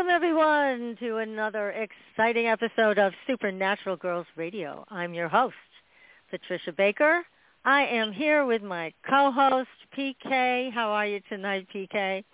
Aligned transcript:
Welcome 0.00 0.14
everyone 0.14 0.96
to 1.00 1.16
another 1.18 1.72
exciting 1.72 2.46
episode 2.46 2.98
of 2.98 3.12
Supernatural 3.26 3.96
Girls 3.98 4.26
Radio. 4.34 4.82
I'm 4.88 5.12
your 5.12 5.28
host, 5.28 5.54
Patricia 6.30 6.72
Baker. 6.72 7.22
I 7.66 7.82
am 7.82 8.10
here 8.10 8.46
with 8.46 8.62
my 8.62 8.94
co-host, 9.06 9.68
PK. 9.94 10.72
How 10.72 10.88
are 10.88 11.06
you 11.06 11.20
tonight, 11.28 11.66
PK? 11.74 12.24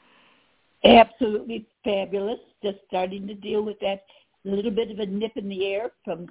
Absolutely 0.84 1.66
fabulous. 1.82 2.38
Just 2.62 2.78
starting 2.86 3.26
to 3.26 3.34
deal 3.34 3.62
with 3.62 3.80
that 3.80 4.04
little 4.44 4.70
bit 4.70 4.92
of 4.92 5.00
a 5.00 5.06
nip 5.06 5.32
in 5.34 5.48
the 5.48 5.66
air 5.66 5.90
from 6.04 6.28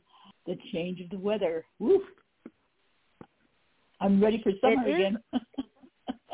the 0.47 0.57
change 0.71 1.01
of 1.01 1.09
the 1.09 1.19
weather. 1.19 1.65
Woo. 1.79 2.01
I'm 3.99 4.23
ready 4.23 4.41
for 4.41 4.53
summer 4.61 4.87
again. 4.87 5.17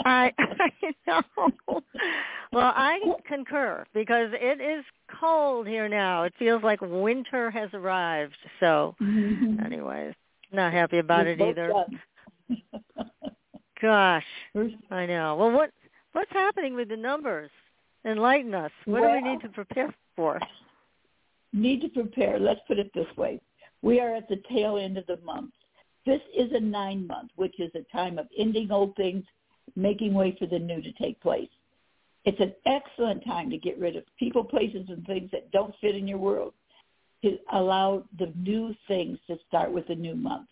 I 0.06 0.32
I 0.38 0.72
know. 1.08 1.22
Well, 2.52 2.74
I 2.76 3.00
concur 3.28 3.86
because 3.94 4.30
it 4.34 4.62
is 4.62 4.84
cold 5.20 5.68
here 5.68 5.88
now. 5.88 6.24
It 6.24 6.34
feels 6.38 6.64
like 6.64 6.82
winter 6.82 7.50
has 7.50 7.70
arrived. 7.74 8.36
So, 8.60 8.96
mm-hmm. 9.02 9.66
anyways, 9.66 10.14
not 10.52 10.74
happy 10.74 10.98
about 10.98 11.26
We're 11.26 11.32
it 11.32 11.42
either. 11.42 11.74
Gosh, 13.82 14.26
I 14.92 15.06
know. 15.06 15.36
Well, 15.38 15.52
what 15.52 15.72
what's 16.12 16.32
happening 16.32 16.76
with 16.76 16.90
the 16.90 16.98
numbers? 16.98 17.50
Enlighten 18.06 18.54
us. 18.54 18.72
What 18.86 19.02
well, 19.02 19.12
do 19.12 19.24
we 19.24 19.32
need 19.32 19.42
to 19.42 19.50
prepare 19.50 19.94
for? 20.16 20.40
Need 21.54 21.82
to 21.82 21.90
prepare. 21.90 22.40
Let's 22.40 22.62
put 22.68 22.80
it 22.80 22.92
this 22.94 23.08
way: 23.18 23.40
we 23.82 24.00
are 24.00 24.14
at 24.16 24.28
the 24.28 24.42
tail 24.50 24.78
end 24.78 24.98
of 24.98 25.06
the 25.08 25.18
month. 25.24 25.52
This 26.06 26.22
is 26.36 26.52
a 26.54 26.60
nine 26.60 27.08
month, 27.08 27.32
which 27.36 27.60
is 27.60 27.72
a 27.76 27.84
time 27.96 28.18
of 28.18 28.28
ending 28.38 28.72
old 28.72 28.96
things 28.96 29.24
making 29.76 30.14
way 30.14 30.36
for 30.38 30.46
the 30.46 30.60
new 30.60 30.82
to 30.82 30.92
take 30.94 31.20
place. 31.22 31.50
It's 32.26 32.40
an 32.40 32.54
excellent 32.66 33.26
time 33.26 33.50
to 33.50 33.58
get 33.58 33.80
rid 33.80 33.96
of 33.96 34.04
people, 34.20 34.44
places, 34.44 34.88
and 34.90 35.06
things 35.06 35.30
that 35.32 35.52
don't 35.52 35.74
fit 35.82 35.96
in 35.96 36.08
your 36.08 36.20
world 36.20 36.54
to 37.24 37.38
allow 37.54 38.04
the 38.20 38.32
new 38.36 38.76
things 38.88 39.18
to 39.28 39.38
start 39.48 39.72
with 39.72 39.88
the 39.88 39.96
new 39.96 40.16
month. 40.16 40.50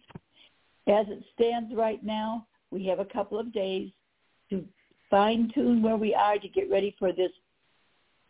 As 0.87 1.05
it 1.09 1.23
stands 1.35 1.73
right 1.75 2.03
now, 2.03 2.47
we 2.71 2.85
have 2.87 2.99
a 2.99 3.05
couple 3.05 3.39
of 3.39 3.53
days 3.53 3.91
to 4.49 4.65
fine 5.09 5.51
tune 5.53 5.81
where 5.81 5.95
we 5.95 6.13
are 6.13 6.37
to 6.37 6.47
get 6.47 6.69
ready 6.69 6.95
for 6.97 7.11
this 7.11 7.31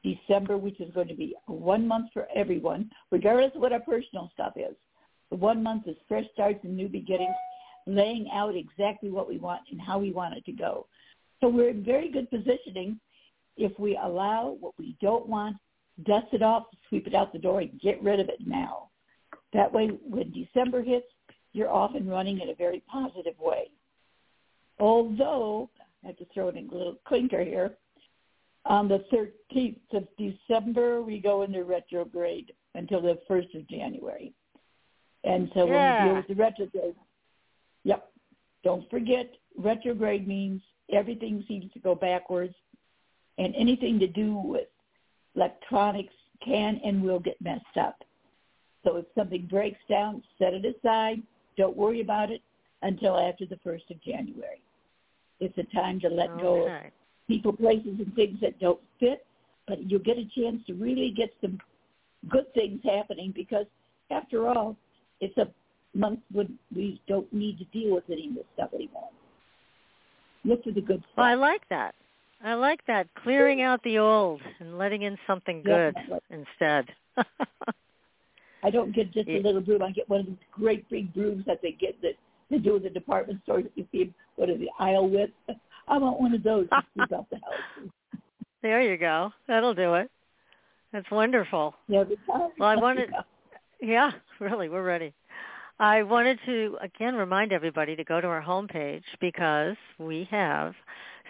December, 0.04 0.58
which 0.58 0.80
is 0.80 0.94
going 0.94 1.10
to 1.10 1.16
be 1.16 1.36
one 1.48 1.88
month 1.88 2.10
for 2.14 2.28
everyone, 2.34 2.90
regardless 3.12 3.52
of 3.56 3.62
what 3.62 3.74
our 3.74 3.82
personal 3.82 4.30
stuff 4.34 4.54
is. 4.56 4.76
The 5.30 5.36
one 5.36 5.62
month 5.62 5.88
is 5.88 5.96
fresh 6.08 6.26
starts 6.34 6.64
and 6.64 6.76
new 6.76 6.88
beginnings 6.88 7.36
laying 7.96 8.30
out 8.34 8.56
exactly 8.56 9.10
what 9.10 9.28
we 9.28 9.38
want 9.38 9.62
and 9.72 9.82
how 9.82 10.00
we 10.00 10.12
want 10.12 10.36
it 10.36 10.46
to 10.46 10.52
go. 10.52 10.88
So 11.42 11.48
we're 11.48 11.70
in 11.70 11.84
very 11.84 12.12
good 12.12 12.30
positioning 12.30 13.00
if 13.58 13.78
we 13.78 14.00
allow 14.02 14.58
what 14.60 14.74
we 14.78 14.96
don't 15.02 15.28
want, 15.28 15.58
dust 16.04 16.28
it 16.32 16.42
off, 16.42 16.66
sweep 16.88 17.08
it 17.08 17.14
out 17.14 17.34
the 17.34 17.40
door, 17.40 17.60
and 17.60 17.80
get 17.82 18.02
rid 18.02 18.20
of 18.20 18.30
it 18.30 18.40
now. 18.46 18.90
That 19.54 19.72
way, 19.72 19.88
when 20.08 20.32
December 20.32 20.82
hits, 20.82 21.08
you're 21.52 21.70
off 21.70 21.96
and 21.96 22.10
running 22.10 22.40
in 22.40 22.50
a 22.50 22.56
very 22.56 22.82
positive 22.92 23.38
way. 23.40 23.70
Although, 24.80 25.70
I 26.04 26.08
have 26.08 26.18
to 26.18 26.26
throw 26.34 26.50
in 26.50 26.58
a 26.58 26.74
little 26.74 26.96
clinker 27.06 27.44
here, 27.44 27.76
on 28.66 28.88
the 28.88 29.04
13th 29.12 29.80
of 29.94 30.08
December, 30.18 31.02
we 31.02 31.20
go 31.20 31.42
into 31.42 31.64
retrograde 31.64 32.54
until 32.76 33.02
the 33.02 33.20
1st 33.30 33.56
of 33.56 33.68
January. 33.68 34.34
And 35.24 35.50
so 35.54 35.66
yeah. 35.66 35.72
when 35.72 36.04
we 36.04 36.10
deal 36.10 36.16
with 36.18 36.28
the 36.28 36.44
retrograde. 36.44 36.96
Don't 38.64 38.90
forget, 38.90 39.32
retrograde 39.58 40.28
means 40.28 40.62
everything 40.92 41.44
seems 41.48 41.72
to 41.74 41.80
go 41.80 41.96
backwards, 41.96 42.54
and 43.38 43.56
anything 43.56 44.00
to 44.00 44.08
do 44.08 44.36
with 44.36 44.68
electronics 45.36 46.14
can 46.44 46.80
and 46.84 47.02
will 47.02 47.20
get 47.20 47.40
messed 47.42 47.78
up. 47.80 48.04
So 48.84 48.98
if 48.98 49.06
something 49.16 49.48
breaks 49.50 49.80
down, 49.90 50.24
set 50.38 50.54
it 50.54 50.66
aside. 50.66 51.22
Don't 51.58 51.76
worry 51.76 52.02
about 52.02 52.32
it 52.32 52.42
until 52.82 53.18
after 53.18 53.46
the 53.46 53.58
1st 53.58 53.92
of 53.92 54.02
January. 54.02 54.62
It's 55.40 55.58
a 55.58 55.76
time 55.76 56.00
to 56.02 56.10
let 56.10 56.30
okay. 56.32 56.42
go 56.42 56.68
of 56.68 56.82
people, 57.28 57.54
places, 57.54 58.00
and 58.00 58.14
things 58.16 58.40
that 58.42 58.60
don't 58.60 58.80
fit, 59.00 59.26
but 59.68 59.90
you'll 59.90 60.00
get 60.00 60.18
a 60.18 60.28
chance 60.38 60.62
to 60.68 60.74
really 60.74 61.14
get 61.16 61.30
some 61.42 61.60
good 62.30 62.52
things 62.54 62.82
happening 62.84 63.32
because, 63.36 63.66
after 64.12 64.48
all, 64.48 64.76
it's 65.22 65.38
a 65.38 65.48
month 66.00 66.20
when 66.32 66.58
we 66.76 67.02
don't 67.08 67.32
need 67.34 67.60
to 67.60 67.66
deal 67.66 67.96
with 67.96 68.06
any 68.10 68.30
of 68.30 68.36
this 68.36 68.46
stuff 68.56 68.70
anymore. 68.74 69.10
Look 70.46 70.64
for 70.64 70.72
the 70.72 70.82
good 70.82 71.00
stuff. 71.00 71.18
Well, 71.18 71.26
I 71.28 71.36
like 71.36 71.68
that. 71.70 71.96
I 72.44 72.54
like 72.54 72.80
that. 72.88 73.08
Clearing 73.24 73.62
out 73.62 73.84
the 73.84 73.98
old 73.98 74.42
and 74.60 74.78
letting 74.78 75.02
in 75.02 75.18
something 75.28 75.62
good 75.62 75.96
instead. 76.30 76.86
I 78.64 78.70
don't 78.70 78.94
get 78.94 79.12
just 79.12 79.28
a 79.28 79.40
little 79.40 79.62
broom. 79.62 79.82
I 79.84 79.92
get 79.92 80.10
one 80.10 80.22
of 80.22 80.26
these 80.26 80.36
great 80.52 80.90
big 80.90 81.14
brooms 81.14 81.46
that 81.48 81.62
they 81.62 81.72
get 81.72 82.02
that 82.02 82.14
they 82.50 82.58
do 82.58 82.78
in 82.78 82.84
the 82.84 82.90
department 82.90 83.42
stores 83.44 83.66
that 83.66 83.72
you 83.76 83.86
see 83.92 84.14
what 84.36 84.50
is 84.50 84.60
the 84.60 84.70
aisle 84.80 85.10
with. 85.10 85.30
I 85.88 85.98
want 85.98 86.20
one 86.20 86.34
of 86.34 86.44
those 86.44 86.70
to 86.70 86.84
sweep 86.94 87.12
out 87.14 87.30
the 87.30 87.38
house. 87.38 87.90
There 88.62 88.82
you 88.82 88.98
go. 88.98 89.32
That'll 89.48 89.74
do 89.74 89.94
it. 89.94 90.12
That's 90.92 91.10
wonderful. 91.12 91.76
Yeah, 91.88 92.04
well, 92.28 92.52
I 92.60 92.76
wanted. 92.76 93.10
Yeah, 93.80 94.12
really, 94.42 94.68
we're 94.68 94.84
ready. 94.84 95.14
I 95.80 96.04
wanted 96.04 96.40
to 96.46 96.78
again 96.82 97.16
remind 97.16 97.54
everybody 97.54 97.96
to 97.96 98.04
go 98.04 98.20
to 98.20 98.28
our 98.28 98.42
homepage 98.42 99.04
because 99.22 99.78
we 99.98 100.28
have 100.30 100.74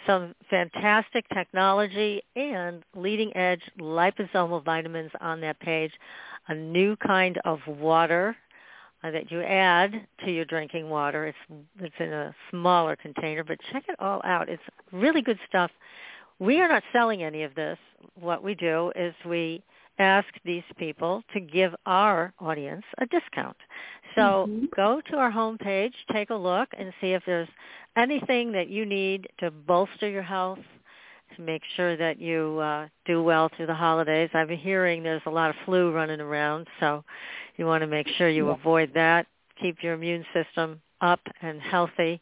some 0.07 0.33
fantastic 0.49 1.25
technology 1.29 2.23
and 2.35 2.83
leading 2.95 3.35
edge 3.37 3.61
liposomal 3.79 4.65
vitamins 4.65 5.11
on 5.21 5.39
that 5.41 5.59
page, 5.59 5.91
a 6.47 6.55
new 6.55 6.95
kind 6.95 7.39
of 7.45 7.59
water 7.67 8.35
uh, 9.03 9.11
that 9.11 9.31
you 9.31 9.41
add 9.43 10.07
to 10.25 10.31
your 10.31 10.45
drinking 10.45 10.89
water. 10.89 11.27
It's 11.27 11.61
it's 11.79 11.95
in 11.99 12.11
a 12.11 12.33
smaller 12.49 12.95
container, 12.95 13.43
but 13.43 13.59
check 13.71 13.83
it 13.87 13.95
all 13.99 14.19
out. 14.23 14.49
It's 14.49 14.63
really 14.91 15.21
good 15.21 15.39
stuff. 15.47 15.69
We 16.39 16.59
are 16.59 16.69
not 16.69 16.83
selling 16.91 17.21
any 17.21 17.43
of 17.43 17.53
this. 17.53 17.77
What 18.19 18.43
we 18.43 18.55
do 18.55 18.91
is 18.95 19.13
we 19.25 19.61
ask 19.99 20.27
these 20.45 20.63
people 20.77 21.21
to 21.33 21.39
give 21.39 21.75
our 21.85 22.33
audience 22.39 22.85
a 22.99 23.05
discount. 23.05 23.57
So 24.15 24.47
mm-hmm. 24.49 24.65
go 24.75 25.01
to 25.11 25.17
our 25.17 25.31
homepage, 25.31 25.93
take 26.11 26.29
a 26.29 26.35
look, 26.35 26.69
and 26.77 26.91
see 26.99 27.11
if 27.11 27.23
there's 27.25 27.49
anything 27.97 28.51
that 28.53 28.69
you 28.69 28.85
need 28.85 29.27
to 29.39 29.51
bolster 29.51 30.09
your 30.09 30.23
health, 30.23 30.59
to 31.35 31.41
make 31.41 31.61
sure 31.75 31.95
that 31.95 32.19
you 32.19 32.57
uh, 32.59 32.87
do 33.05 33.21
well 33.21 33.51
through 33.55 33.67
the 33.67 33.73
holidays. 33.73 34.29
I've 34.33 34.47
been 34.47 34.57
hearing 34.57 35.03
there's 35.03 35.21
a 35.25 35.29
lot 35.29 35.51
of 35.51 35.55
flu 35.65 35.91
running 35.91 36.21
around, 36.21 36.67
so 36.79 37.03
you 37.57 37.65
want 37.65 37.81
to 37.81 37.87
make 37.87 38.07
sure 38.17 38.29
you 38.29 38.47
yeah. 38.47 38.55
avoid 38.55 38.91
that. 38.95 39.27
Keep 39.61 39.83
your 39.83 39.93
immune 39.93 40.25
system 40.33 40.81
up 41.01 41.19
and 41.41 41.61
healthy. 41.61 42.19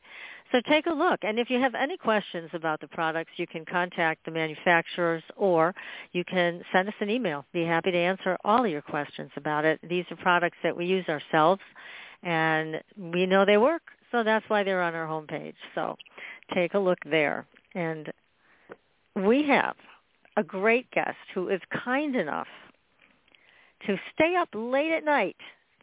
So 0.51 0.61
take 0.69 0.85
a 0.85 0.94
look. 0.94 1.19
And 1.23 1.39
if 1.39 1.49
you 1.49 1.59
have 1.59 1.75
any 1.75 1.97
questions 1.97 2.49
about 2.53 2.79
the 2.79 2.88
products, 2.88 3.31
you 3.35 3.45
can 3.47 3.65
contact 3.65 4.23
the 4.25 4.31
manufacturers 4.31 5.23
or 5.35 5.75
you 6.13 6.23
can 6.23 6.61
send 6.71 6.88
us 6.88 6.94
an 7.01 7.09
email. 7.09 7.45
Be 7.53 7.63
happy 7.63 7.91
to 7.91 7.97
answer 7.97 8.38
all 8.45 8.63
of 8.63 8.71
your 8.71 8.81
questions 8.81 9.29
about 9.35 9.65
it. 9.65 9.79
These 9.88 10.05
are 10.09 10.15
products 10.15 10.57
that 10.63 10.75
we 10.75 10.85
use 10.85 11.05
ourselves 11.09 11.61
and 12.23 12.81
we 12.97 13.25
know 13.25 13.45
they 13.45 13.57
work. 13.57 13.81
So 14.11 14.23
that's 14.23 14.45
why 14.47 14.63
they're 14.63 14.81
on 14.81 14.95
our 14.95 15.05
homepage. 15.05 15.55
So 15.75 15.97
take 16.53 16.73
a 16.75 16.79
look 16.79 17.00
there. 17.05 17.45
And 17.75 18.11
we 19.15 19.43
have 19.47 19.75
a 20.38 20.43
great 20.43 20.89
guest 20.91 21.17
who 21.33 21.50
is 21.50 21.59
kind 21.83 22.15
enough 22.15 22.47
to 23.85 23.97
stay 24.13 24.35
up 24.35 24.50
late 24.53 24.91
at 24.91 25.03
night 25.03 25.35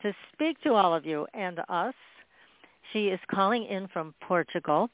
to 0.02 0.14
speak 0.32 0.60
to 0.62 0.72
all 0.72 0.94
of 0.94 1.04
you 1.04 1.26
and 1.34 1.60
us 1.68 1.94
She 2.94 3.08
is 3.08 3.20
calling 3.28 3.64
in 3.64 3.88
from 3.88 4.14
Portugal, 4.22 4.88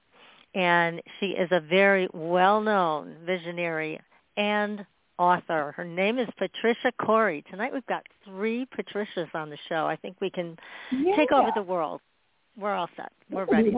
and 0.54 1.02
she 1.20 1.26
is 1.26 1.50
a 1.52 1.60
very 1.60 2.08
well-known 2.14 3.14
visionary 3.26 4.00
and 4.38 4.86
author. 5.18 5.74
Her 5.76 5.84
name 5.84 6.18
is 6.18 6.26
Patricia 6.38 6.92
Cori. 6.98 7.44
Tonight 7.50 7.74
we've 7.74 7.84
got 7.86 8.06
three 8.24 8.66
Patricias 8.74 9.28
on 9.34 9.50
the 9.50 9.58
show. 9.68 9.86
I 9.86 9.96
think 9.96 10.16
we 10.18 10.30
can 10.30 10.56
yeah. 10.90 11.14
take 11.14 11.30
over 11.30 11.50
the 11.54 11.62
world. 11.62 12.00
We're 12.58 12.74
all 12.74 12.88
set. 12.96 13.12
We're 13.30 13.44
ready. 13.44 13.70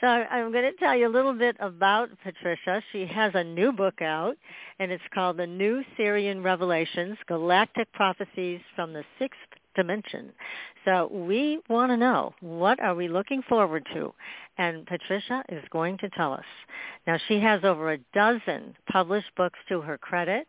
so 0.00 0.06
I'm 0.06 0.52
going 0.52 0.70
to 0.70 0.76
tell 0.78 0.96
you 0.96 1.08
a 1.08 1.10
little 1.12 1.34
bit 1.34 1.56
about 1.58 2.10
Patricia. 2.22 2.80
She 2.92 3.06
has 3.06 3.32
a 3.34 3.42
new 3.42 3.72
book 3.72 4.00
out, 4.02 4.36
and 4.78 4.92
it's 4.92 5.02
called 5.12 5.36
The 5.36 5.48
New 5.48 5.82
Sirian 5.98 6.44
Revelations, 6.44 7.18
Galactic 7.26 7.92
Prophecies 7.92 8.60
from 8.76 8.92
the 8.92 9.02
Sixth 9.18 9.36
Dimension. 9.74 10.32
So 10.84 11.08
we 11.12 11.60
want 11.68 11.90
to 11.92 11.96
know, 11.96 12.34
what 12.40 12.80
are 12.80 12.94
we 12.94 13.08
looking 13.08 13.42
forward 13.48 13.86
to? 13.94 14.12
And 14.58 14.86
Patricia 14.86 15.44
is 15.48 15.62
going 15.70 15.98
to 15.98 16.08
tell 16.10 16.32
us. 16.32 16.44
Now, 17.06 17.18
she 17.28 17.40
has 17.40 17.64
over 17.64 17.92
a 17.92 17.98
dozen 18.12 18.74
published 18.90 19.30
books 19.36 19.58
to 19.68 19.80
her 19.80 19.96
credit, 19.96 20.46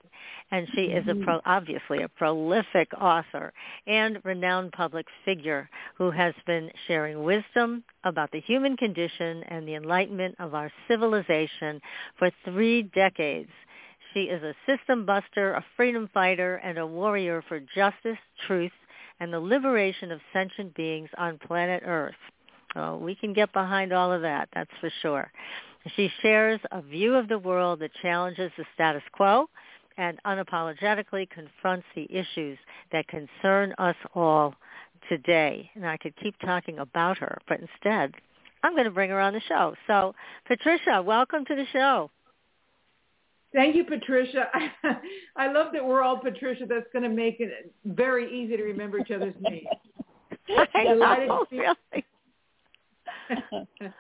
and 0.52 0.68
she 0.74 0.84
is 0.84 1.06
a 1.08 1.12
mm-hmm. 1.12 1.24
pro- 1.24 1.42
obviously 1.46 2.02
a 2.02 2.10
prolific 2.10 2.90
author 3.00 3.54
and 3.88 4.20
renowned 4.24 4.72
public 4.74 5.06
figure 5.24 5.70
who 5.98 6.12
has 6.12 6.34
been 6.46 6.70
sharing 6.88 7.24
wisdom 7.24 7.84
about 8.04 8.32
the 8.32 8.42
human 8.42 8.76
condition 8.76 9.44
and 9.48 9.68
the 9.68 9.76
enlightenment 9.76 10.36
of 10.40 10.54
our 10.56 10.72
civilization 10.88 11.80
for 12.18 12.32
three 12.44 12.84
decades. 12.84 13.52
She 14.14 14.24
is 14.24 14.44
a 14.44 14.56
system 14.66 15.06
buster, 15.06 15.54
a 15.54 15.66
freedom 15.78 16.10
fighter, 16.14 16.56
and 16.58 16.78
a 16.78 16.86
warrior 16.86 17.42
for 17.48 17.62
justice, 17.74 18.18
truth, 18.46 18.74
and 19.22 19.32
the 19.32 19.40
liberation 19.40 20.12
of 20.12 20.20
sentient 20.34 20.76
beings 20.76 21.08
on 21.18 21.38
planet 21.38 21.84
Earth. 21.86 22.16
We 23.00 23.16
can 23.16 23.32
get 23.32 23.54
behind 23.54 23.94
all 23.94 24.12
of 24.12 24.22
that, 24.24 24.50
that's 24.54 24.72
for 24.82 24.90
sure. 25.02 25.32
She 25.96 26.12
shares 26.22 26.60
a 26.72 26.82
view 26.82 27.16
of 27.16 27.28
the 27.30 27.40
world 27.40 27.80
that 27.80 27.92
challenges 28.02 28.52
the 28.58 28.66
status 28.74 29.04
quo 29.14 29.48
and 29.98 30.20
unapologetically 30.26 31.30
confronts 31.30 31.86
the 31.96 32.08
issues 32.10 32.58
that 32.92 33.08
concern 33.08 33.74
us 33.78 33.96
all 34.16 34.56
today. 35.08 35.70
And 35.76 35.86
I 35.86 35.98
could 35.98 36.16
keep 36.18 36.36
talking 36.40 36.80
about 36.80 37.18
her, 37.20 37.38
but 37.48 37.60
instead, 37.60 38.14
I'm 38.64 38.74
going 38.74 38.86
to 38.86 38.92
bring 38.92 39.10
her 39.12 39.20
on 39.20 39.34
the 39.34 39.42
show. 39.48 39.76
So, 39.88 40.16
Patricia, 40.48 41.02
welcome 41.02 41.46
to 41.46 41.56
the 41.56 41.66
show. 41.72 42.10
Thank 43.54 43.76
you, 43.76 43.84
Patricia. 43.84 44.48
I 45.36 45.52
love 45.52 45.74
that 45.74 45.86
we're 45.86 46.02
all 46.02 46.18
Patricia. 46.18 46.66
That's 46.68 46.88
going 46.94 47.04
to 47.04 47.10
make 47.10 47.40
it 47.40 47.74
very 47.86 48.32
easy 48.32 48.56
to 48.58 48.64
remember 48.64 49.00
each 49.00 49.12
other's 49.12 49.36
names. 49.42 49.68
I 50.74 50.84
know, 50.84 51.46
really. 51.52 51.76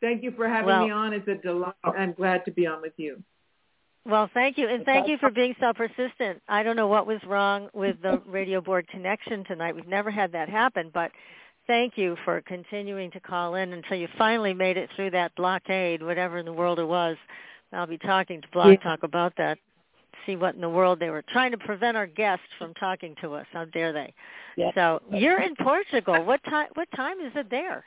thank 0.00 0.22
you 0.22 0.32
for 0.32 0.48
having 0.48 0.66
well, 0.66 0.86
me 0.86 0.90
on. 0.90 1.12
It's 1.12 1.28
a 1.28 1.34
delight. 1.34 1.74
I'm 1.84 2.12
glad 2.12 2.44
to 2.46 2.50
be 2.50 2.66
on 2.66 2.80
with 2.80 2.94
you. 2.96 3.22
Well, 4.06 4.28
thank 4.34 4.58
you, 4.58 4.68
and 4.68 4.84
thank 4.84 5.08
you 5.08 5.16
for 5.16 5.30
being 5.30 5.54
so 5.58 5.72
persistent. 5.72 6.42
I 6.46 6.62
don't 6.62 6.76
know 6.76 6.88
what 6.88 7.06
was 7.06 7.20
wrong 7.26 7.70
with 7.72 7.96
the 8.02 8.20
radio 8.26 8.60
board 8.60 8.86
connection 8.88 9.44
tonight. 9.44 9.74
We've 9.74 9.86
never 9.86 10.10
had 10.10 10.30
that 10.32 10.50
happen, 10.50 10.90
but 10.92 11.10
thank 11.66 11.96
you 11.96 12.14
for 12.22 12.42
continuing 12.42 13.10
to 13.12 13.20
call 13.20 13.54
in 13.54 13.72
until 13.72 13.96
you 13.96 14.08
finally 14.18 14.52
made 14.52 14.76
it 14.76 14.90
through 14.94 15.12
that 15.12 15.34
blockade, 15.36 16.02
whatever 16.02 16.36
in 16.36 16.44
the 16.44 16.52
world 16.52 16.78
it 16.78 16.86
was. 16.86 17.16
I'll 17.74 17.86
be 17.86 17.98
talking 17.98 18.40
to 18.40 18.48
Blog 18.52 18.80
Talk 18.82 19.02
about 19.02 19.34
that. 19.36 19.58
See 20.26 20.36
what 20.36 20.54
in 20.54 20.60
the 20.60 20.68
world 20.68 21.00
they 21.00 21.10
were 21.10 21.24
trying 21.28 21.50
to 21.50 21.58
prevent 21.58 21.96
our 21.96 22.06
guests 22.06 22.46
from 22.58 22.72
talking 22.74 23.14
to 23.20 23.34
us. 23.34 23.46
How 23.52 23.66
dare 23.66 23.92
they? 23.92 24.14
So 24.74 25.02
you're 25.12 25.40
in 25.40 25.54
Portugal. 25.56 26.24
What 26.24 26.42
time? 26.44 26.68
What 26.74 26.88
time 26.96 27.20
is 27.20 27.32
it 27.34 27.50
there? 27.50 27.84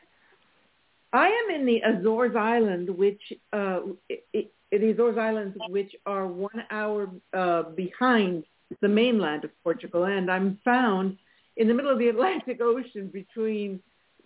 I 1.14 1.28
am 1.28 1.56
in 1.56 1.66
the 1.66 1.82
Azores 1.82 2.36
Island, 2.36 2.90
which 2.90 3.22
uh, 3.54 3.80
it, 4.10 4.52
the 4.72 4.92
Azores 4.92 5.18
Islands, 5.18 5.58
which 5.70 5.96
are 6.06 6.28
one 6.28 6.64
hour 6.70 7.10
uh, 7.34 7.64
behind 7.64 8.44
the 8.82 8.88
mainland 8.88 9.46
of 9.46 9.52
Portugal, 9.64 10.04
and 10.04 10.30
I'm 10.30 10.60
found 10.66 11.18
in 11.56 11.68
the 11.68 11.74
middle 11.74 11.92
of 11.92 12.00
the 12.00 12.08
Atlantic 12.14 12.60
Ocean 12.62 13.10
between 13.12 13.80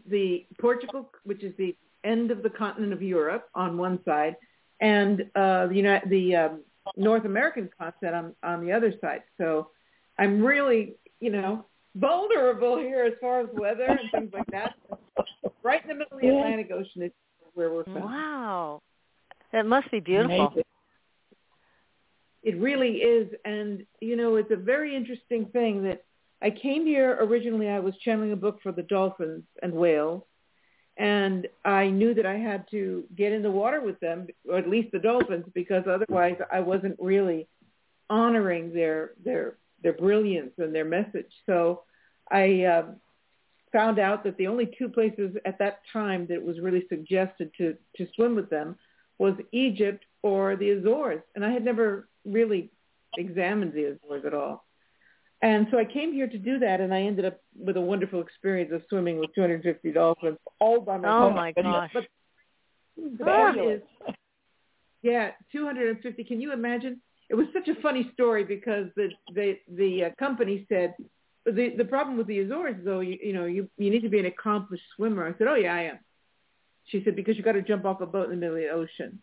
the 0.09 0.45
Portugal, 0.59 1.09
which 1.23 1.43
is 1.43 1.53
the 1.57 1.75
end 2.03 2.31
of 2.31 2.41
the 2.41 2.49
continent 2.49 2.93
of 2.93 3.01
Europe 3.01 3.49
on 3.53 3.77
one 3.77 3.99
side, 4.03 4.35
and 4.81 5.21
uh, 5.35 5.67
the 5.67 5.75
United, 5.75 6.09
the 6.09 6.35
um, 6.35 6.61
North 6.97 7.25
American 7.25 7.69
continent 7.79 8.35
on, 8.43 8.53
on 8.53 8.65
the 8.65 8.71
other 8.73 8.93
side. 8.99 9.21
So 9.37 9.69
I'm 10.17 10.43
really, 10.43 10.95
you 11.19 11.31
know, 11.31 11.65
vulnerable 11.95 12.77
here 12.77 13.05
as 13.05 13.13
far 13.21 13.41
as 13.41 13.47
weather 13.53 13.85
and 13.85 14.11
things 14.11 14.33
like 14.33 14.47
that. 14.51 14.75
Right 15.63 15.81
in 15.83 15.89
the 15.89 15.95
middle 15.95 16.17
of 16.17 16.21
the 16.21 16.27
Atlantic 16.27 16.71
Ocean 16.71 17.03
is 17.03 17.11
where 17.53 17.71
we're 17.71 17.83
from. 17.83 18.01
Wow. 18.01 18.81
That 19.53 19.65
must 19.65 19.91
be 19.91 19.99
beautiful. 19.99 20.47
Amazing. 20.47 20.63
It 22.43 22.57
really 22.57 22.93
is. 22.97 23.31
And, 23.45 23.85
you 23.99 24.15
know, 24.15 24.37
it's 24.37 24.51
a 24.51 24.55
very 24.55 24.95
interesting 24.95 25.45
thing 25.53 25.83
that 25.83 26.03
I 26.41 26.49
came 26.49 26.87
here 26.87 27.17
originally, 27.21 27.69
I 27.69 27.79
was 27.79 27.93
channeling 28.03 28.31
a 28.31 28.35
book 28.35 28.59
for 28.63 28.71
the 28.71 28.81
dolphins 28.81 29.43
and 29.61 29.73
whales 29.73 30.23
and 31.01 31.47
I 31.65 31.87
knew 31.87 32.13
that 32.13 32.27
I 32.27 32.35
had 32.35 32.69
to 32.69 33.03
get 33.15 33.31
in 33.33 33.41
the 33.41 33.49
water 33.49 33.81
with 33.81 33.99
them, 34.01 34.27
or 34.47 34.59
at 34.59 34.69
least 34.69 34.91
the 34.91 34.99
dolphins, 34.99 35.45
because 35.55 35.85
otherwise 35.87 36.35
I 36.53 36.59
wasn't 36.59 36.95
really 36.99 37.47
honoring 38.07 38.71
their 38.71 39.13
their 39.25 39.55
their 39.81 39.93
brilliance 39.93 40.51
and 40.59 40.75
their 40.75 40.85
message. 40.85 41.31
So 41.47 41.81
I 42.29 42.65
uh, 42.65 42.83
found 43.73 43.97
out 43.97 44.23
that 44.25 44.37
the 44.37 44.45
only 44.45 44.75
two 44.77 44.89
places 44.89 45.35
at 45.43 45.57
that 45.57 45.79
time 45.91 46.27
that 46.27 46.45
was 46.45 46.59
really 46.59 46.85
suggested 46.87 47.49
to 47.57 47.75
to 47.97 48.07
swim 48.15 48.35
with 48.35 48.51
them 48.51 48.75
was 49.17 49.33
Egypt 49.51 50.05
or 50.21 50.55
the 50.55 50.69
Azores, 50.69 51.23
and 51.33 51.43
I 51.43 51.49
had 51.49 51.65
never 51.65 52.09
really 52.25 52.69
examined 53.17 53.73
the 53.73 53.85
Azores 53.85 54.23
at 54.23 54.35
all. 54.35 54.67
And 55.41 55.67
so 55.71 55.79
I 55.79 55.85
came 55.85 56.13
here 56.13 56.27
to 56.27 56.37
do 56.37 56.59
that, 56.59 56.81
and 56.81 56.93
I 56.93 57.01
ended 57.01 57.25
up 57.25 57.41
with 57.57 57.75
a 57.75 57.81
wonderful 57.81 58.21
experience 58.21 58.71
of 58.71 58.83
swimming 58.89 59.17
with 59.17 59.33
250 59.33 59.91
dolphins 59.91 60.37
all 60.59 60.81
by 60.81 60.97
myself. 60.97 61.31
Oh 61.31 61.35
my 61.35 61.51
gosh! 61.51 61.89
But 61.93 63.25
that 63.25 63.57
is, 63.57 63.81
yeah, 65.01 65.31
250. 65.51 66.23
Can 66.25 66.41
you 66.41 66.53
imagine? 66.53 67.01
It 67.29 67.35
was 67.35 67.47
such 67.53 67.67
a 67.69 67.81
funny 67.81 68.11
story 68.13 68.43
because 68.43 68.87
the 68.95 69.09
the 69.33 69.57
the 69.67 70.05
uh, 70.05 70.09
company 70.19 70.65
said 70.69 70.93
the 71.45 71.73
the 71.75 71.85
problem 71.85 72.17
with 72.17 72.27
the 72.27 72.39
Azores 72.39 72.75
though 72.83 72.99
you 72.99 73.17
you 73.23 73.33
know 73.33 73.45
you 73.45 73.67
you 73.77 73.89
need 73.89 74.01
to 74.01 74.09
be 74.09 74.19
an 74.19 74.27
accomplished 74.27 74.83
swimmer. 74.95 75.27
I 75.27 75.35
said, 75.37 75.47
oh 75.47 75.55
yeah, 75.55 75.73
I 75.73 75.81
am. 75.83 75.99
She 76.85 77.01
said 77.03 77.15
because 77.15 77.37
you 77.37 77.43
got 77.43 77.53
to 77.53 77.61
jump 77.61 77.85
off 77.85 78.01
a 78.01 78.05
boat 78.05 78.25
in 78.25 78.31
the 78.31 78.35
middle 78.35 78.57
of 78.57 78.61
the 78.61 78.69
ocean, 78.69 79.19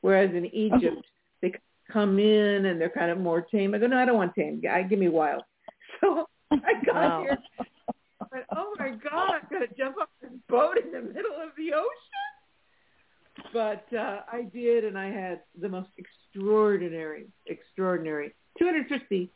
whereas 0.00 0.30
in 0.34 0.46
Egypt 0.46 1.04
they 1.42 1.52
come 1.92 2.18
in 2.18 2.66
and 2.66 2.80
they're 2.80 2.88
kind 2.88 3.10
of 3.10 3.18
more 3.18 3.42
tame. 3.42 3.74
I 3.74 3.78
go, 3.78 3.86
no, 3.86 3.98
I 3.98 4.04
don't 4.04 4.16
want 4.16 4.34
tame. 4.34 4.62
I 4.70 4.82
give 4.82 4.98
me 4.98 5.08
wild. 5.08 5.42
So 6.50 6.60
I 6.64 6.84
got 6.84 6.94
wow. 6.94 7.20
here. 7.22 7.38
But 8.30 8.46
oh 8.56 8.74
my 8.78 8.90
God, 8.90 9.34
I'm 9.34 9.48
gonna 9.50 9.66
jump 9.76 9.96
off 10.00 10.08
this 10.22 10.30
boat 10.48 10.76
in 10.78 10.92
the 10.92 11.00
middle 11.00 11.32
of 11.32 11.50
the 11.56 11.74
ocean. 11.74 13.48
But 13.52 13.84
uh, 13.96 14.20
I 14.32 14.42
did, 14.52 14.84
and 14.84 14.98
I 14.98 15.10
had 15.10 15.40
the 15.60 15.68
most 15.68 15.90
extraordinary, 15.98 17.26
extraordinary 17.46 18.34
250. 18.58 19.30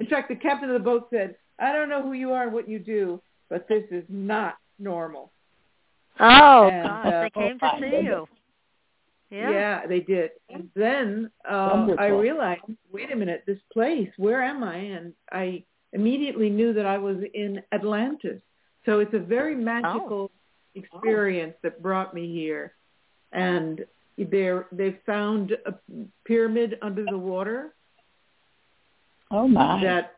In 0.00 0.06
fact, 0.06 0.28
the 0.28 0.36
captain 0.36 0.70
of 0.70 0.74
the 0.74 0.84
boat 0.84 1.08
said, 1.10 1.36
"I 1.58 1.72
don't 1.72 1.88
know 1.88 2.02
who 2.02 2.12
you 2.12 2.32
are 2.32 2.44
and 2.44 2.52
what 2.52 2.68
you 2.68 2.78
do, 2.78 3.20
but 3.50 3.66
this 3.68 3.84
is 3.90 4.04
not 4.08 4.56
normal." 4.78 5.32
Oh 6.20 6.68
and, 6.68 6.88
God, 6.88 7.06
uh, 7.06 7.20
they 7.22 7.30
came 7.30 7.58
to 7.58 7.70
see 7.80 8.04
you. 8.04 8.28
Yeah. 9.30 9.50
yeah, 9.50 9.86
they 9.86 10.00
did. 10.00 10.30
And 10.50 10.68
then 10.76 11.30
uh, 11.50 11.86
I 11.98 12.08
realized, 12.08 12.60
wait 12.92 13.10
a 13.10 13.16
minute, 13.16 13.44
this 13.46 13.58
place, 13.72 14.10
where 14.18 14.42
am 14.42 14.62
I? 14.62 14.76
And 14.76 15.14
I 15.32 15.64
immediately 15.92 16.50
knew 16.50 16.72
that 16.72 16.86
I 16.86 16.98
was 16.98 17.18
in 17.34 17.62
Atlantis. 17.72 18.40
So 18.84 19.00
it's 19.00 19.14
a 19.14 19.18
very 19.18 19.54
magical 19.54 20.30
oh. 20.30 20.38
experience 20.74 21.54
that 21.62 21.82
brought 21.82 22.14
me 22.14 22.32
here. 22.32 22.74
And 23.32 23.84
they 24.18 24.52
they 24.72 24.98
found 25.06 25.52
a 25.66 25.74
pyramid 26.26 26.78
under 26.82 27.04
the 27.04 27.16
water. 27.18 27.74
Oh 29.30 29.48
my! 29.48 29.82
That 29.82 30.16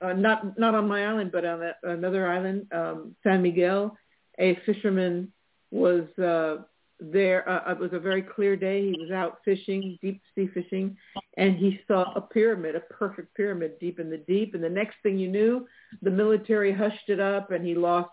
uh, 0.00 0.12
not 0.12 0.58
not 0.58 0.74
on 0.74 0.86
my 0.86 1.06
island, 1.06 1.32
but 1.32 1.44
on 1.44 1.60
that, 1.60 1.76
another 1.82 2.28
island, 2.30 2.66
um, 2.72 3.16
San 3.22 3.42
Miguel. 3.42 3.96
A 4.38 4.56
fisherman 4.66 5.32
was 5.70 6.02
uh, 6.18 6.64
there. 7.12 7.48
Uh, 7.48 7.72
it 7.72 7.78
was 7.78 7.92
a 7.92 7.98
very 7.98 8.22
clear 8.22 8.56
day. 8.56 8.90
He 8.90 9.00
was 9.00 9.10
out 9.10 9.38
fishing, 9.44 9.98
deep 10.02 10.20
sea 10.34 10.48
fishing, 10.52 10.96
and 11.36 11.56
he 11.56 11.80
saw 11.86 12.12
a 12.14 12.20
pyramid, 12.20 12.76
a 12.76 12.80
perfect 12.80 13.34
pyramid 13.34 13.78
deep 13.78 14.00
in 14.00 14.10
the 14.10 14.18
deep. 14.18 14.54
And 14.54 14.62
the 14.62 14.68
next 14.70 14.96
thing 15.02 15.18
you 15.18 15.28
knew, 15.28 15.66
the 16.02 16.10
military 16.10 16.72
hushed 16.72 17.08
it 17.08 17.20
up, 17.20 17.50
and 17.50 17.66
he 17.66 17.74
lost 17.74 18.10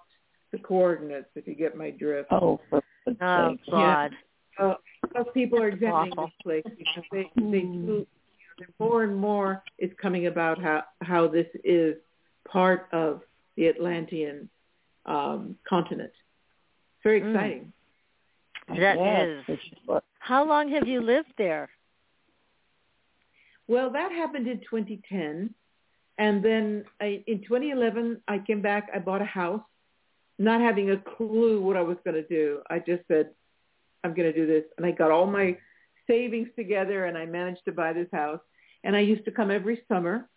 the 0.51 0.59
coordinates. 0.59 1.29
If 1.35 1.47
you 1.47 1.55
get 1.55 1.77
my 1.77 1.91
drift. 1.91 2.31
Oh, 2.31 2.59
for 2.69 2.81
oh 3.07 3.57
God! 3.69 4.11
Yeah. 4.59 4.65
Uh, 4.65 4.75
those 5.15 5.27
people 5.33 5.61
are 5.61 5.69
examining 5.69 6.13
this 6.15 6.31
place 6.43 6.63
because 6.77 7.03
they 7.11 7.29
they 7.35 7.61
mm. 7.61 8.05
more 8.79 9.03
and 9.03 9.15
more 9.15 9.63
is 9.77 9.91
coming 10.01 10.27
about 10.27 10.61
how 10.61 10.83
how 11.01 11.27
this 11.27 11.47
is 11.63 11.95
part 12.47 12.87
of 12.91 13.21
the 13.55 13.67
Atlantean 13.67 14.49
um, 15.05 15.55
continent. 15.67 16.11
It's 16.11 17.03
very 17.03 17.21
Mm. 17.21 17.71
Exciting. 18.67 18.81
That 18.81 18.97
Yes, 19.47 19.59
is. 19.87 20.01
How 20.19 20.45
long 20.45 20.69
have 20.71 20.87
you 20.87 21.01
lived 21.01 21.33
there? 21.37 21.69
Well, 23.67 23.91
that 23.91 24.11
happened 24.11 24.47
in 24.47 24.59
2010. 24.59 25.53
And 26.17 26.43
then 26.43 26.85
I, 26.99 27.23
in 27.25 27.41
2011, 27.41 28.21
I 28.27 28.39
came 28.39 28.61
back. 28.61 28.89
I 28.93 28.99
bought 28.99 29.21
a 29.21 29.25
house, 29.25 29.63
not 30.37 30.61
having 30.61 30.91
a 30.91 30.97
clue 30.97 31.61
what 31.61 31.77
I 31.77 31.81
was 31.81 31.97
going 32.03 32.15
to 32.15 32.27
do. 32.27 32.61
I 32.69 32.79
just 32.79 33.03
said, 33.07 33.31
I'm 34.03 34.13
going 34.13 34.31
to 34.31 34.37
do 34.37 34.45
this. 34.45 34.65
And 34.77 34.85
I 34.85 34.91
got 34.91 35.11
all 35.11 35.25
my 35.25 35.57
savings 36.07 36.49
together 36.55 37.05
and 37.05 37.17
I 37.17 37.25
managed 37.25 37.65
to 37.65 37.71
buy 37.71 37.93
this 37.93 38.07
house. 38.11 38.39
And 38.83 38.95
I 38.95 38.99
used 38.99 39.25
to 39.25 39.31
come 39.31 39.51
every 39.51 39.81
summer. 39.87 40.27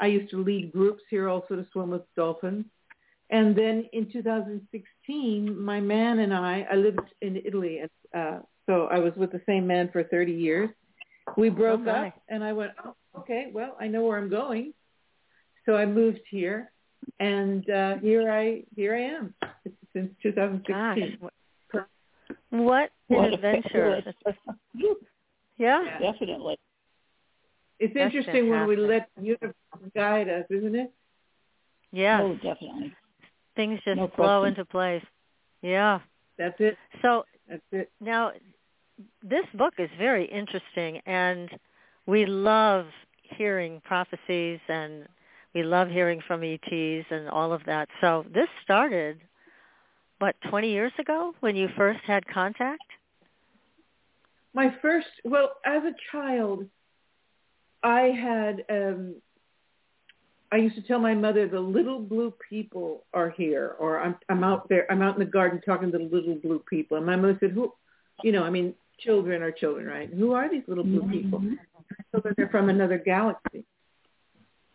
I 0.00 0.06
used 0.06 0.30
to 0.30 0.42
lead 0.42 0.72
groups 0.72 1.02
here 1.10 1.28
also 1.28 1.56
to 1.56 1.66
swim 1.72 1.90
with 1.90 2.02
dolphins. 2.16 2.64
And 3.30 3.54
then 3.56 3.86
in 3.92 4.10
2016, 4.12 5.62
my 5.62 5.80
man 5.80 6.18
and 6.18 6.34
I, 6.34 6.66
I 6.70 6.74
lived 6.74 6.98
in 7.22 7.36
Italy. 7.44 7.78
And, 7.78 7.90
uh, 8.14 8.38
so 8.66 8.88
I 8.90 8.98
was 8.98 9.12
with 9.16 9.30
the 9.32 9.40
same 9.46 9.66
man 9.66 9.88
for 9.92 10.02
30 10.02 10.32
years. 10.32 10.68
We 11.36 11.48
broke 11.48 11.82
my. 11.82 12.08
up 12.08 12.14
and 12.28 12.42
I 12.42 12.52
went, 12.52 12.72
oh, 12.84 12.94
okay, 13.20 13.50
well, 13.52 13.76
I 13.80 13.86
know 13.86 14.02
where 14.04 14.18
I'm 14.18 14.28
going. 14.30 14.74
So 15.64 15.76
I 15.76 15.86
moved 15.86 16.20
here 16.28 16.72
and 17.20 17.68
uh, 17.70 17.96
here 17.98 18.30
I, 18.30 18.64
here 18.74 18.94
I 18.96 19.02
am 19.02 19.34
since 19.92 20.10
2016. 20.22 21.18
Gosh, 21.20 21.20
what, 21.20 21.32
what 22.50 22.90
an 23.08 23.16
What 23.16 23.34
adventure! 23.34 24.02
fabulous- 24.24 24.96
Yeah. 25.58 25.98
Definitely. 26.00 26.58
It's 27.78 27.92
That's 27.94 28.14
interesting 28.14 28.48
when 28.48 28.66
we 28.66 28.76
let 28.76 29.08
the 29.16 29.24
universe 29.24 29.54
guide 29.94 30.28
us, 30.30 30.44
isn't 30.48 30.74
it? 30.74 30.90
Yes. 31.92 32.22
Oh, 32.24 32.34
definitely. 32.36 32.94
Things 33.60 33.80
just 33.84 33.98
no 33.98 34.10
flow 34.16 34.44
into 34.44 34.64
place. 34.64 35.04
Yeah. 35.60 36.00
That's 36.38 36.58
it. 36.58 36.78
So 37.02 37.24
That's 37.46 37.62
it. 37.72 37.92
now 38.00 38.32
this 39.22 39.44
book 39.52 39.74
is 39.78 39.90
very 39.98 40.24
interesting 40.24 41.00
and 41.04 41.50
we 42.06 42.24
love 42.24 42.86
hearing 43.22 43.82
prophecies 43.84 44.60
and 44.68 45.06
we 45.54 45.62
love 45.62 45.88
hearing 45.88 46.22
from 46.26 46.42
ETs 46.42 47.06
and 47.10 47.28
all 47.28 47.52
of 47.52 47.60
that. 47.66 47.88
So 48.00 48.24
this 48.32 48.48
started 48.64 49.20
what 50.20 50.36
20 50.48 50.70
years 50.70 50.92
ago 50.98 51.34
when 51.40 51.54
you 51.54 51.68
first 51.76 52.00
had 52.06 52.26
contact? 52.26 52.84
My 54.54 54.74
first, 54.80 55.08
well, 55.24 55.50
as 55.66 55.82
a 55.82 55.94
child, 56.12 56.66
I 57.82 58.00
had, 58.02 58.64
um, 58.70 59.16
I 60.52 60.56
used 60.56 60.74
to 60.74 60.82
tell 60.82 60.98
my 60.98 61.14
mother, 61.14 61.46
the 61.46 61.60
little 61.60 62.00
blue 62.00 62.34
people 62.48 63.04
are 63.14 63.30
here, 63.30 63.76
or 63.78 64.00
I'm, 64.00 64.16
I'm 64.28 64.42
out 64.42 64.68
there, 64.68 64.90
I'm 64.90 65.00
out 65.00 65.14
in 65.14 65.20
the 65.20 65.30
garden 65.30 65.60
talking 65.64 65.92
to 65.92 65.98
the 65.98 66.04
little 66.04 66.34
blue 66.34 66.58
people. 66.68 66.96
And 66.96 67.06
my 67.06 67.16
mother 67.16 67.36
said, 67.38 67.52
who, 67.52 67.72
you 68.24 68.32
know, 68.32 68.42
I 68.42 68.50
mean, 68.50 68.74
children 68.98 69.42
are 69.42 69.52
children, 69.52 69.86
right? 69.86 70.12
Who 70.12 70.32
are 70.32 70.50
these 70.50 70.64
little 70.66 70.84
blue 70.84 71.08
people? 71.08 71.38
Mm-hmm. 71.38 71.54
So 72.12 72.20
that 72.24 72.34
they're 72.36 72.48
from 72.48 72.68
another 72.68 72.98
galaxy. 72.98 73.64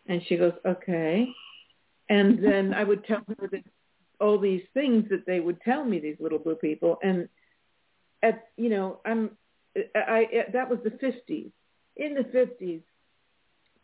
And 0.06 0.22
she 0.26 0.36
goes, 0.36 0.54
okay. 0.64 1.28
And 2.08 2.42
then 2.42 2.72
I 2.72 2.84
would 2.84 3.04
tell 3.04 3.22
her 3.28 3.48
that 3.48 3.64
all 4.20 4.38
these 4.38 4.62
things 4.72 5.08
that 5.10 5.26
they 5.26 5.40
would 5.40 5.60
tell 5.60 5.84
me, 5.84 5.98
these 5.98 6.16
little 6.20 6.38
blue 6.38 6.54
people. 6.54 6.98
And 7.02 7.28
at, 8.22 8.48
you 8.56 8.70
know, 8.70 9.00
I'm, 9.04 9.30
I, 9.94 9.98
I 9.98 10.44
that 10.52 10.70
was 10.70 10.78
the 10.84 10.90
50s. 10.90 11.50
In 11.96 12.14
the 12.14 12.24
50s, 12.24 12.82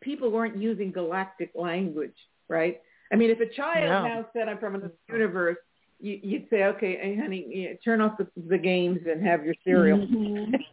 people 0.03 0.31
weren't 0.31 0.57
using 0.57 0.93
galactic 0.93 1.53
language, 1.55 2.17
right? 2.49 2.81
I 3.13 3.17
mean, 3.17 3.31
if 3.31 3.41
a 3.41 3.47
child 3.47 3.89
No. 3.89 4.07
now 4.07 4.27
said, 4.33 4.49
I'm 4.49 4.59
from 4.59 4.75
another 4.75 4.93
universe, 5.09 5.59
you, 6.01 6.19
you'd 6.23 6.47
say, 6.51 6.65
okay, 6.65 6.99
hey, 7.01 7.17
honey, 7.17 7.47
you 7.49 7.79
turn 7.85 8.01
off 8.01 8.19
the, 8.19 8.27
the 8.49 8.59
games 8.59 9.01
and 9.09 9.25
have 9.25 9.45
your 9.45 9.55
cereal. 9.65 9.99
Mhm. 9.99 10.55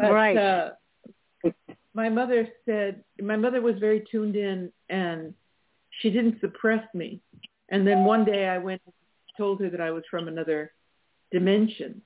But, 0.00 0.12
Right. 0.12 0.36
Uh, 0.36 0.70
my 1.92 2.08
mother 2.08 2.46
said 2.64 3.02
my 3.20 3.36
mother 3.36 3.60
was 3.60 3.74
very 3.80 4.04
tuned 4.08 4.36
in 4.36 4.70
and 4.88 5.34
she 6.00 6.10
didn't 6.10 6.40
suppress 6.40 6.84
me. 6.94 7.20
And 7.70 7.84
then 7.84 8.04
one 8.04 8.24
day 8.24 8.46
I 8.46 8.58
went 8.58 8.80
and 8.86 8.94
told 9.36 9.60
her 9.60 9.68
that 9.70 9.80
I 9.80 9.90
was 9.90 10.04
from 10.08 10.28
another 10.28 10.72
dimension. 11.32 12.02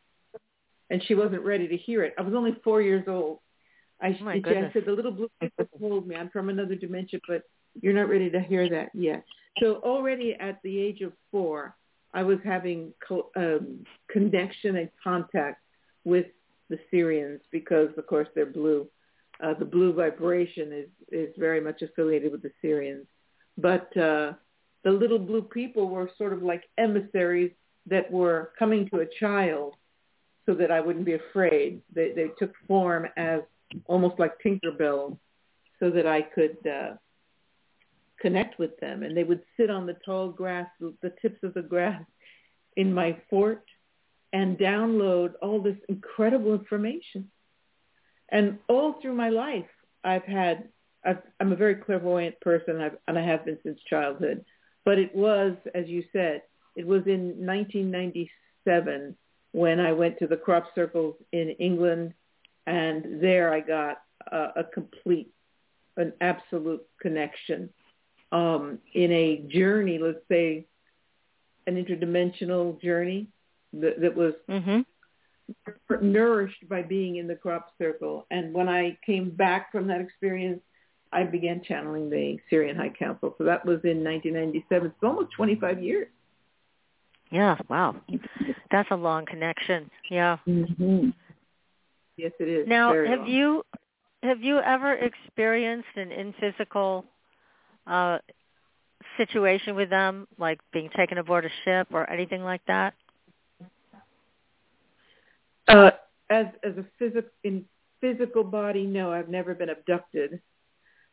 And 0.89 1.03
she 1.05 1.15
wasn't 1.15 1.43
ready 1.43 1.69
to 1.69 1.77
hear 1.77 2.03
it. 2.03 2.15
I 2.19 2.23
was 2.23 2.33
only 2.33 2.57
four 2.65 2.81
years 2.81 3.05
old. 3.07 3.41
I, 4.03 4.17
Oh 4.21 4.25
my 4.25 4.35
I 4.35 4.71
said, 4.73 4.85
the 4.85 4.93
little 4.93 5.13
blue 5.13 5.31
people 5.41 5.67
told 5.79 6.07
me 6.07 6.17
I'm 6.17 6.31
from 6.31 6.49
another 6.49 6.75
dimension, 6.75 7.21
but 7.29 7.43
you're 7.81 7.95
not 7.95 8.09
ready 8.09 8.29
to 8.31 8.41
hear 8.41 8.69
that 8.69 8.91
yet. 8.95 9.25
So 9.61 9.77
already 9.77 10.35
at 10.41 10.61
the 10.63 10.79
age 10.79 11.01
of 11.03 11.13
four, 11.31 11.77
I 12.15 12.23
was 12.23 12.39
having 12.45 12.93
co- 13.07 13.31
um, 13.37 13.85
connection 14.11 14.77
and 14.77 14.89
contact 15.03 15.63
with 16.05 16.27
the 16.69 16.79
Sirians 16.93 17.41
because, 17.51 17.89
of 17.97 18.07
course, 18.07 18.29
they're 18.35 18.47
blue. 18.47 18.89
Uh, 19.43 19.55
the 19.55 19.65
blue 19.65 19.93
vibration 19.93 20.73
is, 20.73 20.89
is 21.11 21.35
very 21.39 21.61
much 21.61 21.83
affiliated 21.83 22.33
with 22.33 22.43
the 22.43 22.53
Sirians. 22.63 23.07
But 23.57 23.97
uh, 23.97 24.33
the 24.85 24.91
little 24.91 25.19
blue 25.19 25.43
people 25.43 25.89
were 25.89 26.11
sort 26.19 26.33
of 26.33 26.43
like 26.43 26.65
emissaries 26.79 27.53
that 27.87 28.11
were 28.11 28.53
coming 28.59 28.89
to 28.91 29.01
a 29.01 29.07
child 29.21 29.75
so 30.47 30.55
that 30.55 30.71
I 30.71 30.81
wouldn't 30.81 31.05
be 31.05 31.15
afraid. 31.15 31.81
They, 31.95 32.13
they 32.13 32.29
took 32.39 32.53
form 32.67 33.07
as 33.17 33.41
almost 33.87 34.19
like 34.19 34.41
Tinkerbell 34.45 35.19
so 35.81 35.91
that 35.91 36.07
I 36.07 36.23
could 36.23 36.59
uh, 36.67 36.95
connect 38.21 38.59
with 38.59 38.79
them. 38.81 39.03
And 39.03 39.17
they 39.17 39.25
would 39.25 39.43
sit 39.57 39.71
on 39.71 39.87
the 39.87 39.97
tall 40.05 40.29
grass, 40.29 40.69
the 40.81 41.13
tips 41.21 41.43
of 41.43 41.55
the 41.55 41.63
grass 41.63 42.03
in 42.77 42.93
my 42.93 43.17
fort 43.29 43.65
and 44.33 44.57
download 44.57 45.35
all 45.43 45.61
this 45.61 45.77
incredible 45.89 46.55
information. 46.55 47.31
And 48.31 48.59
all 48.69 48.95
through 49.01 49.15
my 49.15 49.29
life, 49.29 49.67
I've 50.05 50.25
had, 50.25 50.69
I've, 51.05 51.19
I'm 51.39 51.53
a 51.53 51.57
very 51.57 51.75
clairvoyant 51.75 52.41
person, 52.41 52.81
I've, 52.81 52.97
and 53.07 53.19
I 53.19 53.27
have 53.27 53.45
been 53.45 53.59
since 53.63 53.79
childhood. 53.89 54.45
But 54.85 54.99
it 54.99 55.15
was, 55.15 55.55
as 55.75 55.87
you 55.87 56.05
said, 56.13 56.43
it 56.77 56.87
was 56.87 57.03
in 57.07 57.47
1997 57.47 59.17
when 59.53 59.81
I 59.81 59.93
went 59.93 60.19
to 60.19 60.27
the 60.27 60.37
crop 60.37 60.65
circles 60.75 61.17
in 61.33 61.51
England, 61.59 62.15
and 62.67 63.21
there 63.23 63.53
I 63.53 63.61
got 63.61 64.03
a, 64.31 64.49
a 64.57 64.65
complete, 64.65 65.31
an 65.97 66.13
absolute 66.21 66.83
connection 67.01 67.71
um, 68.31 68.79
in 68.95 69.13
a 69.13 69.39
journey, 69.49 69.99
let's 69.99 70.27
say 70.29 70.67
an 71.67 71.83
interdimensional 71.83 72.81
journey 72.81 73.29
that, 73.75 74.01
that 74.01 74.15
was 74.17 74.35
Mhm. 74.49 74.85
nourished 76.01 76.69
by 76.69 76.83
being 76.83 77.17
in 77.17 77.27
the 77.27 77.35
crop 77.37 77.73
circle. 77.79 78.27
And 78.31 78.55
when 78.55 78.69
I 78.69 78.97
came 79.05 79.31
back 79.31 79.71
from 79.71 79.87
that 79.89 80.01
experience, 80.01 80.61
I 81.13 81.25
began 81.25 81.63
channeling 81.63 82.09
the 82.09 82.39
Sirian 82.51 82.77
High 82.77 82.89
Council. 82.91 83.35
So 83.37 83.45
that 83.45 83.65
was 83.67 83.81
in 83.85 84.03
1997. 84.03 84.89
It's 84.89 85.03
almost 85.03 85.33
25 85.33 85.83
years. 85.83 86.09
Yeah, 87.31 87.57
wow. 87.69 87.97
That's 88.71 88.91
a 88.91 88.97
long 88.97 89.27
connection. 89.27 89.91
Yeah. 90.11 90.39
Mhm. 90.47 91.13
Yes, 92.17 92.33
it 92.39 92.49
is. 92.49 92.69
Now, 92.69 92.93
Very 92.93 93.09
have 93.09 93.21
long. 93.21 93.29
you 93.29 93.63
have 94.23 94.43
you 94.43 94.59
ever 94.59 94.93
experienced 94.95 95.89
an 95.97 96.13
in 96.13 96.35
physical 96.39 97.05
uh 97.87 98.19
situation 99.17 99.75
with 99.75 99.91
them, 99.91 100.27
like 100.39 100.61
being 100.73 100.91
taken 100.97 101.19
aboard 101.19 101.45
a 101.45 101.51
ship 101.65 101.89
or 101.93 102.09
anything 102.09 102.43
like 102.43 102.63
that? 102.67 102.95
Uh, 105.69 105.91
as 106.31 106.47
as 106.63 106.73
a 106.77 106.85
physical 106.99 107.31
in 107.45 107.65
physical 108.01 108.45
body, 108.45 108.87
no, 108.87 109.13
I've 109.13 109.29
never 109.29 109.55
been 109.55 109.71
abducted, 109.71 110.41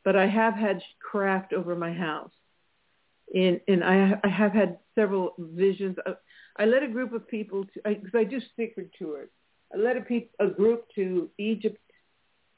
but 0.04 0.16
I 0.16 0.28
have 0.28 0.54
had 0.54 0.82
craft 1.00 1.54
over 1.54 1.76
my 1.76 1.94
house. 1.94 2.32
In 3.34 3.62
and 3.68 3.84
I 3.84 4.20
I 4.24 4.28
have 4.28 4.52
had 4.52 4.80
several 4.96 5.34
visions. 5.38 5.98
Of, 6.06 6.18
I 6.58 6.66
led 6.66 6.84
a 6.84 6.88
group 6.88 7.14
of 7.14 7.28
people 7.28 7.66
to 7.66 7.82
because 7.86 8.16
I, 8.16 8.24
do 8.24 8.42
secret 8.58 8.92
tours. 8.98 9.30
Led 9.76 9.98
a 9.98 10.02
peop, 10.02 10.32
a 10.40 10.48
group 10.48 10.86
to 10.96 11.30
Egypt. 11.38 11.78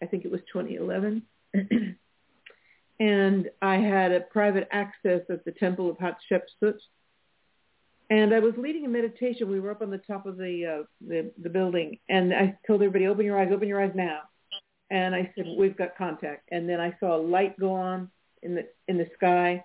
I 0.02 0.06
think 0.06 0.26
it 0.26 0.32
was 0.32 0.42
2011. 0.52 1.24
and 3.00 3.50
I 3.62 3.78
had 3.78 4.12
a 4.12 4.22
private 4.22 4.68
access 4.72 5.22
at 5.30 5.44
the 5.44 5.52
Temple 5.52 5.90
of 5.90 5.98
Hatshepsut. 5.98 6.78
And 8.12 8.34
I 8.34 8.40
was 8.40 8.54
leading 8.58 8.86
a 8.86 8.90
meditation. 8.90 9.50
We 9.50 9.60
were 9.60 9.72
up 9.72 9.82
on 9.82 9.90
the 9.90 9.98
top 9.98 10.26
of 10.26 10.38
the, 10.38 10.66
uh, 10.66 10.84
the 11.08 11.32
the 11.42 11.50
building, 11.50 11.98
and 12.10 12.34
I 12.34 12.58
told 12.68 12.82
everybody, 12.82 13.08
"Open 13.08 13.26
your 13.26 13.40
eyes, 13.40 13.50
open 13.54 13.70
your 13.70 13.82
eyes 13.82 13.94
now." 13.96 14.24
And 14.90 15.16
I 15.16 15.32
said, 15.34 15.46
"We've 15.58 15.78
got 15.78 15.96
contact." 15.98 16.50
And 16.52 16.68
then 16.68 16.82
I 16.82 16.94
saw 17.00 17.16
a 17.16 17.22
light 17.22 17.58
go 17.58 17.72
on 17.72 18.12
in 18.44 18.54
the 18.56 18.68
in 18.90 18.98
the 18.98 19.10
sky, 19.14 19.64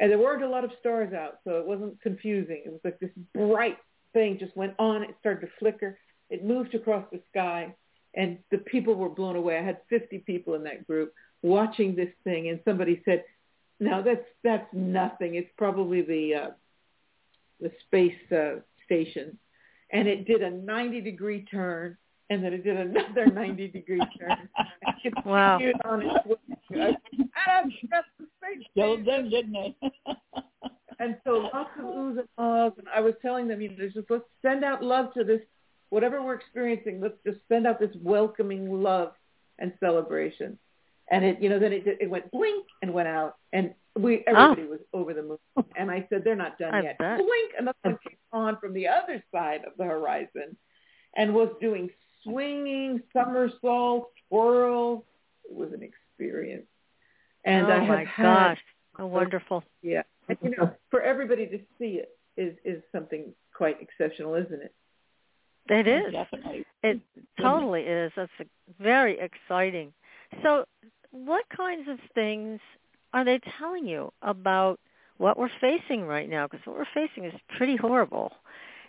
and 0.00 0.10
there 0.10 0.18
weren't 0.18 0.42
a 0.42 0.48
lot 0.48 0.64
of 0.64 0.72
stars 0.80 1.12
out, 1.14 1.38
so 1.44 1.60
it 1.60 1.66
wasn't 1.66 2.00
confusing. 2.02 2.62
It 2.66 2.72
was 2.72 2.80
like 2.82 2.98
this 2.98 3.12
bright 3.34 3.78
thing 4.14 4.38
just 4.38 4.56
went 4.56 4.74
on. 4.80 5.04
It 5.04 5.14
started 5.20 5.42
to 5.42 5.52
flicker. 5.60 5.96
It 6.30 6.44
moved 6.44 6.74
across 6.74 7.04
the 7.10 7.20
sky, 7.30 7.74
and 8.14 8.38
the 8.50 8.58
people 8.58 8.94
were 8.94 9.08
blown 9.08 9.36
away. 9.36 9.58
I 9.58 9.62
had 9.62 9.78
50 9.88 10.18
people 10.18 10.54
in 10.54 10.62
that 10.64 10.86
group 10.86 11.12
watching 11.42 11.94
this 11.94 12.10
thing, 12.24 12.48
and 12.48 12.60
somebody 12.64 13.02
said, 13.04 13.24
no, 13.80 14.02
that's 14.02 14.26
that's 14.44 14.66
nothing. 14.72 15.36
It's 15.36 15.50
probably 15.56 16.02
the 16.02 16.34
uh, 16.34 16.50
the 17.60 17.72
space 17.86 18.14
uh, 18.30 18.60
station, 18.84 19.38
and 19.90 20.06
it 20.06 20.26
did 20.26 20.42
a 20.42 20.50
90 20.50 21.00
degree 21.00 21.46
turn, 21.50 21.96
and 22.28 22.44
then 22.44 22.52
it 22.52 22.62
did 22.62 22.76
another 22.76 23.26
90 23.32 23.68
degree 23.68 24.02
turn. 24.18 24.48
wow! 25.24 25.58
On 25.86 26.02
its 26.02 26.70
way. 26.70 26.96
Killed 28.74 29.04
them, 29.06 29.30
didn't 29.30 29.52
they? 29.52 29.74
and 31.00 31.16
so 31.24 31.48
lots 31.52 31.70
of 31.78 31.84
oohs 31.86 32.18
and 32.18 32.28
ahs, 32.36 32.72
and 32.76 32.86
I 32.94 33.00
was 33.00 33.14
telling 33.22 33.48
them, 33.48 33.62
you 33.62 33.70
know, 33.70 33.88
just 33.88 34.10
let's 34.10 34.24
send 34.42 34.62
out 34.62 34.84
love 34.84 35.14
to 35.14 35.24
this, 35.24 35.40
whatever 35.90 36.22
we're 36.22 36.34
experiencing. 36.34 37.00
Let's 37.00 37.18
just 37.26 37.38
send 37.48 37.66
out 37.66 37.78
this 37.78 37.94
welcoming 38.02 38.82
love 38.82 39.12
and 39.58 39.72
celebration. 39.80 40.58
And 41.10 41.24
it, 41.24 41.42
you 41.42 41.48
know, 41.48 41.58
then 41.58 41.72
it 41.72 41.84
it 41.86 42.08
went 42.08 42.30
blink 42.30 42.66
and 42.82 42.94
went 42.94 43.08
out, 43.08 43.34
and 43.52 43.74
we 43.98 44.24
ah. 44.28 44.52
everybody 44.52 44.62
oh. 44.68 44.70
was 44.70 44.80
over 44.92 45.12
the 45.12 45.22
moon. 45.22 45.38
And 45.76 45.90
I 45.90 46.06
said, 46.08 46.22
they're 46.24 46.36
not 46.36 46.56
done 46.58 46.72
I 46.72 46.82
yet. 46.82 46.98
Bet. 46.98 47.18
Blink, 47.18 47.52
another 47.58 47.78
one 47.82 47.98
came 48.06 48.16
on 48.32 48.56
from 48.58 48.72
the 48.72 48.86
other 48.86 49.22
side 49.32 49.62
of 49.66 49.72
the 49.76 49.84
horizon, 49.84 50.56
and 51.16 51.34
was 51.34 51.48
doing 51.60 51.90
swinging 52.22 53.02
somersaults, 53.12 54.12
twirls. 54.28 55.02
It 55.50 55.56
was 55.56 55.72
an 55.72 55.82
experience. 55.82 56.66
And 57.44 57.66
oh 57.66 57.70
I 57.70 57.86
my 57.86 58.06
gosh, 58.16 58.60
oh, 58.98 59.06
wonderful! 59.06 59.64
Yeah, 59.82 60.02
and, 60.28 60.38
you 60.42 60.50
know, 60.50 60.70
for 60.90 61.02
everybody 61.02 61.46
to 61.46 61.58
see 61.78 62.00
it 62.00 62.16
is 62.36 62.56
is 62.64 62.82
something 62.92 63.34
quite 63.52 63.78
exceptional, 63.80 64.36
isn't 64.36 64.62
it? 64.62 64.72
It 65.70 65.86
is. 65.86 66.12
Definitely. 66.12 66.64
It 66.82 67.00
totally 67.40 67.82
is. 67.82 68.12
That's 68.16 68.30
very 68.80 69.18
exciting. 69.20 69.92
So, 70.42 70.64
what 71.12 71.44
kinds 71.56 71.88
of 71.88 71.98
things 72.14 72.60
are 73.12 73.24
they 73.24 73.40
telling 73.58 73.86
you 73.86 74.12
about 74.22 74.78
what 75.18 75.38
we're 75.38 75.50
facing 75.60 76.02
right 76.02 76.28
now? 76.28 76.46
Because 76.46 76.66
what 76.66 76.76
we're 76.76 76.84
facing 76.92 77.24
is 77.24 77.34
pretty 77.56 77.76
horrible, 77.76 78.32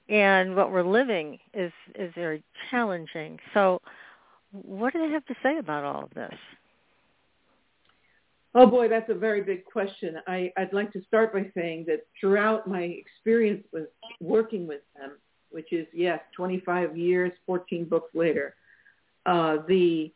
and 0.09 0.55
what 0.55 0.71
we're 0.71 0.83
living 0.83 1.39
is 1.53 1.71
is 1.95 2.11
very 2.15 2.43
challenging. 2.71 3.37
So, 3.53 3.81
what 4.51 4.93
do 4.93 4.99
they 4.99 5.13
have 5.13 5.25
to 5.27 5.35
say 5.43 5.59
about 5.59 5.83
all 5.83 6.03
of 6.03 6.13
this? 6.15 6.35
Oh 8.53 8.65
boy, 8.65 8.89
that's 8.89 9.09
a 9.09 9.13
very 9.13 9.41
big 9.41 9.63
question. 9.65 10.17
I, 10.27 10.51
I'd 10.57 10.73
like 10.73 10.91
to 10.93 11.01
start 11.07 11.31
by 11.31 11.49
saying 11.55 11.85
that 11.87 12.01
throughout 12.19 12.67
my 12.67 12.81
experience 12.81 13.63
with 13.71 13.87
working 14.19 14.67
with 14.67 14.81
them, 14.95 15.11
which 15.51 15.71
is 15.71 15.87
yes, 15.93 16.19
25 16.35 16.97
years, 16.97 17.31
14 17.45 17.85
books 17.85 18.13
later, 18.13 18.55
uh, 19.25 19.57
the 19.67 20.11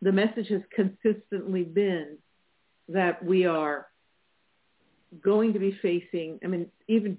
the 0.00 0.12
message 0.12 0.48
has 0.48 0.62
consistently 0.74 1.64
been 1.64 2.18
that 2.88 3.24
we 3.24 3.46
are 3.46 3.86
going 5.22 5.52
to 5.52 5.58
be 5.58 5.76
facing. 5.82 6.38
I 6.44 6.46
mean, 6.46 6.68
even 6.86 7.18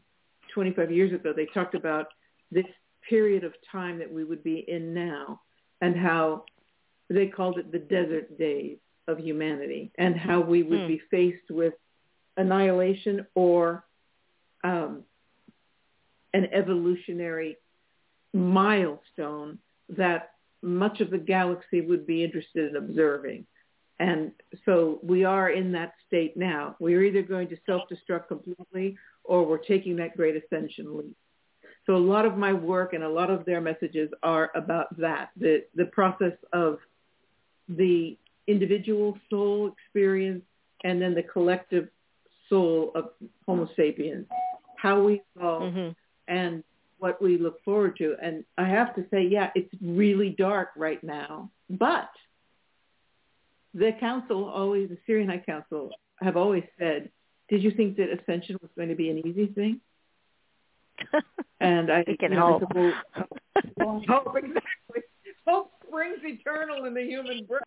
25 0.54 0.92
years 0.92 1.14
ago, 1.14 1.34
they 1.36 1.48
talked 1.48 1.76
about 1.76 2.08
this 2.52 2.66
period 3.08 3.44
of 3.44 3.54
time 3.72 4.00
that 4.00 4.12
we 4.12 4.24
would 4.24 4.44
be 4.44 4.66
in 4.68 4.94
now, 4.94 5.42
and 5.82 5.96
how 5.96 6.46
they 7.10 7.28
called 7.28 7.58
it 7.58 7.72
the 7.72 7.80
desert 7.80 8.38
days 8.38 8.78
of 9.08 9.20
humanity 9.20 9.92
and 9.98 10.16
how 10.16 10.40
we 10.40 10.64
would 10.64 10.80
mm. 10.80 10.88
be 10.88 11.02
faced 11.10 11.50
with 11.50 11.74
annihilation 12.38 13.26
or 13.36 13.84
um, 14.64 15.04
an 16.34 16.48
evolutionary 16.54 17.58
milestone 18.34 19.60
that 19.90 20.32
much 20.62 21.02
of 21.02 21.10
the 21.10 21.18
galaxy 21.18 21.82
would 21.82 22.06
be 22.06 22.24
interested 22.24 22.70
in 22.70 22.76
observing. 22.76 23.46
And 24.00 24.32
so 24.66 25.00
we 25.04 25.26
are 25.26 25.50
in 25.50 25.72
that 25.74 25.94
state 26.08 26.38
now. 26.38 26.76
We're 26.80 27.04
either 27.04 27.22
going 27.22 27.50
to 27.50 27.58
self-destruct 27.66 28.28
completely 28.28 28.98
or 29.24 29.46
we're 29.46 29.58
taking 29.58 29.98
that 29.98 30.16
great 30.16 30.42
ascension 30.42 30.98
leap. 30.98 31.16
So 31.86 31.96
a 31.96 31.98
lot 31.98 32.26
of 32.26 32.38
my 32.38 32.54
work 32.54 32.94
and 32.94 33.04
a 33.04 33.10
lot 33.10 33.30
of 33.30 33.46
their 33.46 33.62
messages 33.62 34.10
are 34.22 34.52
about 34.56 34.96
that, 35.00 35.32
the, 35.38 35.66
the 35.76 35.86
process 35.86 36.34
of 36.54 36.80
the 37.68 38.18
individual 38.48 39.18
soul 39.30 39.72
experience 39.72 40.44
and 40.84 41.02
then 41.02 41.14
the 41.14 41.24
collective 41.24 41.90
soul 42.48 42.92
of 42.96 43.10
Homo 43.46 43.70
sapiens, 43.76 44.28
how 44.78 45.02
we 45.02 45.22
evolve 45.36 45.74
mm-hmm. 45.74 45.90
And 46.30 46.64
what 47.00 47.22
we 47.22 47.38
look 47.38 47.64
forward 47.64 47.98
to. 47.98 48.16
And 48.22 48.44
I 48.58 48.68
have 48.68 48.96
to 48.96 49.06
say, 49.10 49.24
yeah, 49.24 49.50
it's 49.56 49.74
really 49.82 50.30
dark 50.30 50.70
right 50.76 51.04
now, 51.04 51.50
but 51.70 52.10
the 53.74 53.92
council 54.00 54.46
always, 54.46 54.90
the 54.90 54.98
Sirian 55.08 55.28
High 55.28 55.44
Council 55.46 55.92
have 56.22 56.36
always 56.38 56.64
said, 56.78 57.10
did 57.50 57.64
you 57.64 57.72
think 57.72 57.98
that 57.98 58.10
ascension 58.12 58.58
was 58.62 58.70
going 58.76 58.90
to 58.90 58.96
be 58.96 59.10
an 59.10 59.26
easy 59.26 59.48
thing? 59.48 59.80
and 61.60 61.92
I 61.92 62.04
we 62.06 62.18
can 62.18 62.34
hope. 62.34 62.64
hope 62.74 64.36
exactly. 64.36 65.02
Hope 65.48 65.72
springs 65.88 66.20
eternal 66.24 66.86
in 66.86 66.94
the 66.94 67.04
human 67.04 67.46
breast. 67.46 67.66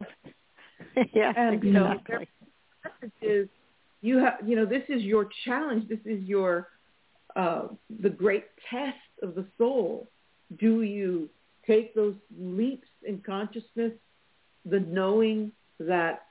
yeah, 1.14 1.33
and 1.37 1.64
exactly. 1.64 2.29
is 3.20 3.48
you 4.03 4.18
have 4.18 4.35
you 4.46 4.55
know 4.55 4.66
this 4.66 4.83
is 4.88 5.03
your 5.03 5.29
challenge. 5.44 5.88
This 5.88 5.98
is 6.05 6.22
your 6.25 6.68
uh, 7.37 7.68
the 8.01 8.11
great 8.11 8.45
test 8.71 8.97
of 9.23 9.35
the 9.35 9.47
soul. 9.59 10.09
Do 10.59 10.83
you 10.83 11.29
take 11.66 11.95
those 11.95 12.14
leaps 12.38 12.88
in 13.05 13.21
consciousness, 13.21 13.92
the 14.64 14.81
knowing 14.81 15.53
that 15.79 16.27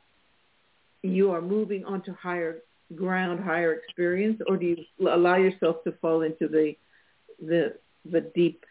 you 1.04 1.32
are 1.32 1.42
moving 1.42 1.86
onto 1.86 2.14
higher 2.16 2.60
ground, 2.96 3.44
higher 3.44 3.74
experience, 3.74 4.42
or 4.48 4.58
do 4.58 4.66
you 4.66 5.08
allow 5.08 5.38
yourself 5.38 5.84
to 5.86 5.92
fall 5.94 6.22
into 6.22 6.48
the 6.48 6.76
the 7.42 7.76
the 8.10 8.22
deep, 8.22 8.66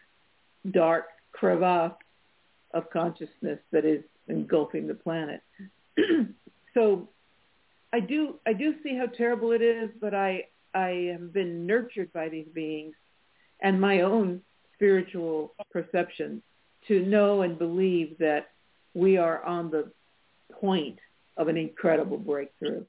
dark 0.69 1.05
crevasse 1.31 1.93
of 2.73 2.89
consciousness 2.91 3.59
that 3.71 3.85
is 3.85 4.03
engulfing 4.27 4.87
the 4.87 4.93
planet? 4.93 5.41
so 6.73 7.09
I 7.91 7.99
do 7.99 8.35
I 8.45 8.53
do 8.53 8.75
see 8.83 8.95
how 8.95 9.07
terrible 9.07 9.51
it 9.51 9.61
is, 9.61 9.89
but 9.99 10.13
I 10.13 10.45
I 10.73 11.09
have 11.11 11.33
been 11.33 11.65
nurtured 11.65 12.11
by 12.13 12.29
these 12.29 12.47
beings 12.53 12.95
and 13.61 13.79
my 13.79 14.01
own 14.01 14.41
spiritual 14.75 15.53
perception 15.71 16.41
to 16.87 17.05
know 17.05 17.41
and 17.41 17.57
believe 17.57 18.17
that 18.19 18.49
we 18.93 19.17
are 19.17 19.43
on 19.43 19.69
the 19.69 19.91
point 20.59 20.97
of 21.37 21.47
an 21.47 21.57
incredible 21.57 22.17
breakthrough. 22.17 22.83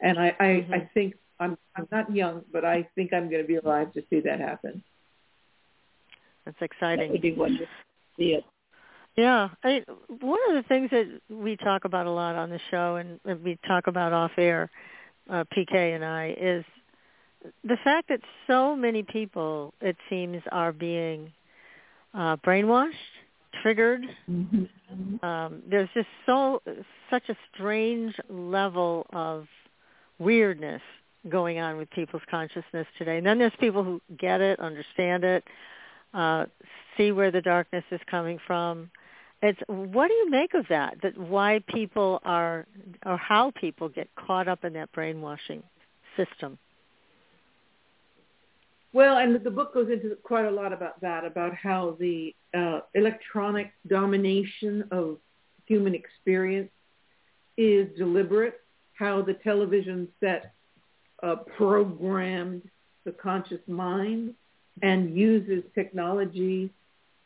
And 0.00 0.18
I, 0.18 0.34
I, 0.38 0.44
mm-hmm. 0.44 0.74
I 0.74 0.90
think 0.94 1.14
I'm 1.40 1.58
I'm 1.76 1.88
not 1.90 2.14
young, 2.14 2.42
but 2.52 2.64
I 2.64 2.88
think 2.94 3.12
I'm 3.12 3.28
going 3.28 3.42
to 3.42 3.48
be 3.48 3.56
alive 3.56 3.92
to 3.94 4.02
see 4.08 4.20
that 4.20 4.40
happen. 4.40 4.82
That's 6.44 6.56
exciting. 6.60 7.08
That 7.08 7.12
would 7.12 7.22
be 7.22 7.32
wonderful. 7.32 7.66
See 8.16 8.34
it. 8.34 8.44
Yeah, 9.16 9.48
I, 9.62 9.84
one 10.20 10.40
of 10.48 10.54
the 10.54 10.64
things 10.68 10.90
that 10.90 11.20
we 11.28 11.56
talk 11.56 11.84
about 11.84 12.06
a 12.06 12.10
lot 12.10 12.34
on 12.34 12.50
the 12.50 12.58
show, 12.70 12.96
and 12.96 13.20
we 13.42 13.58
talk 13.66 13.86
about 13.86 14.12
off 14.12 14.32
air, 14.36 14.70
uh, 15.30 15.44
PK 15.56 15.94
and 15.94 16.04
I, 16.04 16.34
is 16.38 16.64
the 17.64 17.76
fact 17.84 18.08
that 18.08 18.20
so 18.46 18.74
many 18.76 19.02
people, 19.02 19.74
it 19.80 19.96
seems, 20.08 20.42
are 20.52 20.72
being 20.72 21.32
uh, 22.14 22.36
brainwashed, 22.36 22.92
triggered. 23.62 24.02
Mm-hmm. 24.30 25.24
Um, 25.24 25.62
there's 25.68 25.88
just 25.94 26.08
so 26.26 26.62
such 27.10 27.28
a 27.28 27.36
strange 27.52 28.14
level 28.28 29.06
of 29.12 29.46
weirdness 30.18 30.82
going 31.28 31.58
on 31.58 31.76
with 31.76 31.90
people's 31.90 32.22
consciousness 32.30 32.86
today. 32.98 33.18
And 33.18 33.26
then 33.26 33.38
there's 33.38 33.52
people 33.58 33.82
who 33.82 34.00
get 34.18 34.40
it, 34.40 34.60
understand 34.60 35.24
it, 35.24 35.44
uh, 36.12 36.46
see 36.96 37.12
where 37.12 37.30
the 37.30 37.40
darkness 37.40 37.84
is 37.90 38.00
coming 38.10 38.38
from 38.46 38.90
it's 39.44 39.60
what 39.66 40.08
do 40.08 40.14
you 40.14 40.30
make 40.30 40.54
of 40.54 40.64
that? 40.70 40.96
That 41.02 41.18
why 41.18 41.62
people 41.68 42.20
are 42.24 42.66
or 43.04 43.18
how 43.18 43.50
people 43.50 43.90
get 43.90 44.08
caught 44.16 44.48
up 44.48 44.64
in 44.64 44.72
that 44.72 44.90
brainwashing 44.92 45.62
system. 46.16 46.58
Well, 48.94 49.18
and 49.18 49.34
the 49.42 49.50
book 49.50 49.74
goes 49.74 49.90
into 49.90 50.14
quite 50.22 50.44
a 50.44 50.50
lot 50.52 50.72
about 50.72 51.00
that, 51.00 51.24
about 51.24 51.52
how 51.52 51.96
the 51.98 52.32
uh, 52.56 52.80
electronic 52.94 53.72
domination 53.88 54.84
of 54.92 55.18
human 55.66 55.96
experience 55.96 56.70
is 57.56 57.88
deliberate, 57.98 58.60
how 58.94 59.20
the 59.20 59.34
television 59.34 60.06
set 60.20 60.54
uh, 61.24 61.34
programmed 61.56 62.62
the 63.04 63.10
conscious 63.10 63.60
mind 63.66 64.34
and 64.80 65.16
uses 65.16 65.64
technology 65.74 66.70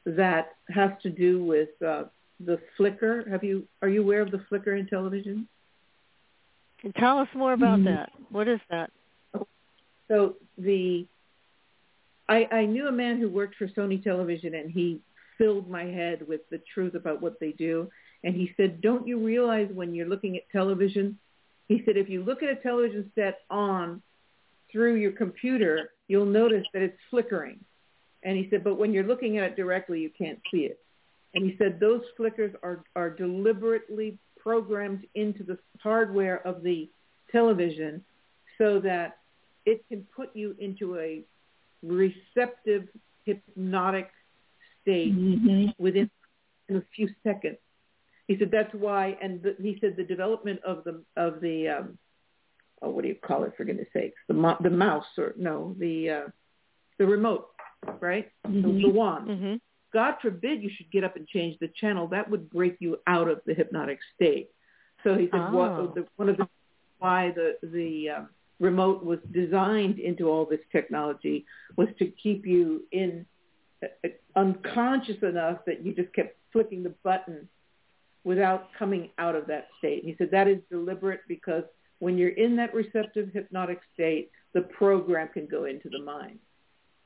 that 0.07 0.55
has 0.71 0.93
to 1.03 1.11
do 1.11 1.45
with 1.45 1.69
uh, 1.87 2.05
the 2.41 2.59
flicker. 2.79 3.29
Have 3.29 3.45
you 3.45 3.69
are 3.83 3.89
you 3.91 4.03
aware 4.03 4.23
of 4.23 4.31
the 4.31 4.43
flicker 4.49 4.75
in 4.75 4.87
television? 4.87 5.47
Tell 6.99 7.19
us 7.19 7.29
more 7.35 7.53
about 7.53 7.81
mm-hmm. 7.81 7.95
that. 7.95 8.11
What 8.31 8.49
is 8.49 8.61
that? 8.71 8.91
So 10.09 10.37
the 10.57 11.07
I, 12.29 12.47
I 12.51 12.67
knew 12.67 12.89
a 12.89 12.93
man 12.93 13.19
who 13.19 13.29
worked 13.29 13.57
for 13.57 13.69
Sony 13.69 14.03
Television, 14.03 14.55
and 14.55 14.71
he 14.71 15.01
filled 15.39 15.71
my 15.71 15.85
head 15.85 16.27
with 16.27 16.43
the 16.51 16.61
truth 16.75 16.95
about 16.95 17.23
what 17.23 17.41
they 17.41 17.53
do. 17.53 17.91
And 18.25 18.35
he 18.35 18.53
said, 18.57 18.81
"Don't 18.81 19.07
you 19.07 19.19
realize 19.25 19.69
when 19.73 19.95
you're 19.95 20.09
looking 20.09 20.37
at 20.37 20.43
television 20.51 21.19
He 21.69 21.83
said 21.85 21.97
if 21.97 22.09
you 22.09 22.25
look 22.25 22.43
at 22.43 22.49
a 22.49 22.57
television 22.57 23.13
set 23.15 23.41
on 23.51 24.03
through 24.73 24.97
your 24.97 25.13
computer, 25.13 25.91
you'll 26.09 26.27
notice 26.27 26.65
that 26.73 26.83
it's 26.83 26.99
flickering. 27.11 27.61
And 28.23 28.37
he 28.37 28.49
said, 28.51 28.65
but 28.65 28.79
when 28.79 28.93
you're 28.93 29.05
looking 29.05 29.39
at 29.39 29.45
it 29.45 29.57
directly, 29.57 30.01
you 30.01 30.11
can't 30.11 30.41
see 30.51 30.63
it. 30.63 30.81
And 31.35 31.45
he 31.45 31.57
said 31.59 31.79
those 31.79 32.03
flickers 32.17 32.55
are, 32.63 32.83
are 32.97 33.11
deliberately 33.11 34.19
programmed 34.39 35.07
into 35.15 35.45
the 35.45 35.59
hardware 35.81 36.47
of 36.47 36.63
the 36.63 36.89
television 37.31 38.03
so 38.57 38.81
that 38.81 39.19
it 39.67 39.87
can 39.89 40.07
put 40.17 40.35
you 40.35 40.57
into 40.59 40.99
a 40.99 41.23
receptive 41.83 42.89
hypnotic 43.25 44.11
state 44.83 45.15
mm-hmm. 45.15 45.67
within 45.79 46.11
a 46.71 46.83
few 46.95 47.09
seconds. 47.23 47.59
He 48.27 48.39
said 48.39 48.51
that's 48.51 48.73
why, 48.75 49.17
and 49.23 49.43
the, 49.43 49.57
he 49.61 49.79
said 49.81 49.97
the 49.97 50.05
development 50.05 50.61
of 50.65 50.85
the 50.85 51.03
of 51.17 51.41
the 51.41 51.69
um, 51.69 51.99
oh, 52.83 52.91
what 52.91 53.03
do 53.03 53.09
you 53.09 53.15
call 53.15 53.45
it? 53.45 53.55
For 53.57 53.65
goodness 53.65 53.89
sakes, 53.93 54.19
the 54.29 54.35
mo- 54.35 54.59
the 54.61 54.71
mouse 54.71 55.07
or 55.17 55.35
no, 55.37 55.75
the 55.79 56.11
uh, 56.11 56.29
the 56.99 57.07
remote, 57.07 57.49
right? 58.01 58.31
Mm-hmm. 58.47 58.63
The, 58.63 58.83
the 58.83 58.91
wand. 58.91 59.29
Mm-hmm. 59.29 59.55
God 59.95 60.17
forbid 60.21 60.63
you 60.63 60.71
should 60.77 60.91
get 60.91 61.05
up 61.05 61.17
and 61.17 61.27
change 61.27 61.59
the 61.61 61.69
channel. 61.81 62.09
That 62.09 62.31
would 62.31 62.51
break 62.51 62.77
you 62.81 62.99
out 63.07 63.29
of 63.29 63.41
the 63.47 63.55
hypnotic 63.55 64.01
state. 64.15 64.51
So 65.05 65.17
he 65.17 65.29
said 65.31 65.41
oh. 65.41 65.53
what, 65.53 65.95
the, 65.95 66.07
one 66.17 66.29
of 66.29 66.37
the 66.37 66.49
why 66.99 67.33
the 67.35 67.57
the 67.63 68.11
um, 68.11 68.29
remote 68.61 69.05
was 69.05 69.19
designed 69.33 69.99
into 69.99 70.29
all 70.29 70.45
this 70.45 70.61
technology 70.73 71.47
was 71.77 71.89
to 71.99 72.07
keep 72.07 72.47
you 72.47 72.83
in 72.93 73.25
uh, 73.83 74.09
unconscious 74.37 75.23
enough 75.23 75.59
that 75.67 75.85
you 75.85 75.95
just 75.95 76.13
kept 76.13 76.37
flicking 76.53 76.83
the 76.83 76.95
button 77.03 77.49
without 78.25 78.69
coming 78.79 79.11
out 79.19 79.35
of 79.35 79.47
that 79.47 79.69
state. 79.79 80.05
He 80.05 80.15
said 80.19 80.31
that 80.33 80.49
is 80.49 80.59
deliberate 80.71 81.21
because 81.29 81.65
when 82.01 82.19
you're 82.19 82.31
in 82.31 82.57
that 82.57 82.75
receptive 82.75 83.31
hypnotic 83.33 83.81
state, 83.95 84.31
the 84.55 84.63
program 84.63 85.29
can 85.29 85.47
go 85.47 85.65
into 85.65 85.89
the 85.89 86.01
mind. 86.01 86.39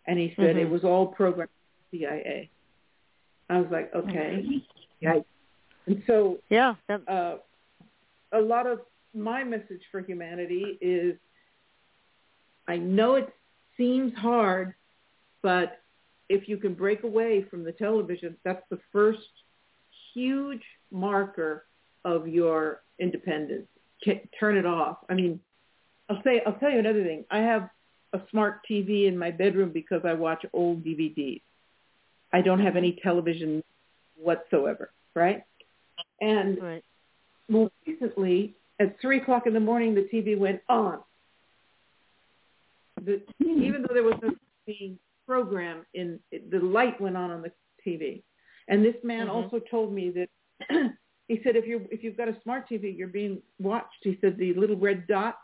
And 0.06 0.18
he 0.18 0.32
said 0.36 0.56
mm-hmm. 0.56 0.66
it 0.66 0.70
was 0.70 0.84
all 0.84 1.06
programmed 1.06 1.50
CIA. 1.90 2.50
I 3.48 3.58
was 3.58 3.68
like, 3.70 3.94
okay, 3.94 4.44
yeah. 5.00 5.20
And 5.86 6.02
so, 6.06 6.38
yeah, 6.48 6.74
uh, 6.88 7.36
a 8.32 8.40
lot 8.40 8.66
of 8.66 8.80
my 9.14 9.44
message 9.44 9.82
for 9.90 10.00
humanity 10.00 10.78
is, 10.80 11.16
I 12.68 12.76
know 12.76 13.14
it 13.16 13.32
seems 13.76 14.12
hard, 14.16 14.74
but 15.42 15.80
if 16.28 16.48
you 16.48 16.56
can 16.56 16.74
break 16.74 17.02
away 17.02 17.44
from 17.50 17.64
the 17.64 17.72
television, 17.72 18.36
that's 18.44 18.62
the 18.70 18.78
first 18.92 19.20
huge 20.14 20.62
marker 20.90 21.66
of 22.04 22.28
your 22.28 22.82
independence. 22.98 23.66
Turn 24.38 24.56
it 24.56 24.66
off. 24.66 24.98
I 25.08 25.14
mean, 25.14 25.40
I'll 26.08 26.22
say 26.24 26.42
I'll 26.46 26.54
tell 26.54 26.70
you 26.70 26.78
another 26.78 27.04
thing. 27.04 27.24
I 27.30 27.38
have 27.38 27.68
a 28.12 28.20
smart 28.30 28.60
TV 28.68 29.06
in 29.06 29.16
my 29.16 29.30
bedroom 29.30 29.70
because 29.72 30.02
I 30.04 30.12
watch 30.12 30.44
old 30.52 30.84
DVDs. 30.84 31.42
I 32.32 32.40
don't 32.40 32.60
have 32.60 32.76
any 32.76 32.98
television 33.02 33.62
whatsoever, 34.16 34.92
right? 35.14 35.44
And 36.20 36.60
right. 36.60 36.84
more 37.48 37.70
recently, 37.86 38.54
at 38.80 39.00
three 39.00 39.18
o'clock 39.18 39.46
in 39.46 39.54
the 39.54 39.60
morning, 39.60 39.94
the 39.94 40.08
TV 40.12 40.36
went 40.36 40.60
on. 40.68 41.00
The, 43.04 43.22
even 43.40 43.82
though 43.82 43.94
there 43.94 44.02
was 44.02 44.14
no 44.22 44.30
program 45.26 45.84
in 45.94 46.20
the 46.30 46.58
light 46.58 47.00
went 47.00 47.16
on 47.16 47.30
on 47.30 47.42
the 47.42 47.52
TV. 47.86 48.22
And 48.68 48.84
this 48.84 48.94
man 49.02 49.26
mm-hmm. 49.26 49.36
also 49.36 49.60
told 49.70 49.92
me 49.92 50.10
that 50.10 50.28
he 51.28 51.40
said 51.42 51.56
if 51.56 51.66
you 51.66 51.86
if 51.90 52.02
you've 52.02 52.16
got 52.16 52.28
a 52.28 52.36
smart 52.42 52.68
TV, 52.68 52.96
you're 52.96 53.08
being 53.08 53.42
watched. 53.58 54.02
He 54.02 54.18
said 54.20 54.36
the 54.38 54.54
little 54.54 54.76
red 54.76 55.06
dot. 55.06 55.36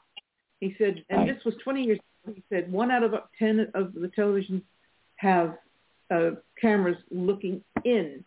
He 0.61 0.75
said, 0.79 1.05
and 1.09 1.29
this 1.29 1.43
was 1.45 1.55
20 1.63 1.83
years. 1.83 1.99
Ago, 2.25 2.35
he 2.35 2.43
said 2.49 2.71
one 2.71 2.91
out 2.91 3.05
of 3.05 3.15
10 3.39 3.69
of 3.75 3.95
the 3.95 4.11
televisions 4.19 4.63
have 5.17 5.57
uh, 6.11 6.31
cameras 6.61 6.97
looking 7.11 7.63
in. 7.85 8.25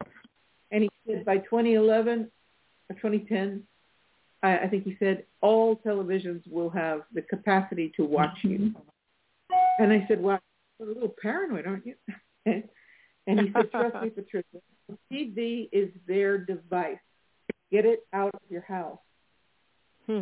And 0.72 0.84
he 0.84 0.89
said 1.06 1.26
by 1.26 1.38
2011 1.38 2.32
or 2.89 2.96
2010, 2.96 3.63
I, 4.44 4.60
I 4.60 4.67
think 4.67 4.86
he 4.86 4.96
said 4.98 5.26
all 5.41 5.76
televisions 5.76 6.41
will 6.50 6.70
have 6.70 7.02
the 7.13 7.22
capacity 7.22 7.91
to 7.98 8.06
watch 8.06 8.38
you. 8.44 8.74
And 9.79 9.91
I 9.91 10.05
said, 10.07 10.21
well, 10.21 10.39
you're 10.79 10.89
a 10.89 10.93
little 10.93 11.15
paranoid, 11.21 11.65
aren't 11.65 11.85
you? 11.85 11.95
and 12.45 13.39
he 13.39 13.51
said, 13.53 13.71
trust 13.71 13.95
me, 14.03 14.09
Patricia, 14.09 14.57
TV 15.11 15.69
is 15.71 15.89
their 16.07 16.37
device. 16.37 16.97
Get 17.71 17.85
it 17.85 18.05
out 18.13 18.33
of 18.33 18.41
your 18.49 18.61
house. 18.61 18.99
Hmm. 20.07 20.21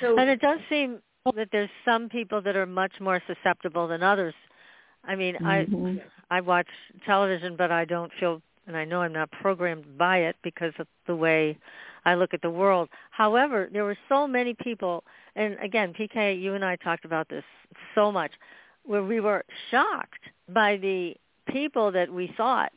So, 0.00 0.18
and 0.18 0.30
it 0.30 0.40
does 0.40 0.58
seem 0.68 1.00
that 1.36 1.48
there's 1.52 1.70
some 1.84 2.08
people 2.08 2.40
that 2.42 2.56
are 2.56 2.66
much 2.66 2.92
more 3.00 3.22
susceptible 3.26 3.88
than 3.88 4.02
others. 4.02 4.34
I 5.04 5.14
mean, 5.14 5.36
mm-hmm. 5.36 5.98
I 6.30 6.38
I 6.38 6.40
watch 6.40 6.68
television, 7.06 7.56
but 7.56 7.70
I 7.70 7.84
don't 7.84 8.12
feel, 8.18 8.42
and 8.66 8.76
I 8.76 8.84
know 8.84 9.02
I'm 9.02 9.12
not 9.12 9.30
programmed 9.30 9.96
by 9.96 10.18
it 10.18 10.36
because 10.42 10.72
of 10.78 10.86
the 11.06 11.14
way 11.16 11.58
I 12.08 12.14
look 12.14 12.32
at 12.32 12.42
the 12.42 12.50
world. 12.50 12.88
However, 13.10 13.68
there 13.72 13.84
were 13.84 13.98
so 14.08 14.26
many 14.26 14.54
people, 14.54 15.04
and 15.36 15.56
again, 15.62 15.92
PK, 15.98 16.40
you 16.40 16.54
and 16.54 16.64
I 16.64 16.76
talked 16.76 17.04
about 17.04 17.28
this 17.28 17.44
so 17.94 18.10
much, 18.10 18.32
where 18.84 19.04
we 19.04 19.20
were 19.20 19.44
shocked 19.70 20.24
by 20.48 20.78
the 20.78 21.14
people 21.48 21.92
that 21.92 22.10
we 22.12 22.32
thought 22.36 22.72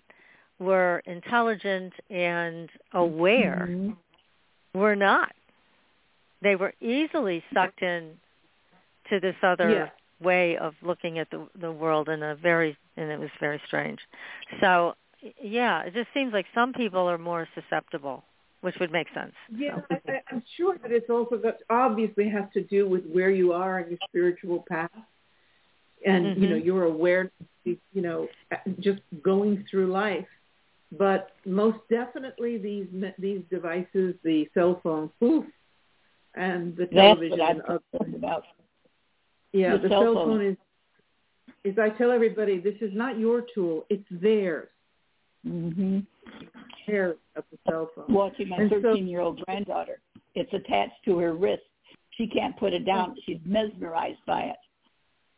were 0.60 1.02
intelligent 1.06 1.94
and 2.10 2.70
aware 2.94 3.68
mm-hmm. 3.70 4.80
were 4.80 4.96
not. 4.96 5.32
They 6.42 6.56
were 6.56 6.74
easily 6.82 7.44
sucked 7.54 7.82
in 7.82 8.12
to 9.10 9.20
this 9.20 9.36
other 9.44 9.72
yeah. 9.72 9.90
way 10.26 10.58
of 10.58 10.74
looking 10.82 11.20
at 11.20 11.30
the 11.30 11.48
the 11.60 11.72
world 11.72 12.10
in 12.10 12.22
a 12.24 12.36
very 12.36 12.78
and 12.98 13.12
it 13.12 13.20
was 13.20 13.30
very 13.40 13.62
strange. 13.68 14.00
So 14.60 14.96
yeah, 15.42 15.84
it 15.84 15.94
just 15.94 16.10
seems 16.14 16.34
like 16.34 16.46
some 16.54 16.74
people 16.74 17.10
are 17.10 17.18
more 17.18 17.48
susceptible, 17.56 18.24
which 18.62 18.76
would 18.80 18.92
make 18.92 19.08
sense. 19.14 19.34
Yeah, 19.56 19.78
so. 19.90 19.98
I, 20.08 20.22
I'm 20.32 20.44
sure 20.58 20.78
that 20.82 20.92
it's 20.92 21.10
also 21.10 21.38
got 21.38 21.56
obviously 21.70 22.30
has 22.30 22.46
to 22.54 22.64
do 22.64 22.88
with 22.88 23.04
where 23.06 23.32
you 23.32 23.54
are 23.54 23.80
in 23.80 23.90
your 23.90 24.00
spiritual 24.08 24.66
path, 24.68 24.90
and 26.06 26.26
mm-hmm. 26.26 26.44
you 26.44 26.50
know 26.50 26.56
your 26.56 26.84
awareness, 26.84 27.32
you 27.66 27.78
know, 27.96 28.28
just 28.80 29.02
going 29.24 29.66
through 29.70 29.92
life 29.92 30.26
but 30.98 31.32
most 31.46 31.78
definitely 31.90 32.58
these 32.58 32.88
these 33.18 33.42
devices, 33.50 34.16
the 34.24 34.48
cell 34.54 34.80
phone, 34.84 35.10
poof, 35.20 35.46
and 36.36 36.76
the 36.76 36.86
television. 36.88 37.38
That's 37.38 37.84
what 37.92 38.08
I'm 38.08 38.16
about. 38.16 38.44
Yeah, 39.54 39.74
the, 39.74 39.84
the 39.84 39.90
cell, 39.90 40.14
phone. 40.14 40.28
phone 40.28 40.46
is. 40.46 40.58
Is 41.64 41.78
I 41.78 41.90
tell 41.90 42.12
everybody, 42.12 42.60
this 42.60 42.76
is 42.82 42.92
not 42.94 43.20
your 43.20 43.44
tool; 43.54 43.86
it's 43.90 44.06
theirs. 44.10 44.70
Mm-hmm. 45.48 46.00
Care 46.86 47.16
of 47.36 47.44
the 47.52 47.58
cell 47.70 47.90
phone. 47.96 48.06
Watching 48.10 48.50
my 48.50 48.58
13-year-old 48.58 49.40
so, 49.40 49.44
granddaughter, 49.46 50.00
it's 50.36 50.52
attached 50.54 51.04
to 51.06 51.18
her 51.20 51.34
wrist. 51.34 51.64
She 52.18 52.28
can't 52.28 52.58
put 52.58 52.74
it 52.74 52.86
down. 52.86 53.16
She's 53.26 53.40
mesmerized 53.46 54.20
by 54.28 54.42
it, 54.44 54.58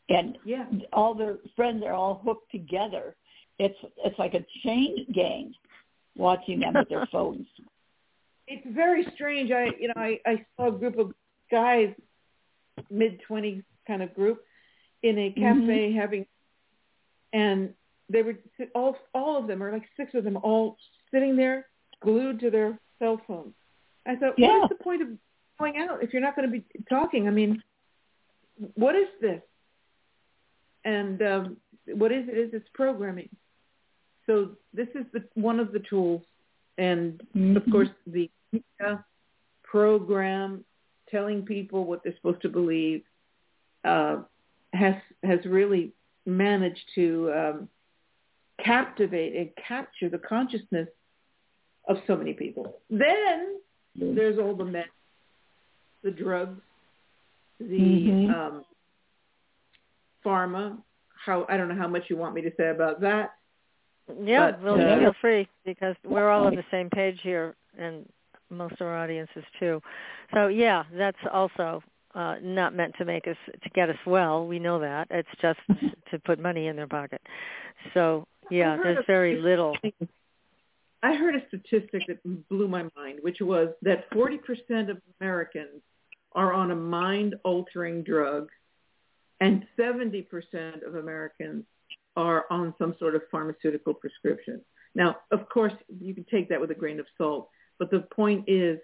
and 0.10 0.38
yeah. 0.44 0.66
all 0.92 1.14
their 1.14 1.38
friends 1.56 1.84
are 1.86 1.94
all 1.94 2.22
hooked 2.24 2.52
together 2.52 3.16
it's 3.60 3.78
it's 4.04 4.18
like 4.18 4.34
a 4.34 4.46
chain 4.64 5.06
gang 5.14 5.54
watching 6.16 6.60
them 6.60 6.74
with 6.74 6.90
their 6.90 7.06
phones. 7.12 7.48
It's 8.48 8.66
very 8.76 9.06
strange. 9.16 9.52
I 9.52 9.70
you 9.80 9.88
know 9.88 9.94
I 9.96 10.20
I 10.26 10.46
saw 10.58 10.68
a 10.68 10.72
group 10.72 10.98
of 10.98 11.14
guys, 11.52 11.94
mid 12.90 13.22
twenties 13.28 13.64
kind 13.88 14.02
of 14.02 14.14
group, 14.14 14.44
in 15.02 15.18
a 15.18 15.32
cafe 15.32 15.42
mm-hmm. 15.44 15.98
having, 15.98 16.26
and 17.32 17.74
they 18.10 18.22
were 18.22 18.36
all 18.76 18.98
all 19.14 19.40
of 19.40 19.48
them 19.48 19.62
or 19.62 19.72
like 19.72 19.88
six 19.96 20.14
of 20.14 20.24
them 20.24 20.38
all 20.38 20.78
sitting 21.14 21.36
there 21.36 21.68
glued 22.02 22.40
to 22.42 22.50
their 22.50 22.78
cell 23.00 23.22
phones. 23.28 23.54
I 24.06 24.16
thought, 24.16 24.34
yeah. 24.38 24.60
what 24.60 24.72
is 24.72 24.78
the 24.78 24.84
point 24.84 25.02
of 25.02 25.08
going 25.60 25.78
out 25.78 26.04
if 26.04 26.12
you're 26.12 26.22
not 26.22 26.36
going 26.36 26.50
to 26.50 26.52
be 26.52 26.66
talking? 26.90 27.28
I 27.28 27.32
mean, 27.32 27.62
what 28.76 28.96
is 28.96 29.08
this? 29.22 29.42
And 30.84 31.22
um, 31.22 31.58
what 31.88 32.12
is 32.12 32.28
it? 32.28 32.38
Is 32.38 32.50
it's 32.54 32.68
programming? 32.74 33.30
So 34.26 34.52
this 34.74 34.88
is 34.96 35.06
the, 35.14 35.24
one 35.36 35.60
of 35.60 35.72
the 35.72 35.80
tools, 35.80 36.24
and 36.78 37.22
mm-hmm. 37.36 37.58
of 37.58 37.64
course 37.72 37.90
the 38.08 38.30
program 39.64 40.64
telling 41.10 41.44
people 41.44 41.86
what 41.86 42.04
they're 42.04 42.16
supposed 42.16 42.42
to 42.42 42.50
believe 42.50 43.04
uh, 43.86 44.18
has 44.74 44.96
has 45.24 45.40
really 45.46 45.94
managed 46.26 46.84
to 46.96 47.32
um, 47.34 47.70
captivate 48.64 49.36
and 49.36 49.50
capture 49.68 50.10
the 50.10 50.18
consciousness 50.18 50.88
of 51.88 51.98
so 52.08 52.16
many 52.16 52.34
people. 52.34 52.78
Then 52.90 53.60
there's 53.96 54.40
all 54.40 54.56
the 54.56 54.64
meds, 54.64 54.86
the 56.04 56.12
drugs, 56.12 56.60
the 57.60 57.66
mm-hmm. 57.66 58.34
um, 58.34 58.66
pharma. 60.26 60.78
How 61.26 61.46
I 61.48 61.58
don't 61.58 61.70
know 61.70 61.76
how 61.76 61.88
much 61.88 62.04
you 62.10 62.18
want 62.18 62.36
me 62.36 62.42
to 62.42 62.52
say 62.58 62.70
about 62.70 63.02
that. 63.02 63.36
Yeah, 64.22 64.52
but, 64.62 64.80
uh, 64.80 65.00
feel 65.00 65.16
free 65.22 65.48
because 65.66 65.96
we're 66.04 66.30
all 66.30 66.48
on 66.48 66.56
the 66.56 66.66
same 66.70 66.90
page 66.90 67.20
here, 67.24 67.56
and 67.78 68.06
most 68.50 68.74
of 68.74 68.88
our 68.88 68.98
audiences 68.98 69.44
too. 69.60 69.82
So 70.34 70.48
yeah, 70.48 70.84
that's 70.94 71.18
also 71.32 71.82
uh, 72.16 72.36
not 72.42 72.76
meant 72.76 72.96
to 72.98 73.06
make 73.06 73.28
us 73.28 73.38
to 73.48 73.70
get 73.70 73.90
us 73.90 73.98
well. 74.06 74.46
We 74.46 74.60
know 74.60 74.80
that 74.80 75.08
it's 75.10 75.30
just 75.42 75.60
to 76.12 76.20
put 76.20 76.40
money 76.40 76.68
in 76.68 76.76
their 76.76 76.88
pocket. 76.88 77.22
So 77.94 78.28
yeah, 78.50 78.78
there's 78.82 79.06
very 79.08 79.40
little. 79.40 79.78
I 81.04 81.16
heard 81.16 81.36
a 81.36 81.46
statistic 81.50 82.08
that 82.08 82.50
blew 82.50 82.70
my 82.70 82.84
mind, 82.96 83.20
which 83.22 83.42
was 83.42 83.70
that 83.82 84.10
40% 84.12 84.90
of 84.90 85.02
Americans 85.20 85.82
are 86.32 86.54
on 86.54 86.72
a 86.72 86.76
mind-altering 86.76 88.04
drug, 88.04 88.50
and 89.42 89.68
70% 89.78 90.26
of 90.88 90.96
Americans 90.96 91.66
are 92.16 92.46
on 92.50 92.74
some 92.78 92.96
sort 93.00 93.16
of 93.16 93.24
pharmaceutical 93.30 93.94
prescription. 93.94 94.62
Now, 94.96 95.18
of 95.32 95.50
course, 95.50 95.74
you 96.00 96.14
can 96.14 96.26
take 96.32 96.48
that 96.50 96.62
with 96.62 96.72
a 96.72 96.76
grain 96.76 97.02
of 97.02 97.06
salt, 97.18 97.50
but 97.80 97.92
the 97.92 98.00
point 98.00 98.46
is 98.48 98.80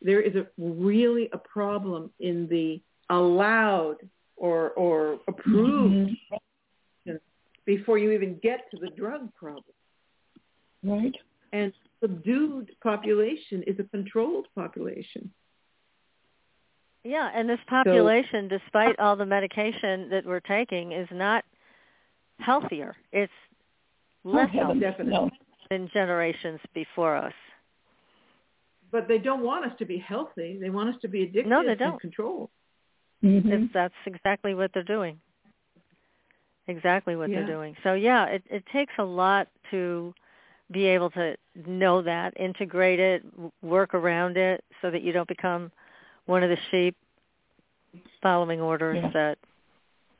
there 0.00 0.20
is 0.20 0.34
a 0.36 0.46
really 0.56 1.28
a 1.32 1.38
problem 1.38 2.10
in 2.20 2.48
the 2.48 2.80
allowed 3.10 3.96
or 4.36 4.70
or 4.70 5.18
approved 5.28 6.16
mm-hmm. 7.06 7.16
before 7.66 7.98
you 7.98 8.12
even 8.12 8.38
get 8.42 8.70
to 8.70 8.78
the 8.78 8.88
drug 8.88 9.34
problem. 9.34 9.64
Right. 10.82 11.14
And 11.52 11.72
subdued 12.00 12.70
population 12.82 13.62
is 13.66 13.78
a 13.78 13.84
controlled 13.84 14.46
population. 14.54 15.30
Yeah, 17.02 17.30
and 17.34 17.48
this 17.48 17.58
population, 17.66 18.48
so, 18.50 18.58
despite 18.58 18.98
all 18.98 19.16
the 19.16 19.26
medication 19.26 20.10
that 20.10 20.24
we're 20.26 20.40
taking, 20.40 20.92
is 20.92 21.08
not 21.10 21.44
healthier. 22.38 22.94
It's 23.12 23.32
less 24.22 24.48
oh, 24.54 24.58
healthy 24.58 24.80
no. 25.04 25.30
than 25.70 25.88
generations 25.92 26.60
before 26.74 27.16
us. 27.16 27.32
But 28.92 29.08
they 29.08 29.18
don't 29.18 29.42
want 29.42 29.64
us 29.64 29.72
to 29.78 29.84
be 29.84 29.98
healthy. 29.98 30.58
They 30.60 30.68
want 30.70 30.94
us 30.94 31.00
to 31.02 31.08
be 31.08 31.22
addicted 31.22 31.48
no, 31.48 31.64
they 31.64 31.74
don't. 31.74 31.92
and 31.92 32.00
controlled. 32.00 32.50
Mm-hmm. 33.24 33.66
That's 33.72 33.94
exactly 34.06 34.54
what 34.54 34.70
they're 34.74 34.82
doing. 34.82 35.20
Exactly 36.66 37.16
what 37.16 37.30
yeah. 37.30 37.38
they're 37.38 37.46
doing. 37.46 37.76
So 37.82 37.94
yeah, 37.94 38.26
it, 38.26 38.42
it 38.50 38.64
takes 38.72 38.92
a 38.98 39.04
lot 39.04 39.48
to 39.70 40.14
be 40.70 40.86
able 40.86 41.10
to 41.10 41.36
know 41.66 42.02
that, 42.02 42.38
integrate 42.38 43.00
it, 43.00 43.24
work 43.62 43.94
around 43.94 44.36
it, 44.36 44.62
so 44.80 44.90
that 44.90 45.02
you 45.02 45.12
don't 45.12 45.28
become 45.28 45.70
one 46.26 46.42
of 46.42 46.50
the 46.50 46.58
sheep 46.70 46.96
following 48.22 48.60
orders 48.60 48.98
yeah. 49.02 49.10
that 49.12 49.38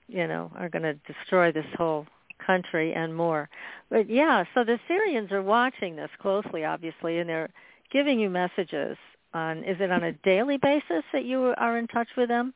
you 0.08 0.26
know 0.26 0.50
are 0.56 0.68
going 0.68 0.82
to 0.82 0.94
destroy 1.12 1.52
this 1.52 1.66
whole 1.76 2.06
country 2.44 2.94
and 2.94 3.14
more. 3.14 3.48
But 3.90 4.10
yeah, 4.10 4.44
so 4.54 4.64
the 4.64 4.78
Sirians 4.88 5.30
are 5.30 5.42
watching 5.42 5.96
this 5.96 6.10
closely, 6.20 6.64
obviously, 6.64 7.18
and 7.18 7.28
they're 7.28 7.50
giving 7.92 8.18
you 8.18 8.30
messages 8.30 8.96
on. 9.32 9.58
Is 9.64 9.76
it 9.80 9.90
on 9.90 10.02
a 10.02 10.12
daily 10.12 10.58
basis 10.58 11.04
that 11.12 11.24
you 11.24 11.54
are 11.56 11.78
in 11.78 11.86
touch 11.86 12.08
with 12.16 12.28
them? 12.28 12.54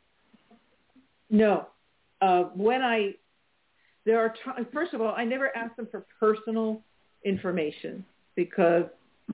No. 1.31 1.69
Uh, 2.21 2.45
when 2.55 2.83
I 2.83 3.15
there 4.05 4.19
are 4.19 4.31
t- 4.31 4.65
first 4.73 4.95
of 4.95 5.01
all, 5.01 5.15
I 5.17 5.25
never 5.25 5.57
ask 5.57 5.77
them 5.77 5.89
for 5.91 6.05
personal 6.19 6.83
information 7.25 8.05
because 8.37 8.85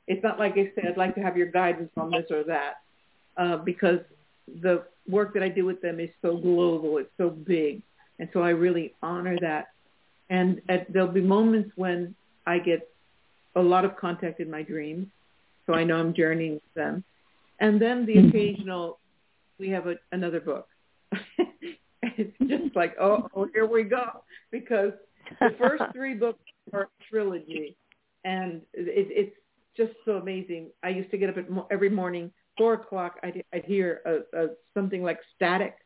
it's 0.06 0.22
not 0.22 0.38
like 0.38 0.52
I 0.52 0.72
say 0.74 0.88
I'd 0.88 0.96
like 0.96 1.14
to 1.16 1.20
have 1.20 1.36
your 1.36 1.48
guidance 1.48 1.90
on 1.96 2.10
this 2.10 2.30
or 2.30 2.44
that 2.44 2.74
uh, 3.36 3.56
because 3.58 4.00
the 4.62 4.84
work 5.08 5.34
that 5.34 5.42
I 5.42 5.48
do 5.48 5.64
with 5.64 5.80
them 5.80 6.00
is 6.00 6.10
so 6.22 6.36
global, 6.36 6.98
it's 6.98 7.10
so 7.16 7.30
big, 7.30 7.82
and 8.18 8.28
so 8.32 8.42
I 8.42 8.50
really 8.50 8.94
honor 9.02 9.38
that. 9.40 9.68
And 10.28 10.60
at, 10.68 10.92
there'll 10.92 11.08
be 11.08 11.20
moments 11.20 11.70
when 11.76 12.14
I 12.46 12.58
get 12.58 12.88
a 13.56 13.60
lot 13.60 13.84
of 13.84 13.96
contact 13.96 14.40
in 14.40 14.50
my 14.50 14.62
dreams, 14.62 15.06
so 15.66 15.74
I 15.74 15.84
know 15.84 15.96
I'm 15.96 16.14
journeying 16.14 16.54
with 16.54 16.74
them. 16.74 17.02
And 17.58 17.80
then 17.80 18.06
the 18.06 18.16
mm-hmm. 18.16 18.28
occasional, 18.28 18.98
we 19.58 19.68
have 19.70 19.86
a, 19.86 19.96
another 20.12 20.40
book. 20.40 20.68
it's 22.02 22.36
just 22.46 22.76
like, 22.76 22.94
oh, 23.00 23.28
oh, 23.34 23.48
here 23.52 23.66
we 23.66 23.82
go, 23.84 24.22
because 24.50 24.92
the 25.38 25.54
first 25.58 25.82
three 25.92 26.14
books 26.14 26.40
are 26.72 26.82
a 26.82 26.86
trilogy, 27.08 27.76
and 28.24 28.62
it, 28.72 29.06
it's 29.10 29.36
just 29.76 29.92
so 30.04 30.12
amazing. 30.12 30.70
I 30.82 30.90
used 30.90 31.10
to 31.10 31.18
get 31.18 31.30
up 31.30 31.38
at 31.38 31.50
mo- 31.50 31.66
every 31.70 31.90
morning, 31.90 32.30
four 32.56 32.74
o'clock. 32.74 33.16
I'd, 33.22 33.44
I'd 33.52 33.64
hear 33.64 34.00
a, 34.04 34.38
a, 34.38 34.48
something 34.74 35.02
like 35.02 35.18
static, 35.36 35.76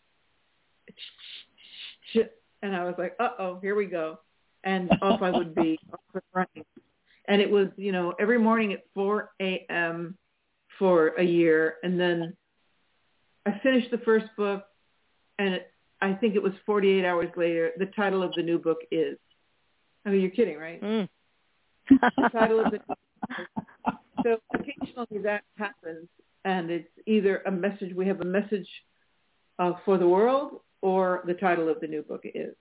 and 2.62 2.74
I 2.74 2.84
was 2.84 2.94
like, 2.98 3.14
uh 3.20 3.30
oh, 3.38 3.58
here 3.60 3.74
we 3.74 3.86
go, 3.86 4.18
and 4.64 4.90
off 5.02 5.22
I 5.22 5.30
would 5.30 5.54
be 5.54 5.78
off 5.92 6.00
and 6.14 6.22
running. 6.32 6.64
And 7.26 7.40
it 7.40 7.50
was, 7.50 7.68
you 7.76 7.90
know, 7.90 8.12
every 8.20 8.38
morning 8.38 8.74
at 8.74 8.84
4 8.94 9.30
a.m. 9.40 10.16
for 10.78 11.08
a 11.18 11.22
year, 11.22 11.76
and 11.82 11.98
then 11.98 12.36
I 13.46 13.58
finished 13.62 13.90
the 13.90 13.98
first 13.98 14.26
book, 14.36 14.64
and 15.38 15.54
it, 15.54 15.70
I 16.00 16.12
think 16.14 16.34
it 16.34 16.42
was 16.42 16.52
48 16.66 17.04
hours 17.04 17.30
later. 17.36 17.70
The 17.78 17.86
title 17.86 18.22
of 18.22 18.32
the 18.34 18.42
new 18.42 18.58
book 18.58 18.78
is. 18.90 19.16
I 20.04 20.10
mean, 20.10 20.20
you're 20.20 20.30
kidding, 20.30 20.58
right? 20.58 20.82
Mm 20.82 21.08
the 21.88 22.28
title 22.32 22.64
of 22.64 22.72
the 22.72 22.80
so 24.22 24.38
occasionally 24.54 25.22
that 25.22 25.42
happens, 25.58 26.08
and 26.44 26.70
it's 26.70 26.88
either 27.06 27.42
a 27.46 27.50
message. 27.50 27.94
We 27.94 28.06
have 28.06 28.20
a 28.20 28.24
message 28.24 28.66
uh, 29.58 29.72
for 29.84 29.98
the 29.98 30.08
world, 30.08 30.60
or 30.80 31.22
the 31.26 31.34
title 31.34 31.68
of 31.68 31.80
the 31.80 31.86
new 31.86 32.02
book 32.02 32.22
is. 32.24 32.54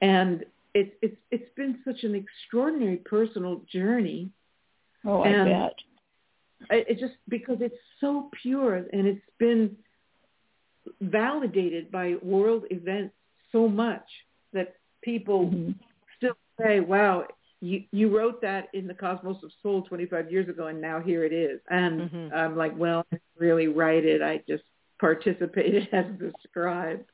And 0.00 0.44
it's 0.74 0.92
it's 1.02 1.16
it's 1.30 1.54
been 1.56 1.78
such 1.84 2.04
an 2.04 2.14
extraordinary 2.14 2.96
personal 2.98 3.62
journey. 3.72 4.30
Oh, 5.04 5.22
I 5.22 5.28
and 5.28 5.50
bet. 5.50 5.74
It 6.70 6.98
just 6.98 7.14
because 7.28 7.56
it's 7.60 7.74
so 8.00 8.30
pure 8.42 8.76
and 8.76 9.06
it's 9.06 9.20
been 9.38 9.76
validated 11.00 11.90
by 11.90 12.16
world 12.22 12.64
events 12.70 13.14
so 13.50 13.66
much 13.66 14.04
that 14.52 14.76
people 15.02 15.46
mm-hmm. 15.46 15.70
Still 16.20 16.36
say, 16.60 16.80
"Wow, 16.80 17.26
you 17.60 17.84
you 17.92 18.16
wrote 18.16 18.40
that 18.42 18.68
in 18.72 18.86
the 18.86 18.94
Cosmos 18.94 19.42
of 19.42 19.50
Soul 19.62 19.82
25 19.82 20.32
years 20.32 20.48
ago, 20.48 20.68
and 20.68 20.80
now 20.80 21.00
here 21.00 21.24
it 21.24 21.32
is. 21.32 21.60
And 21.68 22.10
mm-hmm. 22.10 22.34
I'm 22.34 22.56
like, 22.56 22.76
well, 22.76 23.00
I 23.12 23.16
didn't 23.16 23.22
really 23.38 23.68
write 23.68 24.04
it. 24.04 24.22
I 24.22 24.42
just 24.48 24.64
participated 24.98 25.88
as 25.92 26.06
described. 26.18 27.04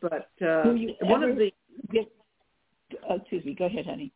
But 0.00 0.28
uh, 0.42 0.64
one 1.00 1.22
of 1.22 1.36
the 1.36 1.52
get, 1.90 2.10
uh, 3.10 3.14
excuse 3.14 3.44
me, 3.44 3.54
go 3.54 3.64
ahead, 3.64 3.86
honey. 3.86 4.12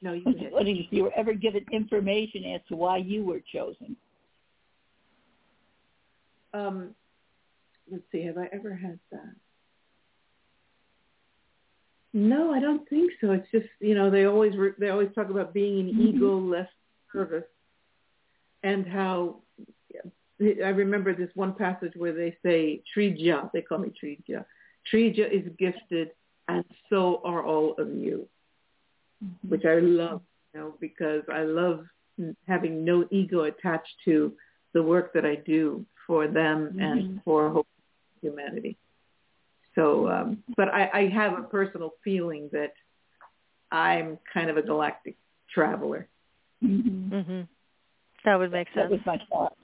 No, 0.00 0.14
you 0.14 0.24
go 0.24 0.30
ahead. 0.30 0.68
If 0.68 0.86
you 0.90 1.04
were 1.04 1.12
ever 1.14 1.34
given 1.34 1.64
information 1.70 2.44
as 2.44 2.60
to 2.68 2.76
why 2.76 2.96
you 2.98 3.24
were 3.24 3.40
chosen. 3.52 3.96
Um, 6.54 6.94
let's 7.90 8.04
see. 8.10 8.24
Have 8.24 8.38
I 8.38 8.48
ever 8.52 8.74
had 8.74 8.98
that? 9.12 9.34
No, 12.18 12.52
I 12.52 12.58
don't 12.58 12.88
think 12.88 13.12
so. 13.20 13.30
It's 13.30 13.50
just 13.52 13.68
you 13.80 13.94
know 13.94 14.10
they 14.10 14.24
always 14.24 14.56
re- 14.56 14.72
they 14.78 14.88
always 14.88 15.10
talk 15.14 15.30
about 15.30 15.54
being 15.54 15.80
an 15.80 15.94
mm-hmm. 15.94 16.16
ego 16.16 16.38
less 16.38 16.68
service, 17.12 17.44
and 18.62 18.86
how 18.86 19.36
I 20.40 20.68
remember 20.68 21.14
this 21.14 21.30
one 21.34 21.54
passage 21.54 21.92
where 21.96 22.12
they 22.12 22.36
say 22.44 22.82
Trija, 22.96 23.50
they 23.52 23.62
call 23.62 23.78
me 23.78 23.90
Trija. 24.02 24.44
Trija 24.92 25.30
is 25.30 25.50
gifted, 25.58 26.10
and 26.48 26.64
so 26.88 27.20
are 27.24 27.44
all 27.44 27.74
of 27.78 27.94
you, 27.94 28.28
mm-hmm. 29.24 29.48
which 29.48 29.64
I 29.64 29.78
love, 29.80 30.22
you 30.54 30.60
know, 30.60 30.74
because 30.80 31.22
I 31.32 31.42
love 31.42 31.84
having 32.46 32.84
no 32.84 33.06
ego 33.10 33.44
attached 33.44 33.94
to 34.04 34.32
the 34.74 34.82
work 34.82 35.12
that 35.14 35.24
I 35.24 35.36
do 35.36 35.84
for 36.06 36.26
them 36.26 36.70
mm-hmm. 36.70 36.80
and 36.80 37.20
for 37.24 37.62
humanity. 38.20 38.76
So, 39.78 40.08
um, 40.08 40.42
but 40.56 40.68
I, 40.74 40.90
I 40.92 41.08
have 41.14 41.38
a 41.38 41.42
personal 41.42 41.92
feeling 42.02 42.50
that 42.52 42.72
I'm 43.70 44.18
kind 44.34 44.50
of 44.50 44.56
a 44.56 44.62
galactic 44.62 45.14
traveler. 45.54 46.08
Mm-hmm. 46.64 47.14
Mm-hmm. 47.14 47.40
That 48.24 48.38
would 48.40 48.50
make 48.50 48.66
sense. 48.74 48.90
That 48.90 48.90
was 48.90 49.00
my 49.06 49.20
thought. 49.30 49.56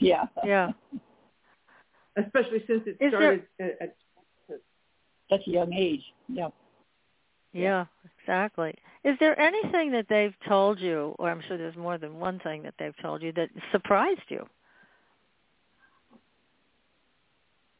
Yeah. 0.00 0.24
Yeah. 0.44 0.72
Especially 2.16 2.64
since 2.66 2.82
it 2.86 2.96
Is 3.00 3.12
started 3.12 3.44
there... 3.60 3.76
at, 3.80 3.94
at 4.50 4.58
such 5.30 5.46
a 5.46 5.50
young 5.50 5.72
age. 5.72 6.02
Yeah. 6.26 6.48
Yeah, 7.52 7.84
exactly. 8.20 8.74
Is 9.04 9.16
there 9.20 9.38
anything 9.38 9.92
that 9.92 10.06
they've 10.08 10.34
told 10.48 10.80
you, 10.80 11.14
or 11.20 11.30
I'm 11.30 11.42
sure 11.46 11.56
there's 11.56 11.76
more 11.76 11.98
than 11.98 12.18
one 12.18 12.40
thing 12.40 12.64
that 12.64 12.74
they've 12.80 12.96
told 13.00 13.22
you 13.22 13.32
that 13.34 13.50
surprised 13.70 14.20
you? 14.28 14.48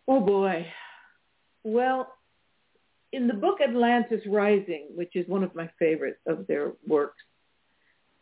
Oh 0.06 0.20
boy. 0.20 0.66
Well, 1.64 2.12
in 3.12 3.26
the 3.26 3.34
book 3.34 3.60
Atlantis 3.60 4.22
Rising, 4.26 4.88
which 4.94 5.16
is 5.16 5.28
one 5.28 5.42
of 5.42 5.54
my 5.54 5.68
favorites 5.78 6.20
of 6.26 6.46
their 6.46 6.72
works, 6.86 7.22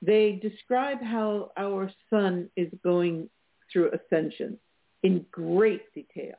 they 0.01 0.33
describe 0.41 1.03
how 1.03 1.51
our 1.57 1.91
sun 2.11 2.51
is 2.57 2.69
going 2.83 3.29
through 3.73 3.91
ascension 3.93 4.59
in 5.03 5.27
great 5.31 5.93
detail. 5.95 6.37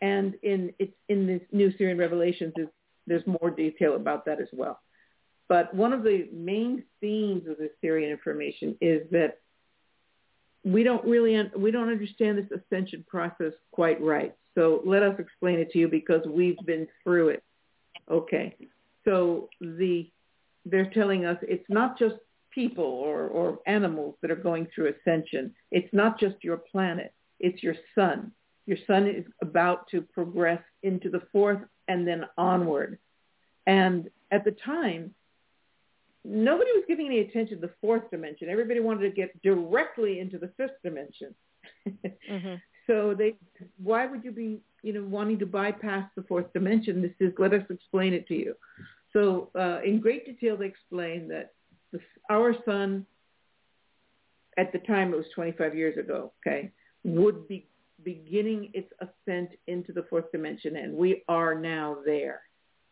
And 0.00 0.34
in 0.42 0.72
it's 0.78 0.94
in 1.08 1.26
this 1.26 1.42
new 1.52 1.72
Sirian 1.72 1.98
Revelations, 1.98 2.54
is, 2.56 2.68
there's 3.06 3.26
more 3.26 3.50
detail 3.50 3.96
about 3.96 4.24
that 4.24 4.40
as 4.40 4.48
well. 4.52 4.80
But 5.48 5.74
one 5.74 5.92
of 5.92 6.04
the 6.04 6.28
main 6.32 6.84
themes 7.00 7.46
of 7.48 7.58
the 7.58 7.70
Sirian 7.82 8.10
information 8.10 8.76
is 8.80 9.02
that 9.10 9.40
we 10.64 10.82
don't 10.82 11.04
really 11.04 11.40
we 11.56 11.70
don't 11.70 11.88
understand 11.88 12.38
this 12.38 12.60
ascension 12.60 13.04
process 13.08 13.52
quite 13.72 14.00
right. 14.00 14.34
So 14.54 14.82
let 14.84 15.02
us 15.02 15.14
explain 15.18 15.58
it 15.58 15.70
to 15.72 15.78
you 15.78 15.88
because 15.88 16.22
we've 16.26 16.58
been 16.66 16.86
through 17.02 17.30
it. 17.30 17.42
Okay. 18.10 18.56
So 19.04 19.48
the 19.60 20.10
they're 20.66 20.90
telling 20.90 21.24
us 21.24 21.38
it's 21.42 21.64
not 21.68 21.98
just 21.98 22.16
people 22.50 22.84
or, 22.84 23.28
or 23.28 23.58
animals 23.66 24.16
that 24.20 24.30
are 24.30 24.36
going 24.36 24.66
through 24.74 24.92
ascension. 24.92 25.54
It's 25.70 25.92
not 25.92 26.18
just 26.18 26.42
your 26.42 26.58
planet. 26.58 27.14
It's 27.38 27.62
your 27.62 27.76
sun. 27.94 28.32
Your 28.66 28.78
sun 28.86 29.06
is 29.06 29.24
about 29.40 29.88
to 29.88 30.02
progress 30.02 30.62
into 30.82 31.08
the 31.08 31.22
fourth 31.32 31.60
and 31.88 32.06
then 32.06 32.24
onward. 32.36 32.98
And 33.66 34.10
at 34.30 34.44
the 34.44 34.54
time, 34.64 35.14
nobody 36.24 36.70
was 36.72 36.84
giving 36.86 37.06
any 37.06 37.20
attention 37.20 37.60
to 37.60 37.66
the 37.66 37.72
fourth 37.80 38.10
dimension. 38.10 38.48
Everybody 38.48 38.80
wanted 38.80 39.02
to 39.02 39.10
get 39.10 39.40
directly 39.42 40.20
into 40.20 40.38
the 40.38 40.48
fifth 40.56 40.82
dimension. 40.82 41.34
mm-hmm. 41.88 42.54
So 42.86 43.14
they, 43.16 43.34
why 43.80 44.06
would 44.06 44.24
you 44.24 44.32
be, 44.32 44.62
you 44.82 44.92
know, 44.92 45.04
wanting 45.04 45.38
to 45.40 45.46
bypass 45.46 46.10
the 46.16 46.24
fourth 46.24 46.52
dimension? 46.52 47.00
This 47.02 47.12
is, 47.20 47.32
let 47.38 47.54
us 47.54 47.62
explain 47.70 48.14
it 48.14 48.26
to 48.26 48.34
you. 48.34 48.54
So 49.12 49.50
uh, 49.56 49.78
in 49.84 50.00
great 50.00 50.26
detail, 50.26 50.56
they 50.56 50.66
explain 50.66 51.28
that 51.28 51.52
the, 51.92 52.00
our 52.28 52.52
sun, 52.64 53.06
at 54.58 54.72
the 54.72 54.80
time 54.80 55.12
it 55.12 55.16
was 55.16 55.26
25 55.36 55.76
years 55.76 55.98
ago, 55.98 56.32
okay, 56.44 56.72
would 57.04 57.46
be 57.46 57.68
beginning 58.02 58.70
its 58.74 58.90
ascent 59.00 59.50
into 59.68 59.92
the 59.92 60.04
fourth 60.10 60.32
dimension, 60.32 60.74
and 60.74 60.96
we 60.96 61.22
are 61.28 61.54
now 61.54 61.98
there, 62.04 62.40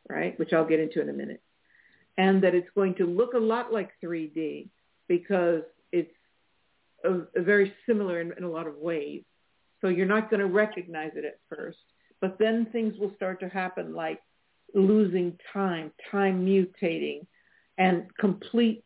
right? 0.08 0.38
Which 0.38 0.52
I'll 0.52 0.68
get 0.68 0.78
into 0.78 1.00
in 1.00 1.08
a 1.08 1.12
minute 1.14 1.42
and 2.18 2.42
that 2.42 2.54
it's 2.54 2.68
going 2.74 2.96
to 2.96 3.06
look 3.06 3.32
a 3.32 3.38
lot 3.38 3.72
like 3.72 3.92
3D 4.04 4.68
because 5.06 5.62
it's 5.92 6.12
a, 7.04 7.20
a 7.36 7.42
very 7.42 7.72
similar 7.86 8.20
in, 8.20 8.32
in 8.36 8.42
a 8.44 8.50
lot 8.50 8.66
of 8.66 8.76
ways. 8.76 9.22
So 9.80 9.88
you're 9.88 10.06
not 10.06 10.28
going 10.28 10.40
to 10.40 10.46
recognize 10.46 11.12
it 11.14 11.24
at 11.24 11.38
first. 11.48 11.78
But 12.20 12.36
then 12.40 12.66
things 12.72 12.98
will 12.98 13.14
start 13.14 13.38
to 13.40 13.48
happen 13.48 13.94
like 13.94 14.20
losing 14.74 15.38
time, 15.52 15.92
time 16.10 16.44
mutating, 16.44 17.24
and 17.78 18.06
complete 18.18 18.84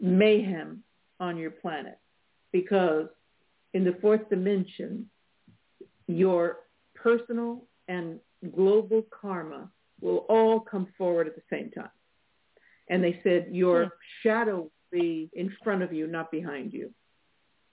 mayhem 0.00 0.82
on 1.20 1.36
your 1.36 1.50
planet. 1.50 1.98
Because 2.50 3.08
in 3.74 3.84
the 3.84 3.96
fourth 4.00 4.30
dimension, 4.30 5.10
your 6.06 6.60
personal 6.94 7.66
and 7.88 8.18
global 8.56 9.04
karma 9.20 9.70
will 10.00 10.24
all 10.30 10.58
come 10.58 10.88
forward 10.96 11.26
at 11.26 11.36
the 11.36 11.42
same 11.50 11.70
time 11.70 11.90
and 12.92 13.02
they 13.02 13.18
said 13.22 13.46
your 13.50 13.84
hmm. 13.84 13.88
shadow 14.22 14.56
will 14.58 14.72
be 14.92 15.30
in 15.32 15.50
front 15.64 15.82
of 15.82 15.92
you, 15.94 16.06
not 16.06 16.30
behind 16.30 16.72
you. 16.74 16.92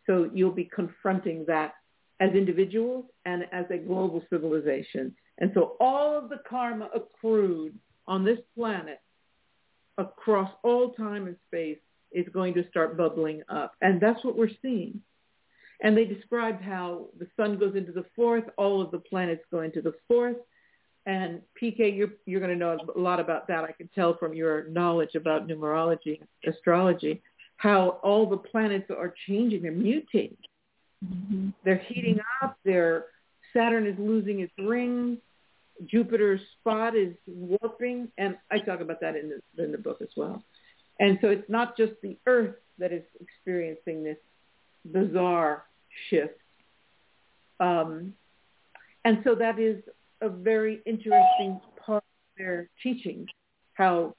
So 0.08 0.30
you'll 0.34 0.52
be 0.52 0.70
confronting 0.74 1.44
that 1.48 1.74
as 2.22 2.32
individuals 2.32 3.06
and 3.26 3.46
as 3.52 3.66
a 3.70 3.78
global 3.78 4.24
civilization. 4.30 5.14
And 5.38 5.52
so 5.54 5.76
all 5.80 6.18
of 6.18 6.30
the 6.30 6.40
karma 6.50 6.90
accrued 6.96 7.78
on 8.08 8.24
this 8.24 8.40
planet 8.56 9.02
across 9.98 10.50
all 10.64 10.94
time 10.94 11.28
and 11.28 11.36
space 11.48 11.80
is 12.14 12.26
going 12.34 12.54
to 12.54 12.68
start 12.70 12.98
bubbling 12.98 13.42
up. 13.50 13.74
And 13.82 14.00
that's 14.00 14.24
what 14.24 14.38
we're 14.38 14.50
seeing. 14.62 15.02
And 15.82 15.96
they 15.96 16.06
described 16.06 16.64
how 16.64 17.08
the 17.20 17.28
sun 17.38 17.60
goes 17.60 17.76
into 17.76 17.92
the 17.92 18.06
fourth, 18.16 18.46
all 18.58 18.82
of 18.82 18.92
the 18.92 19.00
planets 19.00 19.44
go 19.52 19.62
into 19.62 19.82
the 19.82 19.94
fourth, 20.08 20.38
and 21.10 21.42
PK, 21.60 21.98
you're, 21.98 22.12
you're 22.28 22.40
going 22.40 22.52
to 22.52 22.56
know 22.56 22.78
a 22.96 23.00
lot 23.00 23.20
about 23.20 23.48
that. 23.48 23.64
I 23.64 23.72
can 23.72 23.90
tell 23.96 24.16
from 24.16 24.36
your 24.36 24.66
knowledge 24.70 25.16
about 25.16 25.48
numerology, 25.48 26.22
astrology, 26.46 27.24
how 27.58 27.98
all 28.04 28.30
the 28.30 28.38
planets 28.38 28.92
are 28.92 29.12
changing. 29.28 29.64
They're 29.64 29.72
mutating. 29.72 30.38
Mm-hmm. 31.04 31.50
They're 31.66 31.82
heating 31.88 32.20
up. 32.44 32.60
They're, 32.64 33.06
Saturn 33.54 33.88
is 33.88 33.96
losing 33.98 34.42
its 34.42 34.54
rings. 34.60 35.18
Jupiter's 35.88 36.42
spot 36.60 36.96
is 36.96 37.16
warping. 37.26 38.10
And 38.20 38.38
I 38.52 38.60
talk 38.60 38.82
about 38.82 39.02
that 39.02 39.16
in 39.16 39.32
the, 39.56 39.64
in 39.64 39.72
the 39.72 39.80
book 39.80 40.04
as 40.04 40.10
well. 40.16 40.44
And 41.00 41.18
so 41.22 41.30
it's 41.30 41.50
not 41.50 41.76
just 41.76 41.94
the 42.04 42.18
Earth 42.28 42.54
that 42.78 42.94
is 42.94 43.04
experiencing 43.20 44.04
this 44.04 44.18
bizarre 44.86 45.64
shift. 46.12 46.38
Um, 47.60 48.14
and 49.04 49.22
so 49.24 49.34
that 49.34 49.58
is 49.58 49.82
a 50.22 50.30
very 50.30 50.82
interesting 50.86 51.60
part 51.86 52.04
of 52.04 52.38
their 52.38 52.70
teaching, 52.84 53.28
how 53.74 54.16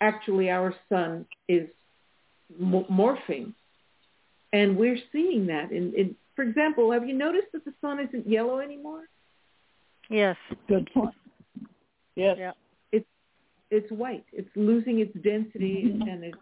actually 0.00 0.50
our 0.50 0.74
sun 0.88 1.26
is 1.48 1.68
morphing. 2.60 3.54
And 4.52 4.76
we're 4.76 4.98
seeing 5.12 5.46
that. 5.46 5.72
In, 5.72 5.92
in, 5.94 6.16
for 6.36 6.42
example, 6.42 6.92
have 6.92 7.06
you 7.06 7.14
noticed 7.14 7.48
that 7.52 7.64
the 7.64 7.74
sun 7.80 7.98
isn't 8.00 8.28
yellow 8.28 8.60
anymore? 8.60 9.04
Yes. 10.10 10.36
Good 10.68 10.88
point. 10.92 11.14
Yes. 12.14 12.36
Yeah. 12.38 12.52
It's 12.92 13.06
it's 13.70 13.90
white. 13.90 14.24
It's 14.32 14.50
losing 14.54 15.00
its 15.00 15.12
density, 15.24 15.86
mm-hmm. 15.86 16.08
and 16.08 16.24
it's 16.24 16.38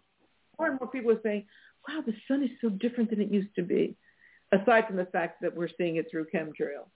more 0.59 0.69
and 0.69 0.79
more 0.79 0.89
people 0.89 1.11
are 1.11 1.21
saying, 1.23 1.45
"Wow, 1.87 2.03
the 2.05 2.13
sun 2.27 2.43
is 2.43 2.49
so 2.61 2.69
different 2.69 3.09
than 3.09 3.21
it 3.21 3.31
used 3.31 3.55
to 3.55 3.63
be." 3.63 3.95
Aside 4.51 4.85
from 4.85 4.97
the 4.97 5.05
fact 5.05 5.41
that 5.41 5.55
we're 5.55 5.69
seeing 5.77 5.95
it 5.95 6.11
through 6.11 6.27
chemtrails. 6.33 6.89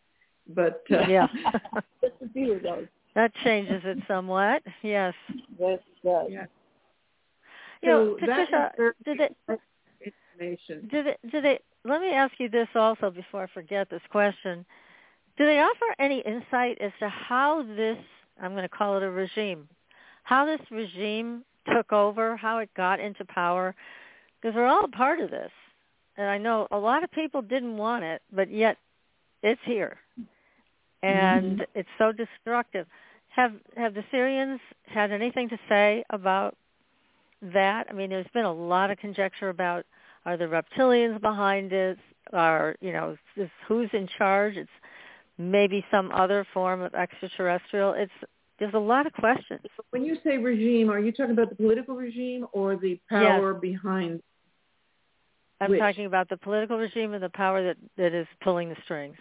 But 0.50 0.84
uh, 0.92 1.08
yeah, 1.08 1.28
That 3.16 3.34
changes 3.44 3.82
it 3.84 3.98
somewhat. 4.08 4.62
Yes. 4.84 5.14
Yes, 5.60 5.80
it 5.80 6.08
does. 6.08 6.28
Yeah. 6.30 6.46
You 7.82 7.90
so 7.90 8.06
know, 8.06 8.18
Patricia, 8.20 8.72
did 9.06 9.20
it? 9.20 9.36
Information. 10.00 10.88
Did 10.92 11.08
it? 11.08 11.20
Did 11.32 11.46
it? 11.46 11.64
Let 11.84 12.02
me 12.02 12.12
ask 12.12 12.34
you 12.38 12.48
this 12.48 12.68
also 12.76 13.10
before 13.10 13.44
I 13.44 13.48
forget 13.48 13.90
this 13.90 14.04
question. 14.12 14.64
Do 15.38 15.46
they 15.46 15.60
offer 15.60 15.96
any 15.98 16.20
insight 16.20 16.78
as 16.80 16.92
to 17.00 17.10
how 17.10 17.64
this? 17.76 17.98
I'm 18.40 18.52
going 18.52 18.64
to 18.64 18.70
call 18.70 18.98
it 18.98 19.04
a 19.04 19.10
regime. 19.10 19.68
How 20.22 20.46
this 20.46 20.62
regime 20.70 21.44
took 21.74 21.92
over, 21.92 22.38
how 22.38 22.60
it 22.60 22.70
got 22.78 23.00
into 23.00 23.26
power, 23.26 23.74
because 24.40 24.56
we're 24.56 24.68
all 24.68 24.86
a 24.86 24.90
part 24.90 25.20
of 25.20 25.32
this. 25.32 25.52
And 26.18 26.28
I 26.28 26.38
know 26.38 26.68
a 26.70 26.78
lot 26.78 27.04
of 27.04 27.12
people 27.12 27.42
didn't 27.42 27.78
want 27.78 28.04
it, 28.04 28.22
but 28.32 28.52
yet 28.52 28.78
it's 29.42 29.62
here 29.66 29.98
and 31.04 31.60
mm-hmm. 31.60 31.80
it's 31.80 31.90
so 31.98 32.12
destructive. 32.12 32.88
Have 33.30 33.54
have 33.76 33.94
the 33.94 34.04
Sirians 34.12 34.60
had 34.86 35.12
anything 35.12 35.50
to 35.50 35.60
say 35.70 36.04
about 36.10 36.56
that? 37.42 37.88
I 37.90 37.94
mean, 37.94 38.10
there's 38.10 38.28
been 38.34 38.46
a 38.46 38.54
lot 38.54 38.90
of 38.90 38.98
conjecture 38.98 39.50
about 39.50 39.86
are 40.26 40.38
the 40.38 40.46
reptilians 40.46 41.22
behind 41.22 41.72
it? 41.72 41.98
Are 42.34 42.76
you 42.82 42.92
know 42.92 43.16
is, 43.36 43.50
who's 43.68 43.90
in 43.94 44.08
charge? 44.18 44.58
It's 44.58 44.70
maybe 45.38 45.86
some 45.92 46.12
other 46.12 46.46
form 46.54 46.82
of 46.82 46.94
extraterrestrial. 46.96 47.94
It's 47.94 48.12
there's 48.60 48.74
a 48.74 48.80
lot 48.80 49.06
of 49.06 49.14
questions. 49.14 49.62
When 49.92 50.04
you 50.04 50.18
say 50.24 50.38
regime, 50.38 50.90
are 50.90 51.00
you 51.00 51.12
talking 51.12 51.32
about 51.32 51.50
the 51.50 51.56
political 51.56 51.96
regime 51.96 52.48
or 52.52 52.76
the 52.76 53.00
power 53.10 53.54
yes. 53.54 53.62
behind? 53.62 54.24
I'm 55.62 55.72
which? 55.72 55.80
talking 55.80 56.06
about 56.06 56.30
the 56.30 56.38
political 56.38 56.78
regime 56.78 57.14
and 57.14 57.24
the 57.24 57.30
power 57.30 57.64
that, 57.64 57.78
that 57.98 58.14
is 58.14 58.28
pulling 58.42 58.70
the 58.70 58.76
strings. 58.84 59.16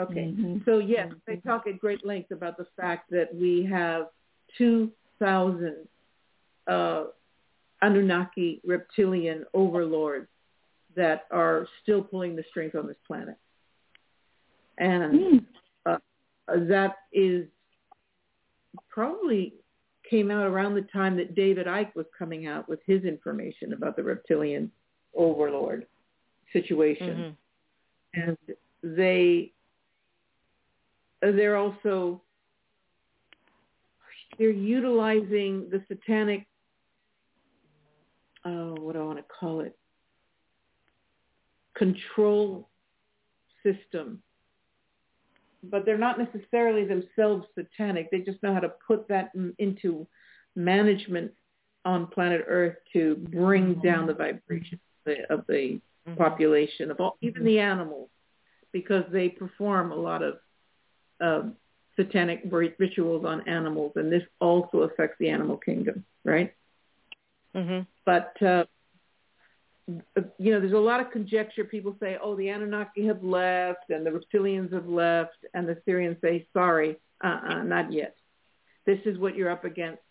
Okay. 0.00 0.32
Mm-hmm. 0.32 0.58
So 0.64 0.78
yes, 0.78 1.08
mm-hmm. 1.08 1.18
they 1.26 1.36
talk 1.36 1.66
at 1.66 1.78
great 1.78 2.04
length 2.04 2.30
about 2.30 2.56
the 2.56 2.66
fact 2.76 3.10
that 3.10 3.34
we 3.34 3.68
have 3.70 4.06
2,000 4.58 5.76
uh, 6.66 7.04
Anunnaki 7.82 8.60
reptilian 8.64 9.44
overlords 9.54 10.28
that 10.96 11.26
are 11.30 11.66
still 11.82 12.02
pulling 12.02 12.36
the 12.36 12.44
strings 12.50 12.72
on 12.76 12.86
this 12.86 12.96
planet. 13.06 13.36
And 14.78 15.14
mm. 15.14 15.44
uh, 15.86 15.98
that 16.48 16.96
is 17.12 17.46
probably 18.88 19.54
came 20.08 20.30
out 20.30 20.46
around 20.46 20.74
the 20.74 20.82
time 20.82 21.16
that 21.16 21.34
David 21.34 21.66
Icke 21.66 21.94
was 21.94 22.06
coming 22.18 22.46
out 22.46 22.68
with 22.68 22.80
his 22.86 23.04
information 23.04 23.72
about 23.72 23.96
the 23.96 24.02
reptilian 24.02 24.70
overlord 25.14 25.86
situation. 26.52 27.36
Mm-hmm. 28.14 28.20
And 28.22 28.38
they 28.82 29.52
they're 31.20 31.56
also 31.56 32.22
they're 34.38 34.50
utilizing 34.50 35.68
the 35.70 35.82
satanic 35.88 36.46
oh 38.44 38.74
what 38.78 38.94
do 38.94 39.00
I 39.00 39.04
want 39.04 39.18
to 39.18 39.24
call 39.24 39.60
it 39.60 39.76
control 41.76 42.68
system 43.62 44.22
but 45.62 45.84
they're 45.84 45.98
not 45.98 46.18
necessarily 46.18 46.84
themselves 46.84 47.46
satanic 47.54 48.10
they 48.10 48.20
just 48.20 48.42
know 48.42 48.54
how 48.54 48.60
to 48.60 48.72
put 48.86 49.08
that 49.08 49.30
into 49.58 50.06
management 50.56 51.32
on 51.84 52.06
planet 52.06 52.44
earth 52.48 52.76
to 52.92 53.16
bring 53.30 53.74
mm-hmm. 53.74 53.86
down 53.86 54.06
the 54.06 54.14
vibration 54.14 54.78
of 54.78 55.04
the, 55.04 55.34
of 55.34 55.44
the 55.48 55.80
mm-hmm. 56.08 56.14
population 56.14 56.90
of 56.90 57.00
all 57.00 57.16
even 57.20 57.44
the 57.44 57.58
animals 57.58 58.08
because 58.72 59.04
they 59.12 59.28
perform 59.28 59.92
a 59.92 59.96
lot 59.96 60.22
of 60.22 60.34
uh, 61.20 61.42
satanic 61.96 62.42
rituals 62.50 63.24
on 63.24 63.46
animals, 63.48 63.92
and 63.96 64.12
this 64.12 64.22
also 64.40 64.78
affects 64.78 65.16
the 65.18 65.28
animal 65.28 65.56
kingdom, 65.56 66.04
right? 66.24 66.54
Mm-hmm. 67.54 67.80
But 68.04 68.40
uh, 68.42 68.64
you 70.38 70.52
know, 70.52 70.60
there's 70.60 70.72
a 70.72 70.78
lot 70.78 71.00
of 71.00 71.10
conjecture. 71.10 71.64
People 71.64 71.96
say, 72.00 72.16
oh, 72.22 72.36
the 72.36 72.48
Anunnaki 72.48 73.06
have 73.06 73.22
left 73.22 73.90
and 73.90 74.06
the 74.06 74.10
reptilians 74.10 74.72
have 74.72 74.86
left, 74.86 75.44
and 75.54 75.68
the 75.68 75.76
Sirians 75.86 76.20
say, 76.20 76.46
sorry, 76.52 76.96
uh-uh, 77.22 77.62
not 77.64 77.92
yet. 77.92 78.16
This 78.86 79.00
is 79.04 79.18
what 79.18 79.36
you're 79.36 79.50
up 79.50 79.64
against. 79.64 80.02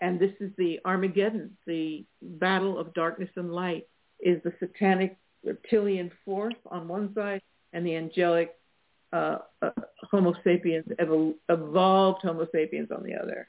And 0.00 0.20
this 0.20 0.32
is 0.40 0.52
the 0.56 0.80
Armageddon, 0.84 1.56
the 1.66 2.04
battle 2.22 2.78
of 2.78 2.94
darkness 2.94 3.30
and 3.34 3.52
light, 3.52 3.88
is 4.20 4.40
the 4.44 4.52
satanic 4.60 5.16
reptilian 5.44 6.10
force 6.24 6.54
on 6.66 6.88
one 6.88 7.12
side 7.14 7.42
and 7.72 7.84
the 7.84 7.96
angelic 7.96 8.57
uh, 9.12 9.38
uh, 9.62 9.70
Homo 10.10 10.34
sapiens, 10.44 10.86
evol- 11.00 11.34
evolved 11.48 12.22
Homo 12.22 12.46
sapiens 12.52 12.90
on 12.94 13.02
the 13.02 13.14
other. 13.14 13.48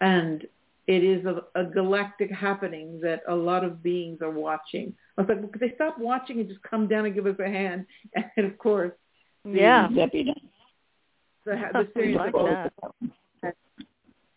And 0.00 0.46
it 0.86 1.04
is 1.04 1.24
a, 1.26 1.42
a, 1.54 1.64
galactic 1.64 2.30
happening 2.32 3.00
that 3.02 3.22
a 3.28 3.34
lot 3.34 3.64
of 3.64 3.82
beings 3.82 4.18
are 4.22 4.30
watching. 4.30 4.94
I 5.16 5.22
was 5.22 5.28
like, 5.28 5.40
well, 5.40 5.48
could 5.48 5.60
they 5.60 5.74
stop 5.74 5.98
watching 5.98 6.40
and 6.40 6.48
just 6.48 6.62
come 6.62 6.88
down 6.88 7.04
and 7.04 7.14
give 7.14 7.26
us 7.26 7.36
a 7.38 7.48
hand? 7.48 7.86
And 8.36 8.46
of 8.46 8.58
course, 8.58 8.92
yeah, 9.44 9.88
the, 9.88 10.34
the, 11.44 11.54
the 11.72 11.88
series 11.94 12.16
like 12.16 12.34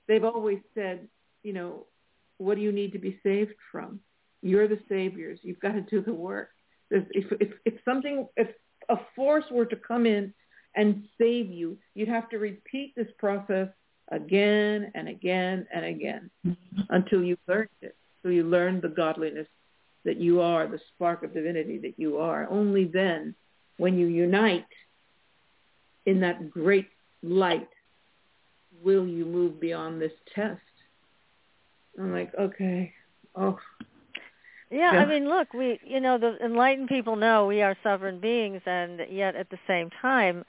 they've 0.08 0.24
always 0.24 0.60
said, 0.76 1.08
you 1.44 1.54
know, 1.54 1.86
what 2.38 2.56
do 2.56 2.62
you 2.62 2.72
need 2.72 2.92
to 2.94 3.00
be 3.00 3.20
saved 3.24 3.56
from? 3.72 4.00
You're 4.42 4.68
the 4.68 4.80
saviors. 4.90 5.40
You've 5.42 5.60
got 5.60 5.74
to 5.74 5.82
do 5.82 6.02
the 6.02 6.14
work. 6.14 6.50
If, 6.92 7.06
if, 7.12 7.52
if 7.66 7.74
something, 7.86 8.28
if 8.36 8.50
a 8.90 8.98
force 9.16 9.46
were 9.52 9.66
to 9.66 9.76
come 9.76 10.06
in 10.06 10.34
and 10.76 11.04
save 11.18 11.52
you, 11.52 11.78
you'd 11.94 12.10
have 12.10 12.30
to 12.30 12.38
repeat 12.38 12.94
this 12.96 13.08
process 13.18 13.70
again 14.10 14.92
and 14.96 15.08
again 15.08 15.68
and 15.74 15.86
again 15.86 16.30
until 16.90 17.24
you 17.24 17.38
learned 17.48 17.70
it. 17.82 17.96
So 18.22 18.30
you 18.30 18.44
learn 18.44 18.82
the 18.82 18.90
godliness 18.90 19.48
that 20.06 20.18
you 20.18 20.42
are, 20.42 20.68
the 20.68 20.80
spark 20.96 21.24
of 21.24 21.34
divinity 21.34 21.78
that 21.80 21.94
you 21.98 22.18
are. 22.18 22.48
Only 22.50 22.86
then, 22.86 23.36
when 23.78 23.98
you 23.98 24.08
unite 24.08 24.66
in 26.06 26.20
that 26.22 26.50
great 26.50 26.88
light, 27.22 27.70
will 28.84 29.08
you 29.08 29.26
move 29.26 29.60
beyond 29.60 30.02
this 30.02 30.12
test. 30.36 30.60
I'm 31.98 32.12
like, 32.12 32.34
okay, 32.36 32.94
oh. 33.36 33.58
Yeah, 34.74 34.94
yeah, 34.94 35.00
I 35.02 35.06
mean, 35.06 35.30
look, 35.30 35.54
we, 35.54 35.80
you 35.86 36.00
know, 36.00 36.18
the 36.18 36.38
enlightened 36.44 36.90
people 36.90 37.16
know 37.16 37.46
we 37.46 37.62
are 37.62 37.78
sovereign 37.84 38.20
beings, 38.20 38.62
and 38.66 39.02
yet 39.10 39.36
at 39.36 39.50
the 39.52 39.60
same 39.68 39.92
time, 40.02 40.44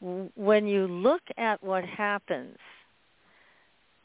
when 0.00 0.66
you 0.66 0.86
look 0.86 1.22
at 1.36 1.62
what 1.62 1.84
happens 1.84 2.56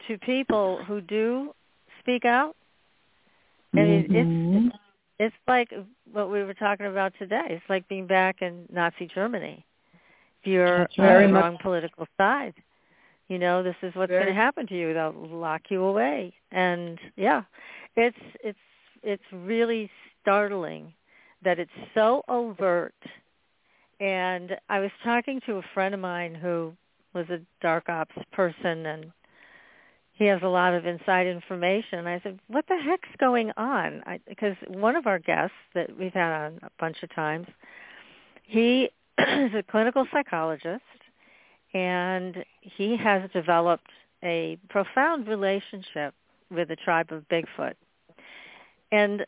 to 0.08 0.18
people 0.18 0.82
who 0.84 1.00
do 1.00 1.54
speak 2.00 2.24
out. 2.24 2.56
I 3.72 3.76
mean, 3.78 4.08
mm-hmm. 4.08 4.66
it's 4.66 4.76
it's 5.18 5.36
like 5.48 5.72
what 6.12 6.30
we 6.30 6.42
were 6.42 6.54
talking 6.54 6.86
about 6.86 7.12
today. 7.18 7.46
It's 7.50 7.64
like 7.68 7.88
being 7.88 8.06
back 8.06 8.42
in 8.42 8.66
Nazi 8.72 9.08
Germany. 9.12 9.64
If 10.42 10.52
you're 10.52 10.88
on 10.98 11.32
the 11.32 11.32
wrong 11.32 11.58
political 11.62 12.06
side, 12.16 12.54
you 13.28 13.38
know 13.38 13.62
this 13.62 13.76
is 13.82 13.94
what's 13.94 14.10
going 14.10 14.26
to 14.26 14.34
happen 14.34 14.66
to 14.66 14.74
you. 14.78 14.92
They'll 14.92 15.14
lock 15.30 15.62
you 15.70 15.82
away, 15.82 16.34
and 16.52 16.98
yeah, 17.16 17.42
it's 17.96 18.16
it's 18.42 18.58
it's 19.04 19.22
really 19.32 19.90
startling 20.22 20.92
that 21.44 21.58
it's 21.58 21.70
so 21.94 22.22
overt. 22.28 22.94
And 24.00 24.56
I 24.68 24.80
was 24.80 24.90
talking 25.04 25.40
to 25.46 25.56
a 25.56 25.62
friend 25.74 25.94
of 25.94 26.00
mine 26.00 26.34
who 26.34 26.72
was 27.12 27.26
a 27.30 27.40
dark 27.60 27.88
ops 27.88 28.16
person 28.32 28.86
and 28.86 29.12
he 30.14 30.26
has 30.26 30.40
a 30.42 30.48
lot 30.48 30.74
of 30.74 30.86
inside 30.86 31.26
information. 31.26 31.98
And 31.98 32.08
I 32.08 32.20
said, 32.22 32.38
what 32.46 32.64
the 32.68 32.76
heck's 32.76 33.08
going 33.18 33.50
on? 33.56 34.02
Because 34.28 34.56
one 34.68 34.96
of 34.96 35.06
our 35.06 35.18
guests 35.18 35.56
that 35.74 35.96
we've 35.98 36.12
had 36.12 36.32
on 36.32 36.60
a 36.62 36.70
bunch 36.78 37.02
of 37.02 37.12
times, 37.14 37.48
he 38.44 38.90
is 39.18 39.52
a 39.54 39.64
clinical 39.68 40.06
psychologist, 40.12 40.82
and 41.72 42.44
he 42.60 42.96
has 42.96 43.28
developed 43.32 43.90
a 44.22 44.56
profound 44.70 45.26
relationship 45.26 46.14
with 46.50 46.68
the 46.68 46.76
tribe 46.76 47.10
of 47.10 47.28
Bigfoot. 47.28 47.74
And 48.92 49.26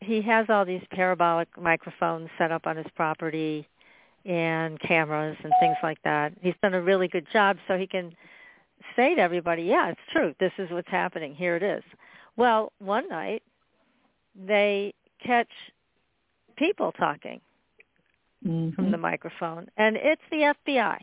he 0.00 0.22
has 0.22 0.46
all 0.48 0.64
these 0.64 0.82
parabolic 0.90 1.48
microphones 1.60 2.28
set 2.38 2.52
up 2.52 2.66
on 2.66 2.76
his 2.76 2.86
property 2.94 3.66
and 4.24 4.78
cameras 4.80 5.36
and 5.42 5.52
things 5.60 5.76
like 5.82 5.98
that. 6.04 6.32
He's 6.40 6.54
done 6.62 6.74
a 6.74 6.82
really 6.82 7.08
good 7.08 7.26
job 7.32 7.56
so 7.66 7.76
he 7.76 7.86
can 7.86 8.12
say 8.94 9.14
to 9.14 9.20
everybody, 9.20 9.62
yeah, 9.62 9.90
it's 9.90 10.00
true. 10.12 10.34
This 10.38 10.52
is 10.58 10.70
what's 10.70 10.88
happening. 10.88 11.34
Here 11.34 11.56
it 11.56 11.62
is. 11.62 11.82
Well, 12.36 12.72
one 12.78 13.08
night 13.08 13.42
they 14.34 14.94
catch 15.24 15.48
people 16.56 16.92
talking 16.92 17.40
mm-hmm. 18.46 18.74
from 18.74 18.90
the 18.90 18.98
microphone, 18.98 19.68
and 19.76 19.96
it's 19.96 20.22
the 20.30 20.54
FBI 20.66 20.98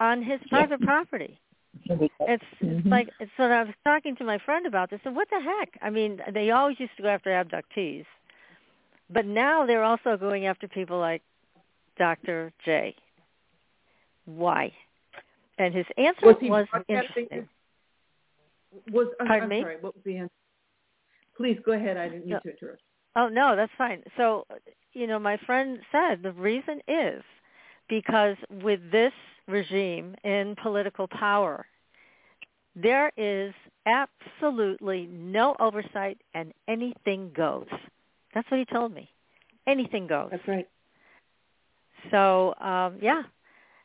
on 0.00 0.22
his 0.22 0.40
private 0.48 0.80
property. 0.82 1.38
It's, 1.84 2.44
mm-hmm. 2.62 2.78
it's 2.78 2.86
like 2.86 3.08
so. 3.36 3.44
I 3.44 3.64
was 3.64 3.74
talking 3.84 4.16
to 4.16 4.24
my 4.24 4.38
friend 4.38 4.66
about 4.66 4.90
this, 4.90 5.00
and 5.04 5.16
what 5.16 5.28
the 5.30 5.40
heck? 5.40 5.78
I 5.82 5.90
mean, 5.90 6.20
they 6.32 6.50
always 6.50 6.78
used 6.78 6.96
to 6.96 7.02
go 7.02 7.08
after 7.08 7.30
abductees, 7.30 8.04
but 9.10 9.26
now 9.26 9.66
they're 9.66 9.82
also 9.82 10.16
going 10.16 10.46
after 10.46 10.68
people 10.68 10.98
like 10.98 11.22
Dr. 11.98 12.52
J. 12.64 12.94
Why? 14.24 14.72
And 15.58 15.74
his 15.74 15.86
answer 15.96 16.26
was, 16.26 16.36
was 16.40 16.66
interesting. 16.88 17.48
Was 18.90 19.08
uh, 19.20 19.24
Pardon 19.26 19.42
I'm 19.44 19.48
me? 19.48 19.60
sorry. 19.62 19.76
What 19.80 19.94
was 19.94 20.04
the 20.04 20.16
answer? 20.16 20.32
Please 21.36 21.58
go 21.64 21.72
ahead. 21.72 21.96
I 21.96 22.08
didn't 22.08 22.26
mean 22.26 22.30
no. 22.30 22.40
to 22.40 22.50
interrupt. 22.50 22.82
Oh 23.16 23.28
no, 23.28 23.54
that's 23.56 23.72
fine. 23.76 24.02
So, 24.16 24.46
you 24.92 25.06
know, 25.06 25.18
my 25.18 25.36
friend 25.44 25.78
said 25.90 26.22
the 26.22 26.32
reason 26.32 26.80
is 26.88 27.22
because 27.88 28.36
with 28.62 28.80
this 28.90 29.12
regime 29.48 30.14
in 30.24 30.56
political 30.62 31.06
power, 31.08 31.66
there 32.74 33.12
is 33.16 33.52
absolutely 33.86 35.06
no 35.06 35.56
oversight 35.58 36.18
and 36.34 36.52
anything 36.68 37.32
goes. 37.34 37.66
That's 38.34 38.50
what 38.50 38.58
he 38.58 38.64
told 38.64 38.94
me. 38.94 39.10
Anything 39.66 40.06
goes. 40.06 40.28
That's 40.30 40.46
right. 40.48 40.68
So, 42.10 42.54
um, 42.60 42.98
yeah, 43.00 43.22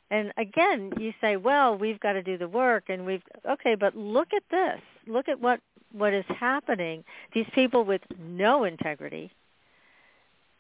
and 0.10 0.32
again, 0.38 0.94
you 1.00 1.14
say, 1.20 1.36
well, 1.38 1.78
we've 1.78 2.00
got 2.00 2.14
to 2.14 2.24
do 2.24 2.38
the 2.38 2.48
work 2.48 2.86
and 2.88 3.06
we've 3.06 3.22
okay, 3.50 3.76
but 3.76 3.96
look 3.96 4.30
at 4.34 4.44
this. 4.50 4.80
Look 5.06 5.28
at 5.28 5.40
what 5.40 5.60
what 5.92 6.14
is 6.14 6.26
happening. 6.28 7.04
These 7.34 7.48
people 7.54 7.84
with 7.84 8.02
no 8.18 8.64
integrity 8.64 9.32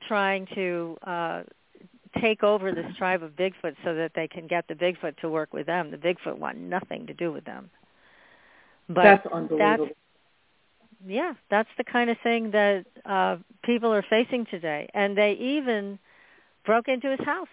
trying 0.07 0.47
to 0.55 0.97
uh 1.03 1.43
take 2.21 2.43
over 2.43 2.71
this 2.71 2.95
tribe 2.97 3.21
of 3.23 3.32
Bigfoot 3.32 3.75
so 3.84 3.93
that 3.93 4.11
they 4.15 4.28
can 4.28 4.47
get 4.47 4.67
the 4.67 4.73
Bigfoot 4.73 5.17
to 5.17 5.30
work 5.30 5.53
with 5.53 5.65
them. 5.65 5.91
The 5.91 5.97
Bigfoot 5.97 6.38
want 6.38 6.57
nothing 6.57 7.07
to 7.07 7.13
do 7.13 7.32
with 7.32 7.45
them. 7.45 7.69
But 8.89 9.03
that's 9.03 9.27
unbelievable. 9.27 9.85
That's, 9.85 9.97
yeah, 11.07 11.33
that's 11.49 11.69
the 11.77 11.83
kind 11.83 12.09
of 12.09 12.17
thing 12.23 12.51
that 12.51 12.85
uh 13.05 13.38
people 13.63 13.93
are 13.93 14.05
facing 14.09 14.45
today. 14.45 14.89
And 14.93 15.17
they 15.17 15.33
even 15.33 15.99
broke 16.65 16.88
into 16.88 17.09
his 17.09 17.25
house 17.25 17.47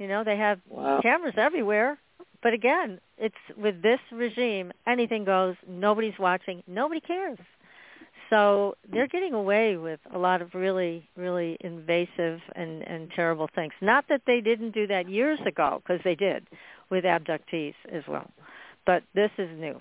you 0.00 0.08
know, 0.08 0.24
they 0.24 0.38
have 0.38 0.58
wow. 0.68 1.00
cameras 1.02 1.34
everywhere. 1.36 1.98
But 2.42 2.54
again, 2.54 3.00
it's 3.18 3.34
with 3.56 3.82
this 3.82 4.00
regime, 4.10 4.72
anything 4.86 5.24
goes. 5.24 5.54
Nobody's 5.68 6.18
watching. 6.18 6.62
Nobody 6.66 7.00
cares. 7.00 7.38
So 8.30 8.76
they're 8.90 9.08
getting 9.08 9.34
away 9.34 9.76
with 9.76 10.00
a 10.14 10.18
lot 10.18 10.40
of 10.40 10.54
really, 10.54 11.06
really 11.16 11.58
invasive 11.60 12.40
and, 12.56 12.82
and 12.88 13.10
terrible 13.14 13.50
things. 13.54 13.72
Not 13.82 14.06
that 14.08 14.22
they 14.26 14.40
didn't 14.40 14.70
do 14.70 14.86
that 14.86 15.08
years 15.08 15.38
ago, 15.44 15.82
because 15.82 16.00
they 16.02 16.14
did 16.14 16.46
with 16.90 17.04
abductees 17.04 17.74
as 17.92 18.02
well. 18.08 18.30
But 18.86 19.02
this 19.14 19.30
is 19.38 19.48
new. 19.58 19.80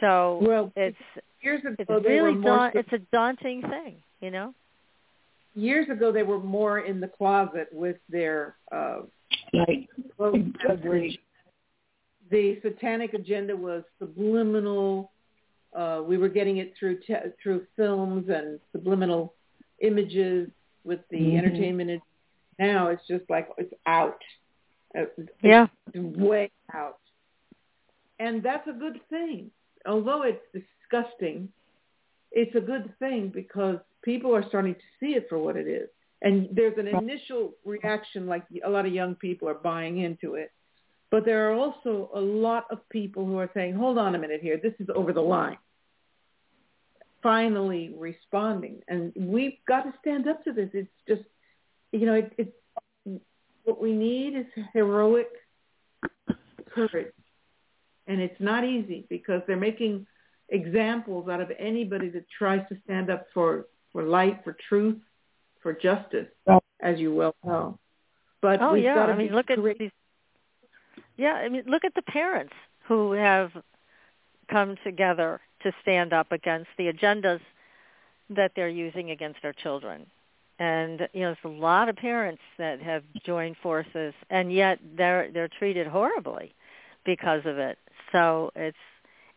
So 0.00 0.38
well, 0.42 0.72
it's 0.76 0.96
years 1.42 1.60
ago, 1.60 1.74
it's 1.78 2.06
really 2.06 2.40
da- 2.42 2.70
it's 2.74 2.92
a 2.92 2.98
daunting 3.12 3.62
thing, 3.62 3.96
you 4.20 4.30
know. 4.30 4.54
Years 5.54 5.88
ago, 5.90 6.12
they 6.12 6.22
were 6.22 6.40
more 6.40 6.80
in 6.80 6.98
the 7.00 7.08
closet 7.08 7.68
with 7.72 7.96
their 8.08 8.56
uh, 8.72 9.02
Right. 9.54 9.88
Well, 10.18 10.32
the 12.30 12.60
satanic 12.62 13.14
agenda 13.14 13.54
was 13.54 13.82
subliminal. 13.98 15.10
Uh, 15.76 16.02
we 16.06 16.16
were 16.16 16.28
getting 16.28 16.58
it 16.58 16.74
through 16.78 16.98
te- 17.00 17.14
through 17.42 17.66
films 17.76 18.28
and 18.28 18.58
subliminal 18.72 19.34
images 19.80 20.48
with 20.84 21.00
the 21.10 21.18
mm-hmm. 21.18 21.36
entertainment. 21.36 22.02
Now 22.58 22.88
it's 22.88 23.06
just 23.06 23.28
like 23.28 23.48
it's 23.58 23.72
out. 23.86 24.20
It's 24.94 25.30
yeah, 25.42 25.66
way 25.94 26.50
out, 26.74 26.98
and 28.22 28.42
that's 28.42 28.66
a 28.68 28.72
good 28.72 29.00
thing. 29.10 29.50
Although 29.84 30.22
it's 30.22 30.46
disgusting, 30.52 31.48
it's 32.30 32.54
a 32.54 32.60
good 32.60 32.94
thing 33.00 33.32
because 33.34 33.78
people 34.02 34.34
are 34.34 34.44
starting 34.48 34.74
to 34.74 34.80
see 35.00 35.14
it 35.14 35.26
for 35.28 35.38
what 35.38 35.56
it 35.56 35.66
is. 35.66 35.88
And 36.22 36.48
there's 36.52 36.78
an 36.78 36.86
initial 36.86 37.54
reaction 37.64 38.28
like 38.28 38.44
a 38.64 38.70
lot 38.70 38.86
of 38.86 38.92
young 38.92 39.16
people 39.16 39.48
are 39.48 39.54
buying 39.54 39.98
into 39.98 40.34
it. 40.34 40.52
But 41.10 41.24
there 41.24 41.50
are 41.50 41.54
also 41.54 42.10
a 42.14 42.20
lot 42.20 42.66
of 42.70 42.88
people 42.90 43.26
who 43.26 43.38
are 43.38 43.50
saying 43.54 43.74
hold 43.74 43.98
on 43.98 44.14
a 44.14 44.18
minute 44.18 44.40
here. 44.40 44.56
This 44.56 44.74
is 44.78 44.86
over 44.94 45.12
the 45.12 45.20
line. 45.20 45.58
Finally 47.24 47.92
responding, 47.98 48.80
and 48.88 49.12
we've 49.16 49.58
got 49.68 49.82
to 49.82 49.92
stand 50.00 50.28
up 50.28 50.42
to 50.44 50.52
this. 50.52 50.70
It's 50.72 50.90
just, 51.06 51.22
you 51.92 52.06
know, 52.06 52.14
it, 52.14 52.32
it's 52.36 52.50
what 53.64 53.80
we 53.80 53.92
need 53.92 54.36
is 54.36 54.46
heroic 54.72 55.28
courage, 56.74 57.12
and 58.12 58.20
it's 58.20 58.40
not 58.40 58.62
easy 58.64 59.06
because 59.08 59.40
they're 59.46 59.56
making 59.56 60.06
examples 60.50 61.28
out 61.30 61.40
of 61.40 61.50
anybody 61.58 62.10
that 62.10 62.24
tries 62.38 62.60
to 62.68 62.76
stand 62.84 63.10
up 63.10 63.26
for 63.32 63.66
for 63.92 64.02
light, 64.02 64.42
for 64.44 64.56
truth, 64.68 64.98
for 65.62 65.72
justice, 65.72 66.28
as 66.80 66.98
you 66.98 67.14
well 67.14 67.34
know. 67.44 67.78
But 68.42 68.60
oh 68.60 68.74
we've 68.74 68.84
yeah, 68.84 68.94
got 68.94 69.06
to 69.06 69.12
I 69.14 69.16
mean, 69.16 69.28
be 69.28 69.34
look 69.34 69.50
at 69.50 69.58
correct. 69.58 69.78
these. 69.78 69.90
Yeah, 71.16 71.34
I 71.34 71.48
mean, 71.48 71.64
look 71.66 71.84
at 71.84 71.94
the 71.94 72.02
parents 72.02 72.54
who 72.86 73.12
have 73.12 73.50
come 74.50 74.76
together 74.84 75.40
to 75.62 75.72
stand 75.80 76.12
up 76.12 76.32
against 76.32 76.68
the 76.76 76.92
agendas 76.92 77.40
that 78.28 78.52
they're 78.54 78.68
using 78.68 79.10
against 79.10 79.40
our 79.44 79.52
children. 79.52 80.06
And 80.58 81.08
you 81.14 81.20
know, 81.22 81.34
there's 81.42 81.56
a 81.56 81.60
lot 81.60 81.88
of 81.88 81.96
parents 81.96 82.42
that 82.58 82.80
have 82.82 83.04
joined 83.24 83.56
forces, 83.62 84.12
and 84.28 84.52
yet 84.52 84.78
they're 84.96 85.30
they're 85.32 85.48
treated 85.48 85.86
horribly 85.86 86.54
because 87.04 87.40
of 87.46 87.58
it. 87.58 87.78
So 88.12 88.50
it's 88.54 88.76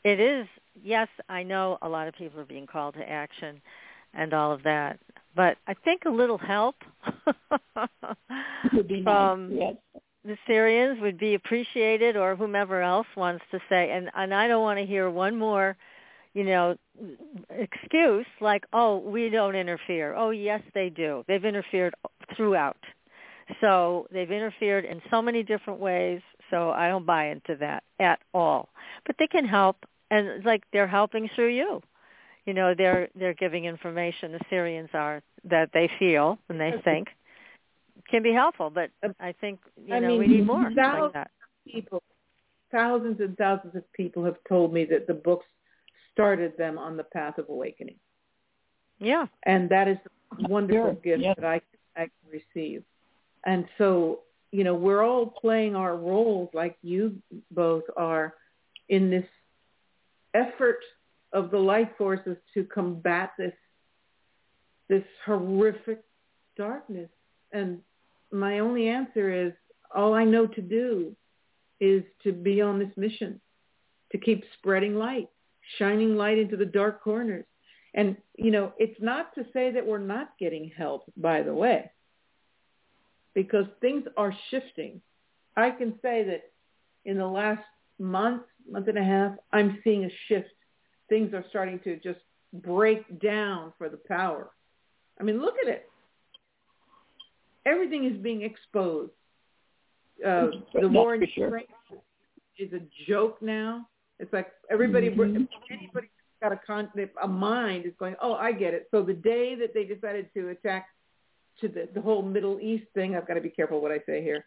it 0.03 0.19
is 0.19 0.47
yes, 0.83 1.07
I 1.29 1.43
know 1.43 1.77
a 1.81 1.89
lot 1.89 2.07
of 2.07 2.13
people 2.15 2.39
are 2.39 2.45
being 2.45 2.67
called 2.67 2.95
to 2.95 3.09
action 3.09 3.61
and 4.13 4.33
all 4.33 4.51
of 4.51 4.63
that, 4.63 4.99
but 5.35 5.57
I 5.67 5.73
think 5.73 6.03
a 6.05 6.09
little 6.09 6.37
help 6.37 6.75
from 9.03 9.55
nice. 9.55 9.75
Yes. 9.93 10.01
the 10.23 10.37
Sirians 10.47 11.01
would 11.01 11.17
be 11.17 11.35
appreciated 11.35 12.15
or 12.15 12.35
whomever 12.35 12.81
else 12.81 13.07
wants 13.15 13.43
to 13.51 13.59
say 13.69 13.91
and 13.91 14.09
and 14.15 14.33
I 14.33 14.47
don't 14.47 14.63
want 14.63 14.79
to 14.79 14.85
hear 14.85 15.09
one 15.09 15.37
more 15.37 15.75
you 16.33 16.43
know 16.43 16.75
excuse 17.49 18.25
like 18.41 18.63
oh 18.73 18.97
we 18.97 19.29
don't 19.29 19.55
interfere 19.55 20.13
oh 20.15 20.29
yes 20.29 20.61
they 20.73 20.89
do 20.89 21.23
they've 21.27 21.45
interfered 21.45 21.95
throughout 22.35 22.77
so 23.61 24.07
they've 24.11 24.31
interfered 24.31 24.85
in 24.85 25.01
so 25.09 25.21
many 25.21 25.43
different 25.43 25.79
ways 25.79 26.21
so 26.49 26.71
I 26.71 26.87
don't 26.87 27.05
buy 27.05 27.29
into 27.29 27.55
that 27.57 27.83
at 27.99 28.19
all. 28.33 28.69
But 29.05 29.15
they 29.19 29.27
can 29.27 29.45
help 29.45 29.77
and 30.11 30.27
it's 30.27 30.45
like 30.45 30.63
they're 30.71 30.87
helping 30.87 31.29
through 31.35 31.53
you. 31.55 31.81
You 32.45 32.53
know 32.53 32.73
they're 32.77 33.09
they're 33.15 33.33
giving 33.33 33.65
information. 33.65 34.31
The 34.31 34.39
Sirians 34.51 34.93
are 34.93 35.21
that 35.45 35.69
they 35.73 35.89
feel 35.99 36.37
and 36.49 36.59
they 36.59 36.73
think 36.83 37.07
can 38.09 38.21
be 38.23 38.33
helpful 38.33 38.69
but 38.69 38.91
I 39.19 39.33
think 39.33 39.59
you 39.85 39.93
I 39.95 39.99
know 39.99 40.09
mean, 40.09 40.19
we 40.19 40.27
need 40.27 40.45
more 40.45 40.71
thousands 40.75 41.01
like 41.03 41.13
that. 41.13 41.31
people, 41.67 42.03
thousands 42.71 43.19
and 43.19 43.37
thousands 43.37 43.75
of 43.75 43.91
people 43.93 44.23
have 44.25 44.37
told 44.47 44.73
me 44.73 44.85
that 44.85 45.07
the 45.07 45.13
books 45.13 45.45
started 46.13 46.55
them 46.57 46.77
on 46.77 46.97
the 46.97 47.03
path 47.03 47.37
of 47.37 47.49
awakening, 47.49 47.95
yeah. 48.99 49.25
And 49.43 49.69
that 49.69 49.87
is 49.87 49.97
a 50.05 50.47
wonderful 50.49 50.93
Sure, 50.93 50.93
gift 51.01 51.23
yes. 51.23 51.35
that 51.37 51.45
I 51.45 51.61
I 51.95 52.01
can 52.07 52.41
receive. 52.55 52.83
And 53.45 53.65
so, 53.77 54.19
you 54.55 54.63
know, 54.63 54.73
we're 54.73 55.03
all 55.03 55.25
playing 55.25 55.75
our 55.75 55.97
roles 55.97 56.49
like 56.53 56.77
you 56.81 57.17
both 57.51 57.83
are 57.97 58.35
in 58.87 59.09
this 59.09 59.25
effort 60.33 60.79
of 61.33 61.51
the 61.51 61.57
light 61.57 61.91
forces 61.97 62.37
to 62.53 62.63
combat 62.63 63.33
this 63.37 63.51
this 64.87 65.03
horrific 65.25 66.03
darkness. 66.55 67.09
And 67.51 67.79
my 68.31 68.59
only 68.59 68.87
answer 68.87 69.29
is 69.47 69.51
all 69.93 70.13
I 70.13 70.23
know 70.23 70.47
to 70.47 70.61
do 70.61 71.13
is 71.81 72.03
to 72.23 72.31
be 72.31 72.61
on 72.61 72.79
this 72.79 72.95
mission, 72.95 73.41
to 74.13 74.17
keep 74.17 74.45
spreading 74.57 74.95
light, 74.95 75.27
shining 75.79 76.15
light 76.15 76.37
into 76.37 76.55
the 76.55 76.65
dark 76.65 77.03
corners. 77.03 77.45
And, 77.93 78.15
you 78.37 78.51
know, 78.51 78.71
it's 78.77 79.01
not 79.01 79.35
to 79.35 79.45
say 79.51 79.71
that 79.71 79.85
we're 79.85 79.97
not 79.97 80.37
getting 80.39 80.71
help, 80.77 81.11
by 81.17 81.41
the 81.41 81.53
way, 81.53 81.91
because 83.35 83.65
things 83.81 84.05
are 84.17 84.33
shifting. 84.49 84.99
I 85.55 85.69
can 85.69 85.99
say 86.01 86.23
that 86.23 86.51
in 87.03 87.17
the 87.17 87.27
last 87.27 87.63
month, 87.99 88.41
month 88.69 88.87
and 88.87 88.97
a 88.97 89.03
half, 89.03 89.33
I'm 89.53 89.79
seeing 89.83 90.05
a 90.05 90.09
shift. 90.27 90.49
Things 91.09 91.33
are 91.33 91.45
starting 91.49 91.79
to 91.83 91.97
just 91.97 92.19
break 92.53 93.19
down 93.19 93.73
for 93.77 93.89
the 93.89 93.99
power. 94.07 94.49
I 95.19 95.23
mean, 95.23 95.39
look 95.39 95.55
at 95.61 95.69
it. 95.69 95.87
Everything 97.65 98.05
is 98.05 98.17
being 98.17 98.41
exposed. 98.41 99.11
Uh, 100.25 100.47
the 100.73 100.87
war 100.87 101.15
in 101.15 101.27
sure. 101.35 101.45
Ukraine 101.45 101.65
is 102.57 102.71
a 102.73 102.81
joke 103.07 103.41
now. 103.41 103.87
It's 104.19 104.31
like 104.31 104.51
everybody, 104.69 105.09
Mhm. 105.09 105.47
anybody 105.69 106.09
got 106.41 106.53
a 106.53 106.57
con, 106.57 106.89
a 107.21 107.27
mind 107.27 107.85
is 107.85 107.93
going, 107.97 108.15
oh, 108.21 108.33
I 108.35 108.51
get 108.53 108.73
it. 108.73 108.87
So 108.91 109.03
the 109.03 109.13
day 109.13 109.55
that 109.55 109.73
they 109.73 109.83
decided 109.83 110.33
to 110.35 110.49
attack 110.49 110.87
to 111.61 111.67
the, 111.67 111.87
the 111.93 112.01
whole 112.01 112.21
Middle 112.21 112.59
East 112.59 112.85
thing, 112.93 113.15
I've 113.15 113.27
got 113.27 113.35
to 113.35 113.41
be 113.41 113.49
careful 113.49 113.81
what 113.81 113.91
I 113.91 113.99
say 114.05 114.21
here. 114.21 114.45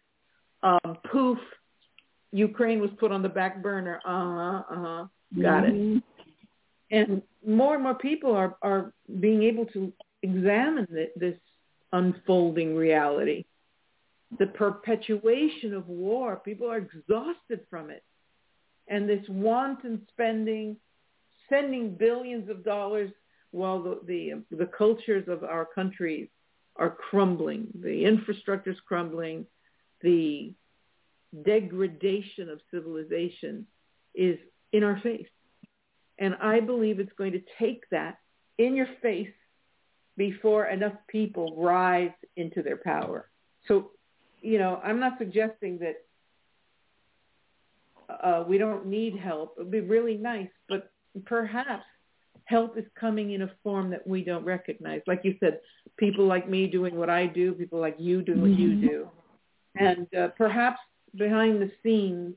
Um, 0.62 0.98
poof, 1.10 1.38
Ukraine 2.32 2.80
was 2.80 2.90
put 2.98 3.12
on 3.12 3.22
the 3.22 3.28
back 3.28 3.62
burner. 3.62 4.00
Uh 4.04 4.10
huh. 4.10 4.62
Uh 4.74 4.82
huh. 4.82 5.06
Got 5.40 5.64
it 5.64 5.74
Mhm. 5.74 6.02
and 6.90 7.22
more 7.46 7.74
and 7.74 7.82
more 7.82 7.94
people 7.94 8.34
are 8.34 8.56
are 8.62 8.92
being 9.20 9.42
able 9.42 9.66
to 9.66 9.92
examine 10.22 10.86
th- 10.86 11.12
this 11.16 11.38
unfolding 11.92 12.74
reality 12.74 13.44
the 14.38 14.46
perpetuation 14.46 15.74
of 15.74 15.86
war 15.88 16.36
people 16.36 16.66
are 16.70 16.78
exhausted 16.78 17.60
from 17.70 17.90
it 17.90 18.02
and 18.88 19.08
this 19.08 19.24
wanton 19.28 20.00
spending 20.08 20.76
sending 21.48 21.94
billions 21.94 22.48
of 22.48 22.64
dollars 22.64 23.10
while 23.52 23.82
the 23.82 24.00
the, 24.06 24.56
the 24.56 24.66
cultures 24.66 25.26
of 25.28 25.44
our 25.44 25.66
countries 25.66 26.28
are 26.78 26.90
crumbling 26.90 27.68
the 27.80 28.04
infrastructure 28.04 28.70
is 28.70 28.80
crumbling 28.86 29.46
the 30.02 30.52
degradation 31.44 32.48
of 32.48 32.60
civilization 32.70 33.66
is 34.14 34.38
in 34.72 34.82
our 34.84 34.98
face 35.00 35.28
and 36.18 36.34
I 36.40 36.60
believe 36.60 37.00
it's 37.00 37.12
going 37.16 37.32
to 37.32 37.42
take 37.58 37.88
that 37.90 38.18
in 38.58 38.74
your 38.74 38.88
face 39.00 39.32
before 40.16 40.66
enough 40.66 40.94
people 41.08 41.54
rise 41.56 42.10
into 42.36 42.62
their 42.62 42.76
power. 42.76 43.30
So, 43.68 43.92
you 44.40 44.58
know, 44.58 44.80
I'm 44.82 44.98
not 44.98 45.18
suggesting 45.18 45.78
that 45.78 46.04
uh, 48.22 48.44
we 48.48 48.58
don't 48.58 48.86
need 48.86 49.16
help. 49.16 49.54
It 49.56 49.62
would 49.62 49.70
be 49.70 49.80
really 49.80 50.16
nice, 50.16 50.48
but 50.68 50.90
perhaps 51.24 51.84
help 52.48 52.78
is 52.78 52.84
coming 52.98 53.32
in 53.32 53.42
a 53.42 53.50
form 53.62 53.90
that 53.90 54.06
we 54.06 54.24
don't 54.24 54.44
recognize. 54.44 55.02
Like 55.06 55.20
you 55.22 55.36
said, 55.38 55.60
people 55.98 56.24
like 56.24 56.48
me 56.48 56.66
doing 56.66 56.96
what 56.96 57.10
I 57.10 57.26
do, 57.26 57.52
people 57.52 57.78
like 57.78 57.96
you 57.98 58.22
doing 58.22 58.40
what 58.40 58.58
you 58.58 58.70
Mhm. 58.70 58.80
do. 58.80 59.10
And 59.76 60.14
uh, 60.14 60.28
perhaps 60.28 60.80
behind 61.14 61.60
the 61.60 61.70
scenes, 61.82 62.34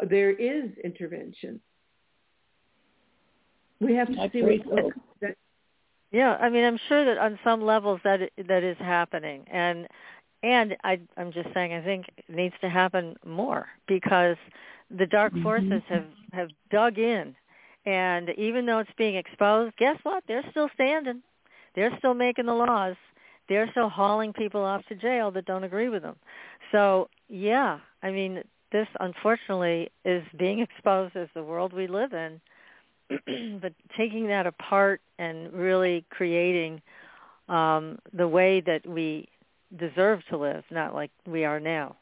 there 0.00 0.32
is 0.32 0.70
intervention. 0.84 1.60
We 3.80 3.94
have 3.94 4.08
to 4.08 4.30
see 4.32 4.42
what, 4.42 4.62
so. 4.64 4.92
that, 5.22 5.36
Yeah, 6.12 6.36
I 6.36 6.50
mean, 6.50 6.64
I'm 6.64 6.78
sure 6.88 7.04
that 7.06 7.18
on 7.18 7.38
some 7.42 7.62
levels 7.62 8.00
that 8.04 8.20
that 8.36 8.62
is 8.62 8.76
happening, 8.78 9.46
and 9.48 9.88
and 10.42 10.76
I, 10.84 11.00
I'm 11.16 11.32
just 11.32 11.52
saying, 11.54 11.72
I 11.72 11.80
think 11.82 12.06
it 12.18 12.28
needs 12.28 12.54
to 12.60 12.68
happen 12.68 13.16
more 13.24 13.66
because 13.88 14.36
the 14.90 15.06
dark 15.06 15.32
forces 15.42 15.82
have 15.88 16.06
have 16.32 16.50
dug 16.70 16.98
in, 16.98 17.34
and 17.86 18.30
even 18.36 18.66
though 18.66 18.80
it's 18.80 18.90
being 18.98 19.16
exposed, 19.16 19.76
guess 19.76 19.96
what? 20.02 20.24
They're 20.26 20.44
still 20.50 20.68
standing. 20.74 21.22
They're 21.74 21.96
still 21.98 22.14
making 22.14 22.46
the 22.46 22.54
laws. 22.54 22.96
They're 23.48 23.70
still 23.70 23.88
hauling 23.88 24.32
people 24.32 24.62
off 24.62 24.84
to 24.88 24.96
jail 24.96 25.30
that 25.30 25.46
don't 25.46 25.64
agree 25.64 25.88
with 25.88 26.02
them. 26.02 26.16
So 26.72 27.08
yeah, 27.28 27.78
I 28.02 28.10
mean, 28.10 28.42
this 28.72 28.88
unfortunately 29.00 29.90
is 30.04 30.24
being 30.36 30.58
exposed 30.70 31.16
as 31.16 31.28
the 31.34 31.44
world 31.44 31.72
we 31.72 31.86
live 31.86 32.12
in. 32.12 32.40
but 33.62 33.72
taking 33.96 34.26
that 34.26 34.46
apart 34.46 35.00
and 35.18 35.52
really 35.52 36.04
creating 36.10 36.82
um, 37.48 37.98
the 38.12 38.26
way 38.26 38.60
that 38.60 38.84
we 38.84 39.28
deserve 39.78 40.20
to 40.28 40.36
live, 40.36 40.64
not 40.70 40.92
like 40.92 41.10
we 41.24 41.44
are 41.44 41.60
now. 41.60 41.96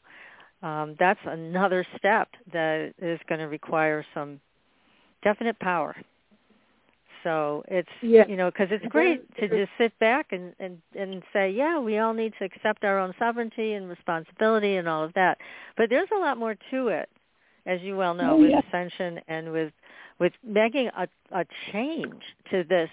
Um, 0.63 0.95
that's 0.99 1.19
another 1.25 1.85
step 1.97 2.29
that 2.51 2.93
is 2.99 3.19
going 3.29 3.39
to 3.39 3.47
require 3.47 4.03
some 4.15 4.39
definite 5.25 5.59
power. 5.59 5.93
So 7.23 7.63
it's 7.67 7.89
Yeah. 8.01 8.27
you 8.27 8.37
know 8.37 8.51
because 8.51 8.69
it's 8.71 8.85
great 8.85 9.19
to 9.37 9.47
just 9.49 9.71
sit 9.79 9.97
back 9.99 10.31
and 10.31 10.53
and 10.59 10.79
and 10.95 11.23
say 11.33 11.49
yeah 11.49 11.79
we 11.79 11.97
all 11.97 12.13
need 12.13 12.33
to 12.39 12.45
accept 12.45 12.85
our 12.85 12.99
own 12.99 13.13
sovereignty 13.17 13.73
and 13.73 13.89
responsibility 13.89 14.77
and 14.77 14.87
all 14.87 15.03
of 15.03 15.11
that, 15.15 15.39
but 15.75 15.89
there's 15.89 16.11
a 16.15 16.19
lot 16.19 16.37
more 16.37 16.55
to 16.71 16.87
it, 16.89 17.09
as 17.65 17.81
you 17.81 17.97
well 17.97 18.13
know, 18.13 18.33
Oh, 18.33 18.37
with 18.41 18.51
yeah. 18.51 18.61
ascension 18.67 19.19
and 19.27 19.51
with 19.51 19.73
with 20.19 20.33
making 20.43 20.87
a, 20.95 21.07
a 21.31 21.43
change 21.71 22.23
to 22.51 22.63
this 22.63 22.91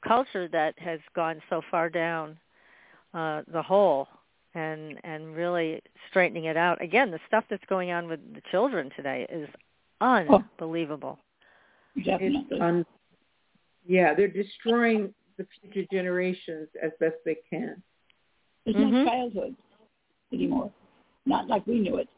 culture 0.00 0.48
that 0.48 0.72
has 0.78 1.00
gone 1.14 1.42
so 1.50 1.60
far 1.70 1.90
down 1.90 2.38
uh, 3.12 3.42
the 3.52 3.62
hole 3.62 4.08
and 4.54 4.98
and 5.04 5.36
really 5.36 5.82
straightening 6.08 6.46
it 6.46 6.56
out. 6.56 6.80
Again, 6.80 7.10
the 7.10 7.20
stuff 7.28 7.44
that's 7.50 7.64
going 7.68 7.90
on 7.90 8.08
with 8.08 8.20
the 8.34 8.40
children 8.50 8.90
today 8.96 9.26
is 9.28 9.48
unbelievable. 10.00 11.18
It's 11.96 12.06
Definitely. 12.06 12.60
un- 12.60 12.86
Yeah, 13.86 14.14
they're 14.14 14.28
destroying 14.28 15.14
the 15.38 15.46
future 15.60 15.86
generations 15.92 16.68
as 16.82 16.90
best 16.98 17.16
they 17.24 17.36
can. 17.48 17.82
It's 18.64 18.76
Mhm. 18.78 19.04
not 19.04 19.04
childhood 19.06 19.56
anymore. 20.32 20.72
Not 21.24 21.46
like 21.48 21.66
we 21.66 21.78
knew 21.80 21.96
it. 21.96 22.08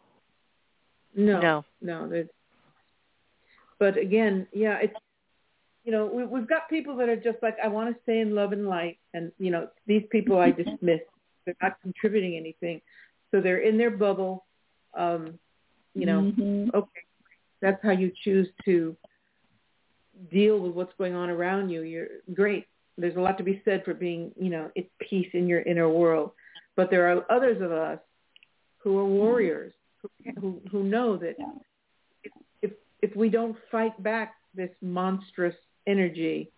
No, 1.14 1.40
No. 1.40 1.64
no. 2.06 2.26
But 3.78 3.96
again, 3.96 4.46
yeah, 4.52 4.78
it's 4.78 4.96
you 5.84 5.92
know 5.92 6.06
we, 6.06 6.24
we've 6.24 6.46
got 6.48 6.68
people 6.68 6.96
that 6.96 7.08
are 7.08 7.16
just 7.16 7.38
like 7.42 7.56
I 7.62 7.68
want 7.68 7.94
to 7.94 8.02
stay 8.02 8.20
in 8.20 8.34
love 8.34 8.52
and 8.52 8.66
light, 8.68 8.98
and 9.14 9.32
you 9.38 9.50
know 9.50 9.68
these 9.86 10.04
people 10.10 10.38
I 10.38 10.50
dismiss. 10.62 11.00
They're 11.44 11.56
not 11.62 11.80
contributing 11.80 12.36
anything, 12.36 12.80
so 13.30 13.40
they're 13.40 13.58
in 13.58 13.78
their 13.78 13.90
bubble. 13.90 14.46
Um, 14.94 15.38
you 15.94 16.06
know, 16.06 16.22
Mhm. 16.22 16.74
okay, 16.74 17.00
that's 17.60 17.82
how 17.82 17.92
you 17.92 18.10
choose 18.22 18.48
to 18.64 18.96
deal 20.30 20.58
with 20.58 20.72
what's 20.72 20.92
going 20.98 21.14
on 21.14 21.30
around 21.30 21.70
you. 21.70 21.82
You're 21.82 22.08
great. 22.34 22.66
There's 22.96 23.16
a 23.16 23.20
lot 23.20 23.38
to 23.38 23.44
be 23.44 23.62
said 23.64 23.84
for 23.84 23.94
being, 23.94 24.32
you 24.38 24.50
know, 24.50 24.70
at 24.76 24.84
peace 24.98 25.28
in 25.32 25.46
your 25.46 25.62
inner 25.62 25.88
world. 25.88 26.32
But 26.76 26.90
there 26.90 27.10
are 27.10 27.24
others 27.30 27.60
of 27.62 27.72
us 27.72 27.98
who 28.78 28.98
are 28.98 29.06
warriors 29.06 29.72
who 30.02 30.08
who, 30.40 30.62
who 30.70 30.84
know 30.84 31.16
that 31.16 31.36
Yeah. 31.38 31.46
if, 32.24 32.32
if 32.62 32.72
if 33.02 33.16
we 33.16 33.28
don't 33.28 33.56
fight 33.70 34.00
back 34.02 34.34
this 34.54 34.70
monstrous 34.80 35.54
energy, 35.86 36.50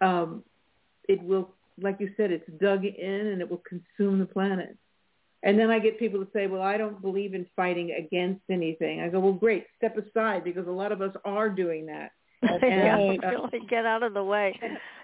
um, 0.00 0.42
it 1.08 1.22
will, 1.22 1.54
like 1.80 2.00
you 2.00 2.10
said, 2.16 2.30
it's 2.30 2.48
dug 2.60 2.84
in 2.84 3.26
and 3.26 3.40
it 3.40 3.50
will 3.50 3.62
consume 3.68 4.18
the 4.18 4.26
planet. 4.26 4.76
And 5.42 5.58
then 5.58 5.70
I 5.70 5.78
get 5.78 5.98
people 5.98 6.24
to 6.24 6.30
say, 6.32 6.46
well, 6.46 6.62
I 6.62 6.78
don't 6.78 7.02
believe 7.02 7.34
in 7.34 7.46
fighting 7.54 7.92
against 7.92 8.40
anything. 8.50 9.00
I 9.00 9.08
go, 9.08 9.20
well, 9.20 9.32
great, 9.34 9.66
step 9.76 9.96
aside 9.98 10.42
because 10.42 10.66
a 10.66 10.70
lot 10.70 10.92
of 10.92 11.02
us 11.02 11.14
are 11.24 11.50
doing 11.50 11.86
that. 11.86 12.12
That's 12.44 12.62
yeah, 12.62 12.96
really 13.30 13.66
get 13.68 13.86
out 13.86 14.02
of 14.02 14.14
the 14.14 14.24
way. 14.24 14.58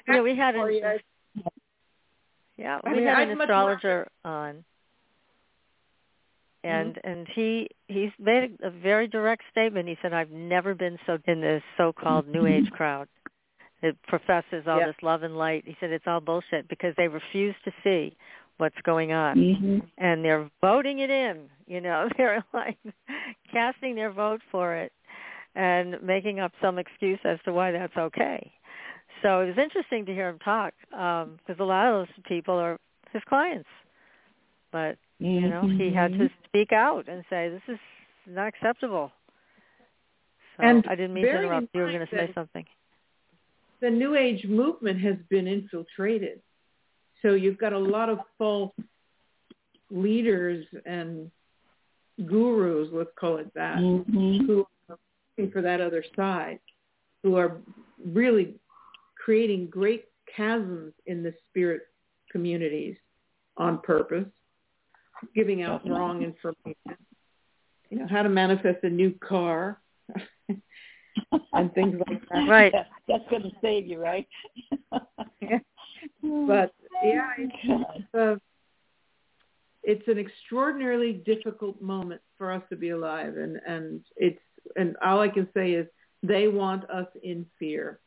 You 0.07 0.15
know, 0.15 0.23
we 0.23 0.37
had 0.37 0.55
Or, 0.55 0.69
an, 0.69 0.81
yeah, 0.83 0.99
yeah, 2.57 2.81
I 2.85 2.91
we 2.91 2.99
mean, 2.99 3.07
had 3.07 3.29
an 3.29 3.41
astrologer 3.41 4.09
on, 4.25 4.65
and 6.63 6.95
Mm-hmm. 6.97 7.09
and 7.11 7.27
he 7.35 7.69
he's 7.89 8.11
made 8.19 8.57
a 8.63 8.71
very 8.71 9.09
direct 9.09 9.43
statement. 9.51 9.89
He 9.89 9.97
said, 10.03 10.13
"I've 10.13 10.31
never 10.31 10.75
been 10.75 10.99
so 11.07 11.19
in 11.27 11.41
this 11.41 11.63
so-called 11.77 12.29
New 12.29 12.47
Age 12.47 12.69
crowd. 12.71 13.09
It 13.83 13.97
professes 14.09 14.67
all 14.67 14.79
Yeah. 14.79 14.87
this 14.87 15.03
love 15.03 15.23
and 15.23 15.37
light." 15.37 15.65
He 15.67 15.77
said 15.81 15.91
it's 15.91 16.07
all 16.07 16.21
bullshit 16.21 16.69
because 16.69 16.95
they 16.97 17.09
refuse 17.09 17.55
to 17.65 17.73
see 17.83 18.15
what's 18.59 18.81
going 18.83 19.13
on, 19.13 19.39
Mhm. 19.39 19.83
and 19.97 20.23
they're 20.25 20.51
voting 20.61 20.99
it 20.99 21.11
in. 21.11 21.49
You 21.67 21.81
know, 21.81 22.09
they're 22.19 22.45
like 22.53 22.79
casting 23.51 23.95
their 23.95 24.11
vote 24.11 24.43
for 24.51 24.75
it 24.75 24.93
and 25.55 26.01
making 26.03 26.41
up 26.41 26.53
some 26.61 26.79
excuse 26.79 27.19
as 27.25 27.39
to 27.45 27.53
why 27.53 27.71
that's 27.73 27.97
okay. 27.97 28.53
So 29.23 29.41
it 29.41 29.47
was 29.49 29.59
interesting 29.59 30.07
to 30.07 30.15
hear 30.15 30.29
him 30.29 30.39
talk 30.39 30.73
because 30.91 31.59
a 31.59 31.65
lot 31.65 31.87
of 31.87 32.07
those 32.07 32.25
people 32.27 32.55
are 32.55 32.79
his 33.13 33.23
clients. 33.29 33.69
But 34.73 34.97
you 35.19 35.49
know, 35.49 35.69
he 35.77 35.93
had 35.93 36.13
to 36.13 36.19
Mm-hmm. 36.19 36.45
speak 36.47 36.73
out 36.73 37.09
and 37.09 37.25
say 37.29 37.49
this 37.49 37.63
is 37.69 37.79
not 38.27 38.47
acceptable. 38.49 39.13
So 40.57 40.65
And 40.65 40.85
I 40.89 40.95
didn't 40.95 41.15
mean 41.15 41.25
to 41.27 41.31
interrupt. 41.31 41.69
You 41.75 41.83
were 41.83 41.93
going 41.93 42.07
to 42.07 42.17
say 42.17 42.31
something. 42.35 42.65
the 43.81 43.91
New 43.91 44.15
Age 44.15 44.45
movement 44.47 45.01
has 45.01 45.17
been 45.29 45.47
infiltrated. 45.47 46.41
So 47.23 47.35
you've 47.35 47.59
got 47.59 47.73
a 47.73 47.79
lot 47.79 48.09
of 48.09 48.19
false 48.39 48.73
leaders 49.91 50.65
and 50.87 51.31
gurus, 52.27 52.89
let's 52.93 53.11
call 53.19 53.37
it 53.39 53.53
that, 53.55 53.79
Mhm. 53.79 54.47
who 54.47 54.67
looking 55.41 55.53
for 55.53 55.63
that 55.63 55.81
other 55.81 56.05
side, 56.17 56.59
who 57.23 57.37
are 57.37 57.59
really 58.05 58.55
creating 59.23 59.69
great 59.69 60.07
chasms 60.37 60.93
in 61.07 61.23
the 61.23 61.35
spirit 61.49 61.83
communities 62.31 62.97
on 63.57 63.81
purpose, 63.81 64.27
giving 65.35 65.63
out 65.63 65.83
Definitely. 65.83 66.01
wrong 66.01 66.23
information. 66.23 67.07
You 67.91 67.99
know, 67.99 68.07
how 68.09 68.23
to 68.23 68.29
manifest 68.29 68.85
a 68.85 68.91
new 68.91 69.13
car 69.13 69.81
and 71.53 71.75
things 71.75 72.01
like 72.09 72.29
that. 72.29 72.49
Right. 72.49 72.73
Yeah, 72.73 72.85
that's 73.09 73.29
going 73.29 73.43
to 73.43 73.51
save 73.61 73.87
you, 73.87 74.01
right? 74.01 74.27
But 76.23 76.73
yeah, 77.03 77.29
it's, 77.37 78.15
uh, 78.15 78.37
it's 79.83 80.07
an 80.09 80.19
extraordinarily 80.19 81.13
difficult 81.13 81.81
moment 81.83 82.21
for 82.39 82.53
us 82.53 82.63
to 82.71 82.77
be 82.77 82.91
alive, 82.91 83.37
and 83.37 83.59
and 83.67 84.01
it's 84.17 84.41
and 84.77 84.97
all 85.05 85.21
I 85.21 85.29
can 85.29 85.49
say 85.55 85.73
is 85.73 85.87
they 86.23 86.49
want 86.49 86.89
us 86.91 87.07
in 87.23 87.47
fear, 87.59 88.01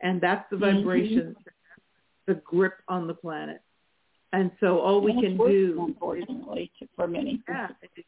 and 0.00 0.20
that's 0.20 0.48
the 0.50 0.56
Mhm. 0.56 0.60
vibration, 0.60 1.36
the 2.26 2.34
grip 2.36 2.74
on 2.88 3.06
the 3.06 3.14
planet, 3.14 3.60
and 4.32 4.50
so 4.60 4.80
all 4.80 5.00
we 5.00 5.12
can 5.12 5.36
do, 5.36 5.84
unfortunately, 5.88 6.70
to- 6.78 6.88
for 6.96 7.06
many. 7.06 7.42
yeah, 7.48 7.68
it, 7.82 8.04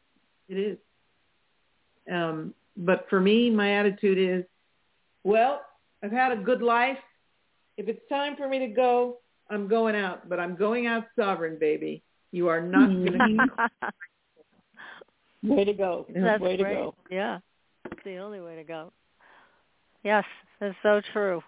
it 0.49 0.57
is. 0.57 0.77
Um, 2.11 2.53
but 2.77 3.09
for 3.09 3.19
me, 3.19 3.49
my 3.49 3.73
attitude 3.73 4.17
is, 4.17 4.45
well, 5.23 5.61
I've 6.03 6.11
had 6.11 6.31
a 6.31 6.37
good 6.37 6.61
life. 6.61 6.99
If 7.77 7.87
it's 7.89 8.07
time 8.07 8.35
for 8.35 8.47
me 8.47 8.59
to 8.59 8.67
go, 8.67 9.19
I'm 9.49 9.67
going 9.67 9.95
out, 9.95 10.29
but 10.29 10.39
I'm 10.39 10.55
going 10.55 10.87
out 10.87 11.05
sovereign, 11.15 11.57
baby. 11.59 12.03
You 12.31 12.47
are 12.49 12.61
not 12.61 12.87
going 12.87 13.13
to 13.49 13.49
Way 15.43 15.65
to 15.65 15.73
go. 15.73 16.05
That's 16.09 16.41
Way 16.41 16.57
to 16.57 16.63
go. 16.63 16.95
Yeah, 17.09 17.39
it's 17.91 18.03
the 18.03 18.17
only 18.17 18.39
way 18.39 18.55
to 18.55 18.63
go. 18.63 18.91
Yes, 20.03 20.25
that's 20.59 20.75
so 20.83 21.01
true. 21.13 21.41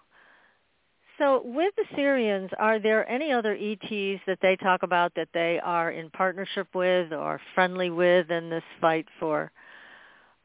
So 1.18 1.42
with 1.44 1.74
the 1.76 1.84
Sirians, 1.96 2.48
are 2.58 2.78
there 2.78 3.08
any 3.08 3.30
other 3.30 3.52
ETs 3.52 4.22
that 4.26 4.38
they 4.40 4.56
talk 4.56 4.82
about 4.82 5.14
that 5.16 5.28
they 5.34 5.60
are 5.62 5.90
in 5.90 6.08
partnership 6.10 6.68
with 6.74 7.12
or 7.12 7.40
friendly 7.54 7.90
with 7.90 8.30
in 8.30 8.48
this 8.48 8.62
fight 8.80 9.06
for 9.18 9.52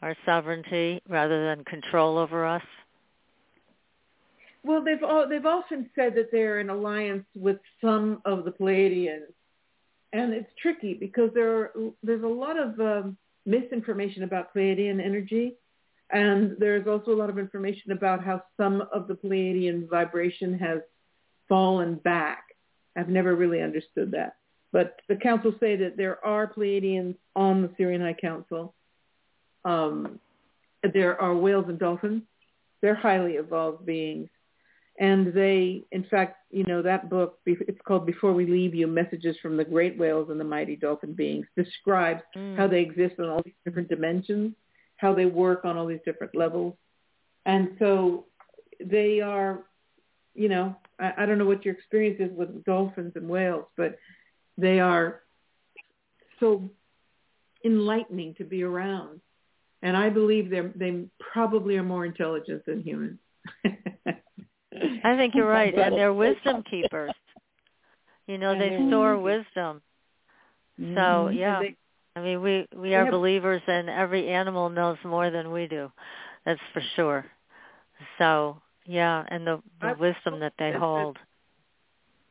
our 0.01 0.15
sovereignty 0.25 1.01
rather 1.07 1.45
than 1.45 1.63
control 1.63 2.17
over 2.17 2.45
us? 2.45 2.61
Well, 4.65 4.83
they've 4.83 5.03
all, 5.03 5.29
they've 5.29 5.45
often 5.45 5.89
said 5.95 6.15
that 6.15 6.29
they're 6.31 6.59
in 6.59 6.69
alliance 6.69 7.25
with 7.35 7.59
some 7.79 8.21
of 8.25 8.43
the 8.43 8.51
Pleiadians, 8.51 9.31
and 10.11 10.33
it's 10.33 10.49
tricky 10.61 10.93
because 10.93 11.29
there 11.33 11.55
are, 11.55 11.71
there's 12.03 12.23
a 12.23 12.27
lot 12.27 12.59
of 12.59 12.79
um, 12.79 13.17
misinformation 13.45 14.23
about 14.23 14.53
Pleiadian 14.53 15.03
energy, 15.03 15.53
and 16.11 16.55
there's 16.59 16.87
also 16.87 17.11
a 17.11 17.15
lot 17.15 17.29
of 17.29 17.39
information 17.39 17.91
about 17.91 18.23
how 18.23 18.43
some 18.57 18.83
of 18.93 19.07
the 19.07 19.15
Pleiadian 19.15 19.89
vibration 19.89 20.57
has 20.59 20.79
fallen 21.49 21.95
back. 21.95 22.43
I've 22.95 23.09
never 23.09 23.35
really 23.35 23.61
understood 23.61 24.11
that, 24.11 24.35
but 24.71 24.99
the 25.09 25.15
council 25.15 25.53
say 25.59 25.75
that 25.77 25.97
there 25.97 26.23
are 26.25 26.51
Pleiadians 26.51 27.15
on 27.35 27.61
the 27.61 27.69
Sirian 27.69 28.01
High 28.01 28.13
Council. 28.19 28.73
Um, 29.65 30.19
there 30.93 31.19
are 31.19 31.35
whales 31.35 31.65
and 31.67 31.79
dolphins. 31.79 32.23
They're 32.81 32.95
highly 32.95 33.33
evolved 33.33 33.85
beings 33.85 34.29
and 34.99 35.33
they 35.33 35.83
in 35.91 36.03
fact 36.05 36.37
you 36.51 36.63
know 36.63 36.81
that 36.81 37.09
book 37.09 37.39
it's 37.45 37.81
called 37.85 38.05
before 38.05 38.33
we 38.33 38.45
leave 38.45 38.73
you 38.73 38.87
messages 38.87 39.35
from 39.41 39.57
the 39.57 39.65
great 39.65 39.97
whales 39.97 40.29
and 40.29 40.39
the 40.39 40.43
mighty 40.43 40.75
dolphin 40.75 41.13
beings 41.13 41.45
describes 41.57 42.21
Mm. 42.35 42.57
how 42.57 42.67
they 42.67 42.81
exist 42.81 43.15
in 43.19 43.25
all 43.25 43.41
these 43.43 43.53
different 43.65 43.89
dimensions 43.89 44.53
how 44.97 45.13
they 45.13 45.25
work 45.25 45.65
on 45.65 45.77
all 45.77 45.85
these 45.87 45.99
different 46.05 46.35
levels 46.35 46.75
and 47.45 47.75
so 47.79 48.25
they 48.83 49.21
are 49.21 49.63
you 50.33 50.49
know 50.49 50.75
i, 50.99 51.13
I 51.19 51.25
don't 51.25 51.37
know 51.37 51.45
what 51.45 51.65
your 51.65 51.73
experience 51.73 52.19
is 52.19 52.35
with 52.37 52.63
dolphins 52.65 53.13
and 53.15 53.27
whales 53.27 53.65
but 53.77 53.97
they 54.57 54.79
are 54.79 55.21
so 56.39 56.69
enlightening 57.63 58.35
to 58.35 58.43
be 58.43 58.63
around 58.63 59.21
and 59.81 59.95
i 59.97 60.09
believe 60.09 60.49
they 60.49 60.61
they 60.75 61.05
probably 61.19 61.77
are 61.77 61.83
more 61.83 62.05
intelligent 62.05 62.65
than 62.65 62.81
humans 62.81 63.19
I 65.03 65.15
think 65.15 65.35
you're 65.35 65.47
right, 65.47 65.73
and 65.77 65.97
they're 65.97 66.13
wisdom 66.13 66.63
keepers. 66.69 67.13
You 68.27 68.37
know, 68.37 68.51
And 68.51 68.61
they 68.61 68.87
store 68.87 69.17
wisdom. 69.19 69.81
So 70.77 70.83
Mhm. 71.29 71.35
yeah, 71.35 71.59
They- 71.61 71.77
I 72.15 72.21
mean, 72.21 72.41
we 72.41 72.65
we 72.75 72.95
are 72.95 73.09
believers, 73.09 73.61
and 73.67 73.89
every 73.89 74.29
animal 74.29 74.69
knows 74.69 74.97
more 75.03 75.29
than 75.29 75.51
we 75.51 75.67
do. 75.67 75.91
That's 76.45 76.61
for 76.73 76.81
sure. 76.95 77.25
So 78.17 78.61
yeah, 78.85 79.25
and 79.27 79.45
the, 79.45 79.61
the 79.81 79.87
I- 79.87 79.93
wisdom 79.93 80.39
that 80.39 80.53
they 80.57 80.71
hold. 80.71 81.17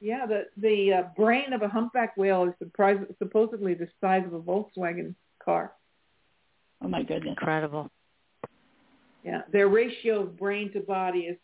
Yeah, 0.01 0.27
the 0.27 0.47
the 0.57 0.93
uh, 0.93 1.03
brain 1.17 1.53
of 1.53 1.63
a 1.63 1.69
humpback 1.69 2.17
whale 2.17 2.45
is 2.45 2.55
surprise, 2.59 2.99
supposedly 3.19 3.75
the 3.75 3.89
size 4.01 4.25
of 4.27 4.35
a 4.35 4.41
Volkswagen 4.41 5.15
car. 5.43 5.73
Oh 6.83 6.89
my 6.89 7.03
goodness. 7.03 7.31
Incredible. 7.31 7.91
Yeah, 9.25 9.43
their 9.51 9.69
ratio 9.69 10.23
of 10.23 10.39
brain 10.39 10.71
to 10.73 10.81
body 10.81 11.21
is 11.21 11.39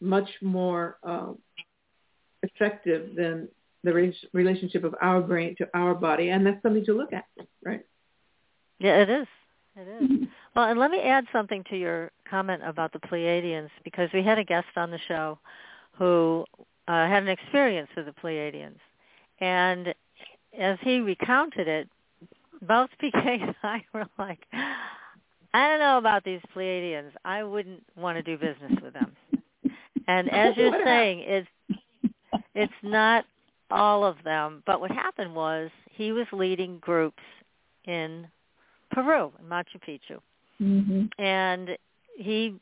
much 0.00 0.28
more 0.40 0.98
uh, 1.02 1.32
effective 2.42 3.16
than 3.16 3.48
the 3.84 3.92
re- 3.92 4.28
relationship 4.32 4.82
of 4.84 4.94
our 5.00 5.20
brain 5.20 5.54
to 5.58 5.68
our 5.74 5.94
body, 5.94 6.30
and 6.30 6.44
that's 6.46 6.60
something 6.62 6.84
to 6.86 6.94
look 6.96 7.12
at, 7.12 7.26
right? 7.64 7.84
Yeah, 8.78 9.02
it 9.02 9.10
is. 9.10 9.26
It 9.76 9.88
is. 9.88 10.10
Mhm. 10.10 10.28
Well, 10.54 10.66
and 10.70 10.78
let 10.78 10.90
me 10.90 11.00
add 11.00 11.26
something 11.32 11.64
to 11.64 11.76
your 11.76 12.10
comment 12.28 12.62
about 12.64 12.92
the 12.92 13.00
Pleiadians 13.00 13.70
because 13.84 14.12
we 14.12 14.22
had 14.22 14.38
a 14.38 14.44
guest 14.44 14.68
on 14.76 14.90
the 14.90 14.98
show 15.08 15.38
who 15.92 16.44
uh, 16.88 17.06
had 17.08 17.22
an 17.22 17.28
experience 17.28 17.88
with 17.96 18.06
the 18.06 18.12
Pleiadians. 18.12 18.78
And 19.40 19.94
as 20.56 20.78
he 20.82 21.00
recounted 21.00 21.66
it, 21.68 21.88
both 22.62 22.90
PK 23.02 23.42
and 23.42 23.54
I 23.62 23.84
were 23.92 24.06
like, 24.18 24.40
I 24.52 25.68
don't 25.68 25.80
know 25.80 25.98
about 25.98 26.24
these 26.24 26.40
Pleiadians. 26.54 27.10
I 27.24 27.42
wouldn't 27.42 27.82
want 27.96 28.16
to 28.18 28.22
do 28.22 28.36
business 28.36 28.80
with 28.82 28.94
them. 28.94 29.16
And 30.06 30.30
as 30.32 30.56
you're 30.56 30.84
saying, 30.84 31.20
it's 31.20 31.48
it's 32.54 32.72
not 32.82 33.24
all 33.70 34.04
of 34.04 34.16
them. 34.24 34.62
But 34.66 34.80
what 34.80 34.90
happened 34.90 35.34
was 35.34 35.70
he 35.90 36.12
was 36.12 36.26
leading 36.32 36.78
groups 36.78 37.22
in 37.84 38.26
Peru, 38.90 39.32
in 39.40 39.46
Machu 39.48 39.80
Picchu, 39.86 40.20
mm-hmm. 40.60 41.04
and 41.18 41.76
he 42.16 42.54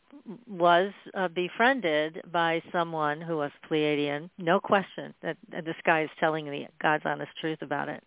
was 0.49 0.93
uh, 1.15 1.29
befriended 1.29 2.23
by 2.33 2.63
someone 2.73 3.21
who 3.21 3.37
was 3.37 3.51
Pleiadian. 3.71 4.31
No 4.39 4.59
question 4.61 5.13
that, 5.23 5.37
that 5.51 5.65
this 5.65 5.77
guy 5.85 6.03
is 6.03 6.11
telling 6.19 6.47
the 6.47 6.67
God's 6.81 7.05
honest 7.05 7.33
truth 7.41 7.61
about 7.61 7.89
it. 7.89 8.03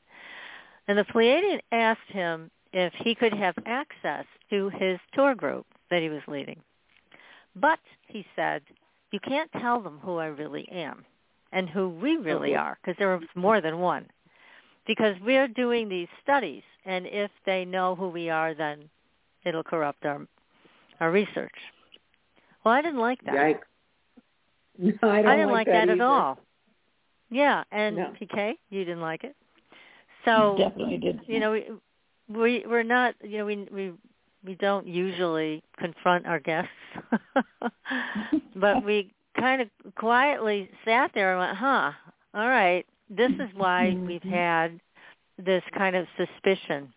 And 0.88 0.98
the 0.98 1.04
Pleiadian 1.04 1.60
asked 1.72 2.10
him 2.10 2.50
if 2.74 2.94
he 2.98 3.16
could 3.16 3.34
have 3.34 3.56
access 3.66 4.26
to 4.50 4.70
his 4.70 5.00
tour 5.14 5.36
group 5.36 5.66
that 5.92 6.02
he 6.02 6.10
was 6.10 6.22
leading. 6.28 6.60
But, 7.56 7.80
he 8.08 8.26
said, 8.36 8.62
you 9.12 9.20
can't 9.20 9.52
tell 9.62 9.80
them 9.80 10.00
who 10.02 10.18
I 10.18 10.26
really 10.26 10.68
am 10.70 11.06
and 11.56 11.70
who 11.70 11.90
we 11.90 12.18
really 12.18 12.52
mm-hmm. 12.52 12.60
are 12.60 12.78
because 12.82 12.96
there 13.00 13.18
was 13.18 13.28
more 13.34 13.62
than 13.62 13.80
one. 13.80 14.06
Because 14.86 15.16
we're 15.26 15.48
doing 15.48 15.90
these 15.90 16.10
studies, 16.22 16.62
and 16.86 17.08
if 17.08 17.32
they 17.48 17.66
know 17.66 17.96
who 17.96 18.10
we 18.10 18.30
are, 18.30 18.54
then 18.54 18.88
it'll 19.44 19.64
corrupt 19.64 20.06
our 20.06 20.28
our 21.00 21.12
research. 21.12 21.56
Well, 22.64 22.74
I 22.76 22.82
didn't 22.84 23.00
like 23.00 23.24
that. 23.26 23.34
Yikes. 23.34 23.60
No, 24.78 24.92
I, 25.04 25.22
don't 25.22 25.28
I 25.28 25.36
didn't 25.38 25.52
like, 25.54 25.68
that, 25.68 25.88
that 25.88 25.90
at 25.90 26.02
all. 26.02 26.38
Yeah, 27.30 27.64
and 27.72 27.96
No. 27.96 28.14
PK, 28.20 28.56
you 28.70 28.84
didn't 28.84 29.00
like 29.00 29.24
it. 29.24 29.34
So 30.26 30.56
Definitely 30.58 30.98
did. 30.98 31.22
you 31.28 31.40
know, 31.40 31.54
we, 31.54 31.70
we 32.28 32.66
we're 32.68 32.84
not, 32.84 33.16
you 33.24 33.38
know, 33.38 33.46
we 33.46 33.70
we 33.72 33.94
we 34.44 34.56
don't 34.56 34.86
usually 34.86 35.64
confront 35.78 36.26
our 36.26 36.42
guests, 36.42 36.70
but 38.58 38.84
we 38.84 39.14
kind 39.38 39.62
of 39.62 39.70
quietly 39.96 40.70
sat 40.84 41.12
there 41.14 41.32
and 41.32 41.40
went, 41.40 41.58
"Huh, 41.58 41.92
all 42.34 42.48
right, 42.48 42.86
this 43.10 43.32
is 43.32 43.50
why 43.56 43.90
we've 43.90 44.22
mm-hmm. 44.22 44.30
had 44.30 44.80
this 45.38 45.64
kind 45.78 45.96
of 45.96 46.08
suspicion 46.18 46.94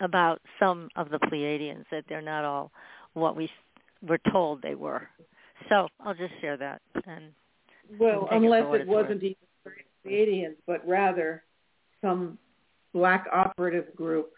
about 0.00 0.40
some 0.58 0.88
of 0.96 1.10
the 1.10 1.18
Pleiadians 1.18 1.84
that 1.90 2.04
they're 2.08 2.22
not 2.22 2.44
all 2.44 2.72
what 3.14 3.36
we 3.36 3.50
were 4.06 4.20
told 4.30 4.62
they 4.62 4.74
were." 4.74 5.08
So 5.68 5.88
I'll 6.00 6.14
just 6.14 6.34
share 6.40 6.56
that 6.56 6.82
and 7.06 7.32
Well, 7.98 8.22
take 8.22 8.32
it 8.32 8.36
unless 8.36 8.80
it 8.80 8.86
wasn't 8.86 9.22
even 9.22 9.36
Pleiadians, 10.04 10.56
but 10.66 10.86
rather 10.86 11.44
some 12.00 12.38
black 12.92 13.26
operative 13.32 13.94
group. 13.94 14.32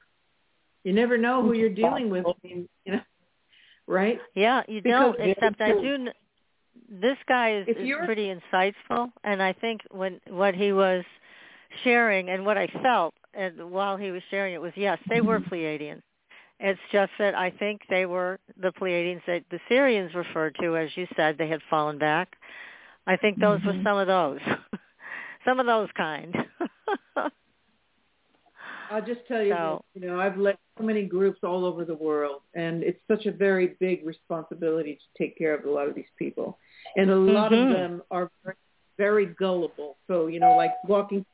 You 0.85 0.93
never 0.93 1.17
know 1.17 1.43
who 1.43 1.55
you're 1.55 1.71
dealing 1.71 2.11
with. 2.11 2.25
You 2.43 2.67
know, 2.87 3.01
right? 3.87 4.19
Yeah, 4.35 4.63
you 4.69 4.83
Because 4.83 5.15
don't. 5.17 5.31
Except 5.31 5.61
I 5.61 5.73
do. 5.73 6.09
This 7.01 7.17
guy 7.29 7.57
is, 7.57 7.67
is 7.69 7.89
pretty 8.05 8.33
insightful, 8.35 9.11
and 9.25 9.43
I 9.43 9.53
think 9.53 9.81
when 9.91 10.21
what 10.29 10.55
he 10.55 10.73
was 10.73 11.05
sharing 11.83 12.29
and 12.29 12.47
what 12.47 12.57
I 12.57 12.69
felt 12.83 13.15
and 13.35 13.71
while 13.71 13.97
he 13.97 14.11
was 14.13 14.23
sharing 14.31 14.55
it 14.55 14.61
was 14.61 14.73
yes, 14.77 14.99
they 15.09 15.21
were 15.21 15.41
Pleiadians. 15.41 16.03
It's 16.61 16.79
just 16.93 17.11
that 17.19 17.35
I 17.35 17.51
think 17.51 17.81
they 17.91 18.07
were 18.07 18.39
the 18.61 18.71
Pleiadians 18.73 19.23
that 19.27 19.43
the 19.51 19.59
Sirians 19.69 20.15
referred 20.15 20.57
to, 20.61 20.77
as 20.77 20.89
you 20.97 21.07
said, 21.17 21.37
they 21.37 21.49
had 21.49 21.61
fallen 21.69 21.99
back. 21.99 22.37
I 23.07 23.17
think 23.17 23.41
those 23.41 23.61
were 23.65 23.73
Mhm. 23.73 23.83
some 23.83 23.99
of 23.99 24.07
those, 24.07 24.41
some 25.45 25.59
of 25.61 25.67
those 25.67 25.89
kind. 25.97 26.35
I'll 28.91 29.05
just 29.05 29.27
tell 29.27 29.43
you, 29.43 29.53
So- 29.55 29.85
this, 29.95 30.03
you 30.03 30.09
know, 30.09 30.21
I've 30.21 30.37
led 30.37 30.57
so 30.79 30.85
many 30.85 31.05
groups 31.05 31.41
all 31.43 31.65
over 31.65 31.85
the 31.85 31.95
world, 31.95 32.43
and 32.55 32.83
it's 32.83 33.01
such 33.09 33.27
a 33.27 33.33
very 33.33 33.69
big 33.81 34.05
responsibility 34.05 34.95
to 34.97 35.23
take 35.23 35.37
care 35.39 35.55
of 35.55 35.65
a 35.65 35.71
lot 35.71 35.89
of 35.89 35.95
these 35.95 36.11
people, 36.19 36.59
and 36.97 37.11
a 37.11 37.17
lot 37.17 37.53
Mhm. 37.53 37.63
of 37.63 37.69
them 37.77 38.03
are 38.11 38.31
very, 38.43 38.57
very 38.97 39.27
gullible. 39.27 39.97
So, 40.07 40.27
you 40.27 40.41
know, 40.41 40.57
like 40.57 40.73
walking 40.85 41.25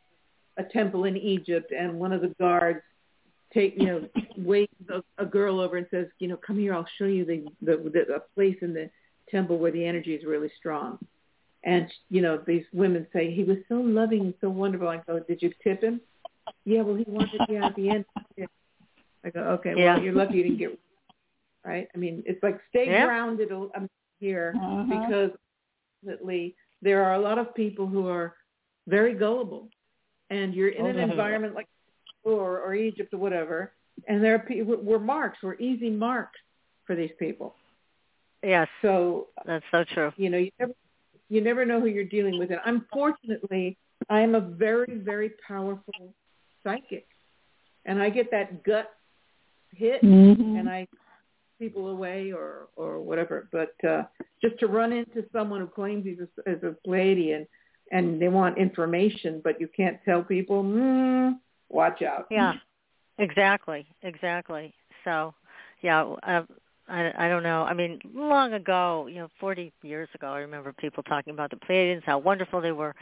a 0.56 0.64
temple 0.64 1.04
in 1.04 1.16
Egypt, 1.16 1.72
and 1.72 1.98
one 1.98 2.12
of 2.12 2.20
the 2.20 2.28
guards 2.38 2.82
take, 3.52 3.76
you 3.76 3.86
know, 3.86 4.08
waves 4.36 4.72
a, 4.88 5.02
a 5.18 5.26
girl 5.26 5.58
over 5.60 5.76
and 5.76 5.86
says, 5.90 6.06
you 6.18 6.28
know, 6.28 6.36
come 6.36 6.58
here, 6.58 6.72
I'll 6.74 6.86
show 6.98 7.06
you 7.06 7.24
the, 7.24 7.46
the, 7.62 7.76
the 7.90 8.14
a 8.14 8.20
place 8.34 8.56
in 8.62 8.72
the 8.72 8.90
temple 9.28 9.58
where 9.58 9.72
the 9.72 9.84
energy 9.84 10.14
is 10.14 10.24
really 10.24 10.50
strong. 10.58 10.98
And 11.64 11.92
you 12.08 12.22
know, 12.22 12.38
these 12.38 12.64
women 12.72 13.06
say 13.12 13.30
he 13.32 13.44
was 13.44 13.58
so 13.68 13.74
loving 13.74 14.20
and 14.20 14.34
so 14.40 14.48
wonderful. 14.48 14.88
I 14.88 14.98
go, 15.06 15.18
did 15.20 15.42
you 15.42 15.52
tip 15.62 15.82
him? 15.82 16.00
Yeah, 16.64 16.82
well, 16.82 16.96
he 16.96 17.04
wanted 17.08 17.42
you 17.48 17.64
at 17.64 17.74
the 17.76 17.90
end. 17.90 18.04
I 19.24 19.30
go, 19.30 19.40
okay, 19.40 19.74
Yeah. 19.74 19.94
well, 19.96 20.04
you're 20.04 20.14
lucky 20.14 20.38
you 20.38 20.42
didn't 20.44 20.58
get 20.58 20.78
right. 21.64 21.88
I 21.94 21.98
mean, 21.98 22.22
it's 22.26 22.42
like 22.42 22.60
stay 22.70 22.86
Yeah. 22.86 23.04
grounded 23.06 23.52
um, 23.52 23.88
here 24.18 24.56
Uh-huh. 24.62 24.84
because 24.88 25.30
ultimately 26.04 26.54
there 26.82 27.04
are 27.04 27.14
a 27.14 27.18
lot 27.18 27.38
of 27.38 27.54
people 27.54 27.86
who 27.86 28.08
are 28.08 28.34
very 28.86 29.14
gullible, 29.14 29.68
and 30.30 30.54
you're 30.54 30.70
in 30.70 30.86
an 30.86 30.96
Mhm. 30.96 31.10
environment 31.10 31.54
like 31.54 31.66
or 32.24 32.60
or 32.60 32.74
Egypt 32.74 33.12
or 33.14 33.18
whatever, 33.18 33.72
and 34.08 34.22
there 34.22 34.34
are 34.34 34.38
people 34.40 34.76
we're 34.76 34.98
marks, 34.98 35.38
we're 35.42 35.54
easy 35.56 35.90
marks 35.90 36.38
for 36.86 36.94
these 36.96 37.12
people. 37.18 37.56
yes, 38.42 38.68
So 38.82 39.28
that's 39.44 39.64
so 39.70 39.84
true. 39.84 40.12
you 40.16 40.30
know, 40.30 40.38
you 40.38 40.50
never 40.58 40.72
you 41.28 41.40
never 41.40 41.64
know 41.64 41.80
who 41.80 41.86
you're 41.86 42.04
dealing 42.04 42.38
with. 42.38 42.50
And 42.50 42.60
unfortunately, 42.64 43.76
I 44.08 44.20
am 44.20 44.34
a 44.34 44.40
very, 44.40 44.96
very 44.96 45.30
powerful 45.46 46.14
psychic. 46.62 47.06
And 47.84 48.00
I 48.02 48.10
get 48.10 48.30
that 48.30 48.62
gut 48.62 48.90
hit 49.74 50.02
Mhm. 50.02 50.58
and 50.58 50.68
I 50.68 50.88
people 51.58 51.88
away 51.88 52.32
or 52.32 52.68
or 52.76 53.00
whatever. 53.00 53.48
But 53.52 53.74
uh 53.84 54.04
just 54.42 54.58
to 54.60 54.66
run 54.66 54.92
into 54.92 55.24
someone 55.32 55.60
who 55.60 55.66
claims 55.66 56.04
he's 56.04 56.18
a, 56.20 56.48
as 56.48 56.62
a 56.62 56.74
Pleiadian 56.86 57.46
and 57.92 58.20
they 58.20 58.28
want 58.28 58.58
information 58.58 59.40
but 59.42 59.60
you 59.60 59.68
can't 59.68 59.98
tell 60.04 60.22
people, 60.22 60.62
mm, 60.62 61.38
watch 61.68 62.02
out. 62.02 62.26
Yeah, 62.30 62.54
exactly, 63.18 63.86
exactly. 64.02 64.74
So, 65.04 65.34
yeah, 65.82 66.02
uh, 66.02 66.42
I 66.88 67.26
I 67.26 67.28
don't 67.28 67.42
know. 67.42 67.62
I 67.62 67.74
mean, 67.74 68.00
long 68.14 68.54
ago, 68.54 69.06
you 69.08 69.16
know, 69.16 69.28
40 69.38 69.72
years 69.82 70.08
ago, 70.14 70.28
I 70.28 70.40
remember 70.40 70.72
people 70.72 71.02
talking 71.02 71.32
about 71.32 71.50
the 71.50 71.56
Pleiadians, 71.56 72.02
how 72.04 72.18
wonderful 72.18 72.60
they 72.60 72.72
were, 72.72 72.94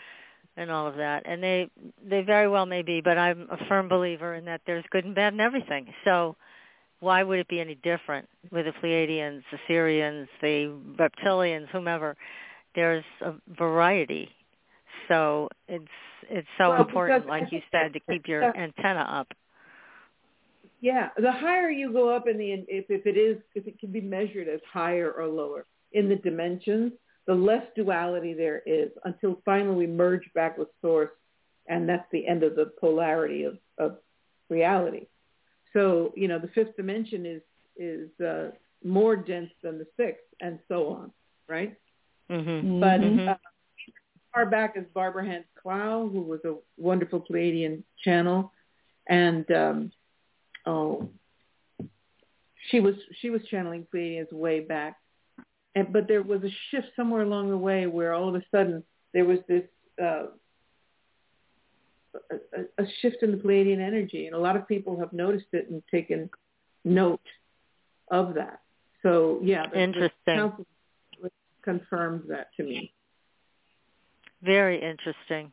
and 0.59 0.71
all 0.71 0.87
of 0.87 0.97
that. 0.97 1.23
And 1.25 1.43
they 1.43 1.71
they 2.05 2.23
very 2.23 2.49
well 2.49 2.67
may 2.67 2.83
be, 2.83 3.01
but 3.01 3.17
I'm 3.17 3.49
a 3.51 3.65
firm 3.69 3.89
believer 3.89 4.35
in 4.35 4.45
that 4.47 4.61
there's 4.67 4.85
good 4.91 5.05
and 5.05 5.15
bad 5.15 5.33
in 5.33 5.41
everything. 5.41 5.95
So, 6.05 6.37
why 7.01 7.23
would 7.23 7.39
it 7.39 7.49
be 7.49 7.61
any 7.61 7.77
different 7.77 8.29
with 8.51 8.67
the 8.67 8.73
Pleiadians, 8.73 9.43
the 9.53 9.59
Sirians, 9.69 10.27
the 10.43 10.77
reptilians, 10.99 11.69
whomever? 11.69 12.17
There's 12.75 13.05
a 13.23 13.35
variety. 13.57 14.29
So 15.07 15.49
it's 15.69 15.87
it's 16.29 16.49
so 16.59 16.71
Well, 16.71 16.83
important, 16.83 17.27
like 17.27 17.53
you 17.53 17.61
said, 17.71 17.93
to 17.95 18.01
keep 18.01 18.27
your 18.27 18.45
antenna 18.57 19.01
up. 19.01 19.29
Yeah, 20.81 21.09
the 21.17 21.33
higher 21.33 21.71
you 21.71 21.93
go 21.93 22.15
up 22.15 22.27
in 22.29 22.37
the 22.37 22.53
if 22.69 22.87
if 22.89 23.07
it 23.07 23.17
is 23.17 23.39
if 23.55 23.67
it 23.67 23.79
can 23.79 23.93
be 23.93 24.01
measured 24.01 24.49
as 24.49 24.61
higher 24.71 25.11
or 25.11 25.27
lower 25.27 25.67
in 25.93 26.09
the 26.09 26.17
dimensions, 26.17 26.93
the 27.29 27.35
less 27.35 27.63
duality 27.77 28.33
there 28.33 28.63
is 28.67 28.91
until 29.05 29.41
finally 29.45 29.77
we 29.77 29.87
merge 29.87 30.29
back 30.35 30.57
with 30.59 30.69
source, 30.81 31.11
and 31.69 31.89
that's 31.89 32.07
the 32.11 32.27
end 32.27 32.43
of 32.43 32.57
the 32.57 32.73
polarity 32.81 33.45
of 33.45 33.59
of 33.79 33.99
reality. 34.49 35.07
So 35.75 36.13
you 36.17 36.27
know 36.27 36.39
the 36.41 36.49
fifth 36.49 36.75
dimension 36.77 37.27
is 37.27 37.43
is 37.77 38.09
uh, 38.21 38.51
more 38.83 39.15
dense 39.15 39.51
than 39.63 39.79
the 39.79 39.87
sixth, 39.97 40.25
and 40.41 40.59
so 40.69 40.89
on, 40.89 41.13
right? 41.49 41.77
Mhm. 42.31 42.81
But 42.81 43.01
Mhm. 43.03 43.29
uh, 43.29 43.37
far 44.33 44.47
back 44.47 44.77
as 44.77 44.85
Barbara 44.95 45.25
Hand 45.27 45.45
Clow, 45.55 46.09
who 46.09 46.23
was 46.23 46.43
a 46.47 46.57
wonderful 46.79 47.21
Pleiadian 47.21 47.85
channel, 48.05 48.53
and 49.07 49.51
um, 49.53 49.93
oh, 50.65 51.11
she 52.71 52.81
was 52.81 52.95
she 53.21 53.29
was 53.31 53.43
channeling 53.51 53.87
Pleiadians 53.93 54.33
way 54.33 54.61
back, 54.61 54.97
and 55.75 55.93
but 55.93 56.09
there 56.09 56.23
was 56.23 56.43
a 56.43 56.51
shift 56.71 56.89
somewhere 56.97 57.23
along 57.23 57.51
the 57.51 57.57
way 57.57 57.87
where 57.87 58.13
all 58.15 58.29
of 58.29 58.35
a 58.35 58.43
sudden 58.51 58.83
there 59.13 59.25
was 59.25 59.39
this 59.49 59.65
uh, 60.03 60.27
a, 62.31 62.83
a- 62.83 62.87
shift 63.01 63.23
in 63.23 63.31
the 63.31 63.37
Pleiadian 63.37 63.81
energy, 63.81 64.27
and 64.27 64.35
a 64.35 64.39
lot 64.39 64.57
of 64.57 64.67
people 64.67 64.99
have 64.99 65.13
noticed 65.13 65.47
it 65.53 65.69
and 65.71 65.83
taken 65.91 66.31
note 66.85 67.21
of 68.11 68.35
that. 68.35 68.61
So 69.03 69.41
yeah, 69.43 69.65
the, 69.67 69.71
the 69.77 69.83
Interesting. 69.83 70.13
council 70.27 70.67
confirmed 71.63 72.25
that 72.29 72.49
to 72.57 72.63
me. 72.63 72.93
Very 74.43 74.77
interesting. 74.83 75.53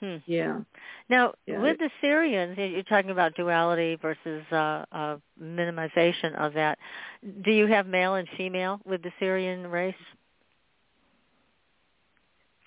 Hmm. 0.00 0.16
Yeah. 0.26 0.60
Now, 1.08 1.34
Yeah, 1.46 1.60
with 1.60 1.78
the 1.78 1.90
Sirians, 2.02 2.56
you- 2.56 2.64
you're 2.64 2.82
talking 2.82 3.10
about 3.10 3.34
duality 3.34 3.96
versus 3.96 4.44
uh, 4.50 4.84
uh, 4.90 5.18
minimization 5.40 6.34
of 6.36 6.54
that. 6.54 6.78
Do 7.42 7.52
you 7.52 7.66
have 7.66 7.86
male 7.86 8.14
and 8.14 8.28
female 8.36 8.80
with 8.84 9.02
the 9.02 9.12
Sirian 9.20 9.70
race? 9.70 9.94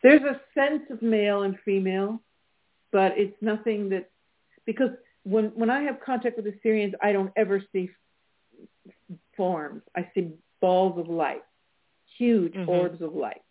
there's 0.04 0.22
a 0.22 0.40
sense 0.54 0.84
of 0.92 1.02
male 1.02 1.44
and 1.44 1.58
female, 1.64 2.22
but 2.92 3.18
it's 3.18 3.36
nothing 3.42 3.90
that 3.90 4.10
because 4.66 4.92
when 5.24 5.46
when 5.56 5.70
I 5.70 5.82
have 5.84 6.00
contact 6.06 6.36
with 6.36 6.46
the 6.46 6.54
Sirians, 6.64 6.94
I 7.02 7.14
don't 7.14 7.32
ever 7.36 7.64
see 7.72 7.90
forms. 9.36 9.82
I 9.96 10.10
see 10.14 10.32
balls 10.60 11.00
of 11.00 11.08
light, 11.08 11.44
huge 12.18 12.54
mm-hmm. 12.54 12.70
orbs 12.70 13.02
of 13.02 13.16
light, 13.16 13.42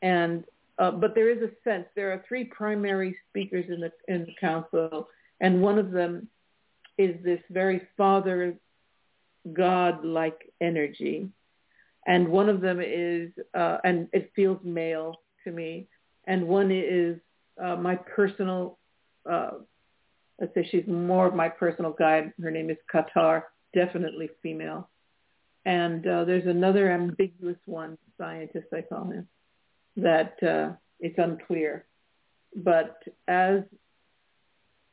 and 0.00 0.44
uh, 0.80 0.90
but 0.90 1.14
there 1.14 1.30
is 1.30 1.42
a 1.42 1.50
sense. 1.62 1.86
There 1.94 2.10
are 2.10 2.24
three 2.26 2.44
primary 2.44 3.16
speakers 3.28 3.66
in 3.68 3.80
the 3.80 3.92
in 4.08 4.24
the 4.24 4.34
council, 4.40 5.08
and 5.40 5.62
one 5.62 5.78
of 5.78 5.90
them 5.92 6.28
is 6.96 7.22
this 7.22 7.40
very 7.50 7.82
father 7.96 8.56
God-like 9.52 10.52
energy, 10.60 11.28
and 12.06 12.28
one 12.28 12.48
of 12.48 12.60
them 12.60 12.80
is, 12.80 13.30
uh, 13.54 13.78
and 13.84 14.08
it 14.12 14.32
feels 14.34 14.58
male 14.64 15.16
to 15.44 15.52
me, 15.52 15.88
and 16.26 16.48
one 16.48 16.70
is 16.70 17.18
uh, 17.62 17.76
my 17.76 17.96
personal. 17.96 18.78
Uh, 19.30 19.50
let's 20.40 20.54
say 20.54 20.66
she's 20.70 20.86
more 20.86 21.26
of 21.26 21.34
my 21.34 21.48
personal 21.48 21.92
guide. 21.92 22.32
Her 22.42 22.50
name 22.50 22.70
is 22.70 22.78
Qatar, 22.92 23.42
definitely 23.74 24.30
female. 24.42 24.88
And 25.66 26.06
uh, 26.06 26.24
there's 26.24 26.46
another 26.46 26.90
ambiguous 26.90 27.58
one, 27.66 27.98
scientist 28.16 28.68
I 28.72 28.80
call 28.80 29.10
him, 29.10 29.28
that 29.96 30.42
uh, 30.42 30.76
it's 31.00 31.18
unclear. 31.18 31.84
But 32.56 33.02
as, 33.28 33.60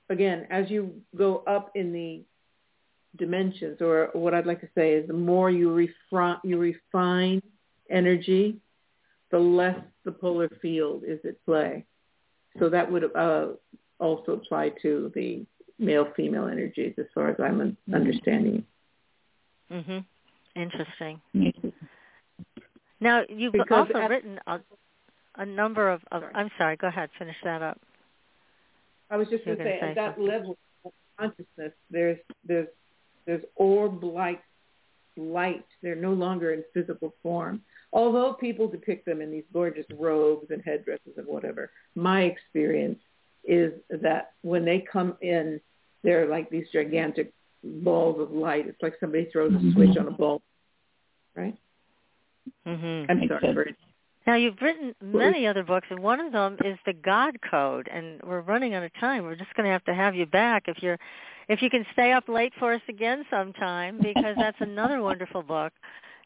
again, 0.10 0.48
as 0.50 0.70
you 0.70 1.02
go 1.16 1.44
up 1.48 1.72
in 1.76 1.92
the 1.92 2.24
dimensions, 3.18 3.82
or 3.82 4.10
what 4.14 4.34
I'd 4.34 4.46
like 4.46 4.62
to 4.62 4.70
say 4.76 4.94
is 4.94 5.08
the 5.08 5.14
more 5.14 5.50
you, 5.50 5.74
refine, 5.74 6.38
you 6.44 6.58
refine 6.58 7.42
energy, 7.90 8.58
the 9.32 9.40
less 9.40 9.80
the 10.06 10.12
polar 10.12 10.50
field 10.62 11.04
is 11.06 11.20
at 11.26 11.44
play. 11.46 11.86
So 12.60 12.70
that 12.70 12.92
would 12.92 13.16
uh, 13.16 13.48
also 14.00 14.34
apply 14.34 14.70
to 14.82 15.12
the 15.14 15.46
male-female 15.80 16.48
energies 16.48 16.94
as 16.98 17.06
far 17.14 17.30
as 17.30 17.36
I'm 17.40 17.78
understanding. 17.94 18.66
Mhm. 19.72 20.06
Interesting. 20.56 21.22
Now 23.00 23.24
you've 23.30 23.54
because 23.54 23.88
also 23.88 24.00
at, 24.00 24.10
written 24.10 24.40
a, 24.48 24.60
a 25.38 25.46
number 25.46 25.90
of, 25.90 26.02
of 26.12 26.22
sorry. 26.22 26.34
I'm 26.36 26.52
sorry, 26.58 26.78
go 26.78 26.88
ahead, 26.88 27.10
finish 27.18 27.36
that 27.44 27.62
up. 27.62 27.80
I 29.10 29.18
was 29.18 29.28
just 29.30 29.46
going 29.46 29.58
to 29.58 29.64
say, 29.64 29.78
say, 29.80 29.90
at 29.90 29.96
that 29.96 30.20
level 30.20 30.58
of 30.84 30.92
consciousness, 31.18 31.72
there's 31.90 32.18
there's 32.46 32.68
there's 33.26 33.44
orb-like 33.56 34.42
light. 35.16 35.66
They're 35.82 35.96
no 35.96 36.14
longer 36.14 36.54
in 36.54 36.64
physical 36.74 37.14
form. 37.24 37.62
Although 37.94 38.34
people 38.34 38.68
depict 38.68 39.06
them 39.06 39.22
in 39.22 39.32
these 39.32 39.46
gorgeous 39.54 39.86
robes 39.98 40.48
and 40.50 40.62
headdresses 40.64 41.14
and 41.18 41.26
whatever, 41.26 41.72
my 41.96 42.24
experience 42.24 43.00
is 43.46 43.72
that 43.90 44.34
when 44.42 44.66
they 44.66 44.86
come 44.92 45.16
in, 45.22 45.62
they're 46.04 46.28
like 46.28 46.50
these 46.50 46.66
gigantic 46.74 47.32
balls 47.64 48.20
of 48.20 48.32
light. 48.32 48.68
It's 48.68 48.82
like 48.82 48.96
somebody 49.00 49.30
throws 49.32 49.54
a 49.54 49.56
mm-hmm. 49.56 49.72
switch 49.72 49.98
on 49.98 50.08
a 50.08 50.12
bulb, 50.12 50.42
right? 51.36 51.58
Mm-hmm. 52.66 53.12
I'm 53.12 53.28
sorry. 53.28 53.76
Now 54.28 54.36
you've 54.36 54.62
written 54.62 54.94
many 55.02 55.48
other 55.48 55.64
books, 55.64 55.88
and 55.90 56.00
one 56.00 56.20
of 56.20 56.34
them 56.34 56.58
is 56.66 56.78
the 56.86 56.94
God 56.94 57.38
Code. 57.50 57.90
And 57.92 58.22
we're 58.24 58.42
running 58.42 58.74
out 58.74 58.84
of 58.84 58.92
time. 59.00 59.24
We're 59.24 59.36
just 59.38 59.54
going 59.56 59.66
to 59.66 59.72
have 59.72 59.86
to 59.86 59.96
have 59.96 60.16
you 60.16 60.26
back 60.26 60.64
if 60.68 60.84
you're, 60.84 61.00
if 61.48 61.62
you 61.62 61.70
can 61.70 61.86
stay 61.94 62.12
up 62.12 62.28
late 62.28 62.52
for 62.60 62.74
us 62.74 62.82
again 62.90 63.26
sometime, 63.30 63.98
because 64.02 64.36
that's 64.38 64.58
another 64.60 65.02
wonderful 65.02 65.42
book 65.42 65.72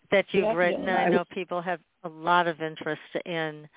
that 0.10 0.26
you've 0.32 0.45
yeah, 0.45 0.54
written. 0.54 0.84
Yeah. 0.84 1.06
And 1.06 1.14
I 1.14 1.16
know 1.16 1.24
people 1.32 1.62
have 1.62 1.80
a 2.04 2.10
lot 2.10 2.47
of 2.47 2.60
interest 2.60 3.02
in. 3.26 3.70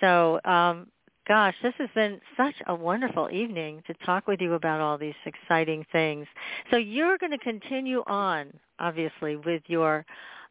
So 0.00 0.40
um, 0.44 0.86
gosh, 1.28 1.54
this 1.62 1.74
has 1.76 1.90
been 1.94 2.20
such 2.36 2.54
a 2.66 2.74
wonderful 2.74 3.28
evening 3.30 3.82
to 3.86 3.94
talk 4.06 4.26
with 4.26 4.40
you 4.40 4.54
about 4.54 4.80
all 4.80 4.96
these 4.96 5.14
exciting 5.26 5.84
things. 5.92 6.26
So 6.70 6.78
you're 6.78 7.18
going 7.18 7.32
to 7.32 7.38
continue 7.38 8.02
on, 8.06 8.50
obviously, 8.78 9.36
with 9.36 9.62
your 9.66 10.06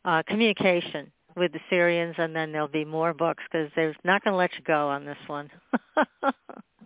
uh, 0.06 0.22
communication 0.28 1.12
with 1.38 1.52
the 1.54 1.60
Sirians, 1.72 2.18
and 2.20 2.36
then 2.36 2.52
there'll 2.52 2.68
be 2.68 2.86
more 2.86 3.14
books 3.14 3.44
because 3.50 3.70
they're 3.76 3.96
not 4.04 4.24
going 4.24 4.34
to 4.34 4.38
let 4.38 4.52
you 4.58 4.64
go 4.66 4.90
on 4.90 5.06
this 5.06 5.18
one. 5.28 5.50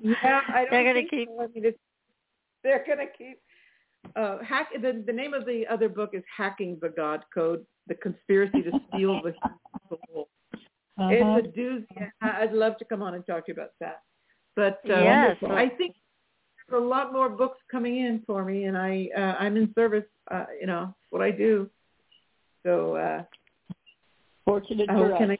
yeah, 0.02 0.42
I 0.48 0.62
don't 0.62 0.68
they're 0.72 0.94
going 0.94 1.06
to 1.06 1.10
keep. 1.10 1.30
So. 1.30 1.72
They're 2.64 2.84
going 2.86 3.00
to 3.00 3.18
keep. 3.18 3.40
Uh, 4.16 4.40
hack. 4.44 4.70
The, 4.74 5.04
the 5.06 5.14
name 5.14 5.34
of 5.34 5.46
the 5.46 5.64
other 5.70 5.88
book 5.90 6.12
is 6.14 6.24
"Hacking 6.36 6.78
the 6.82 6.90
God 6.90 7.24
Code: 7.34 7.66
The 7.88 7.96
Conspiracy 7.96 8.64
to 8.64 8.72
Steal 8.90 9.22
the 9.22 9.34
Soul." 9.90 10.28
Uh-huh. 10.98 11.10
It's 11.12 11.48
a 11.48 11.60
doozy. 11.60 12.12
I'd 12.22 12.52
love 12.52 12.78
to 12.78 12.86
come 12.86 13.02
on 13.02 13.14
and 13.16 13.26
talk 13.26 13.46
to 13.46 13.52
you 13.52 13.54
about 13.54 13.72
that. 13.80 14.02
But 14.56 14.80
uh, 14.90 15.02
yes, 15.02 15.38
I 15.44 15.70
think 15.70 15.96
there's 16.70 16.82
a 16.82 16.86
lot 16.86 17.14
more 17.14 17.30
books 17.30 17.58
coming 17.72 17.98
in 17.98 18.22
for 18.28 18.44
me, 18.44 18.66
and 18.66 18.78
I 18.78 19.08
uh, 19.16 19.36
I'm 19.40 19.56
in 19.56 19.72
service. 19.76 20.04
Uh, 20.30 20.46
you 20.60 20.68
know 20.68 20.94
what 21.10 21.22
I 21.22 21.32
do. 21.32 21.70
So 22.64 22.96
uh, 22.96 23.24
fortunate 24.46 24.88
for 24.88 25.14
us. 25.14 25.38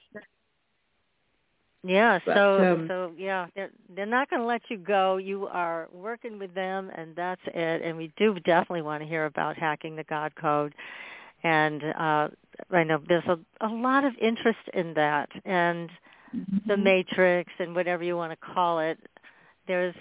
Yeah, 1.84 2.20
but, 2.24 2.36
so 2.36 2.74
um, 2.74 2.88
so 2.88 3.12
yeah, 3.18 3.48
they're 3.56 3.72
they're 3.96 4.06
not 4.06 4.30
going 4.30 4.42
to 4.42 4.48
let 4.48 4.62
you 4.70 4.78
go. 4.78 5.18
You 5.18 5.48
are 5.48 5.90
working 5.92 6.38
with 6.38 6.54
them, 6.54 6.92
and 6.96 7.16
that's 7.16 7.42
it. 7.48 7.82
And 7.82 7.98
we 7.98 8.12
do 8.18 8.36
definitely 8.36 8.84
want 8.84 9.02
to 9.02 9.10
hear 9.10 9.26
about 9.26 9.58
hacking 9.58 9.96
the 9.96 10.04
God 10.04 10.34
Code 10.36 10.76
and 11.44 11.84
uh, 11.84 12.28
I 12.72 12.84
know 12.84 13.02
there's 13.08 13.26
a, 13.26 13.40
a 13.66 13.68
lot 13.68 14.04
of 14.04 14.14
interest 14.22 14.60
in 14.74 14.94
that, 14.94 15.30
and 15.46 15.90
mm-hmm. 16.36 16.58
the 16.68 16.78
matrix 16.78 17.52
and 17.60 17.74
whatever 17.74 18.04
you 18.04 18.16
want 18.16 18.32
to 18.32 18.54
call 18.54 18.80
it. 18.80 18.98
There's 19.68 19.96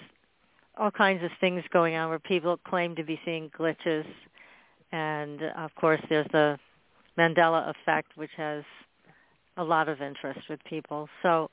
all 0.77 0.91
kinds 0.91 1.23
of 1.23 1.31
things 1.39 1.63
going 1.71 1.95
on 1.95 2.09
where 2.09 2.19
people 2.19 2.57
claim 2.57 2.95
to 2.95 3.03
be 3.03 3.19
seeing 3.25 3.49
glitches, 3.57 4.05
and 4.91 5.41
of 5.57 5.73
course 5.75 6.01
there's 6.09 6.27
the 6.31 6.57
Mandela 7.17 7.69
effect, 7.69 8.11
which 8.15 8.31
has 8.37 8.63
a 9.57 9.63
lot 9.63 9.89
of 9.89 10.01
interest 10.01 10.41
with 10.49 10.59
people. 10.63 11.09
So, 11.21 11.49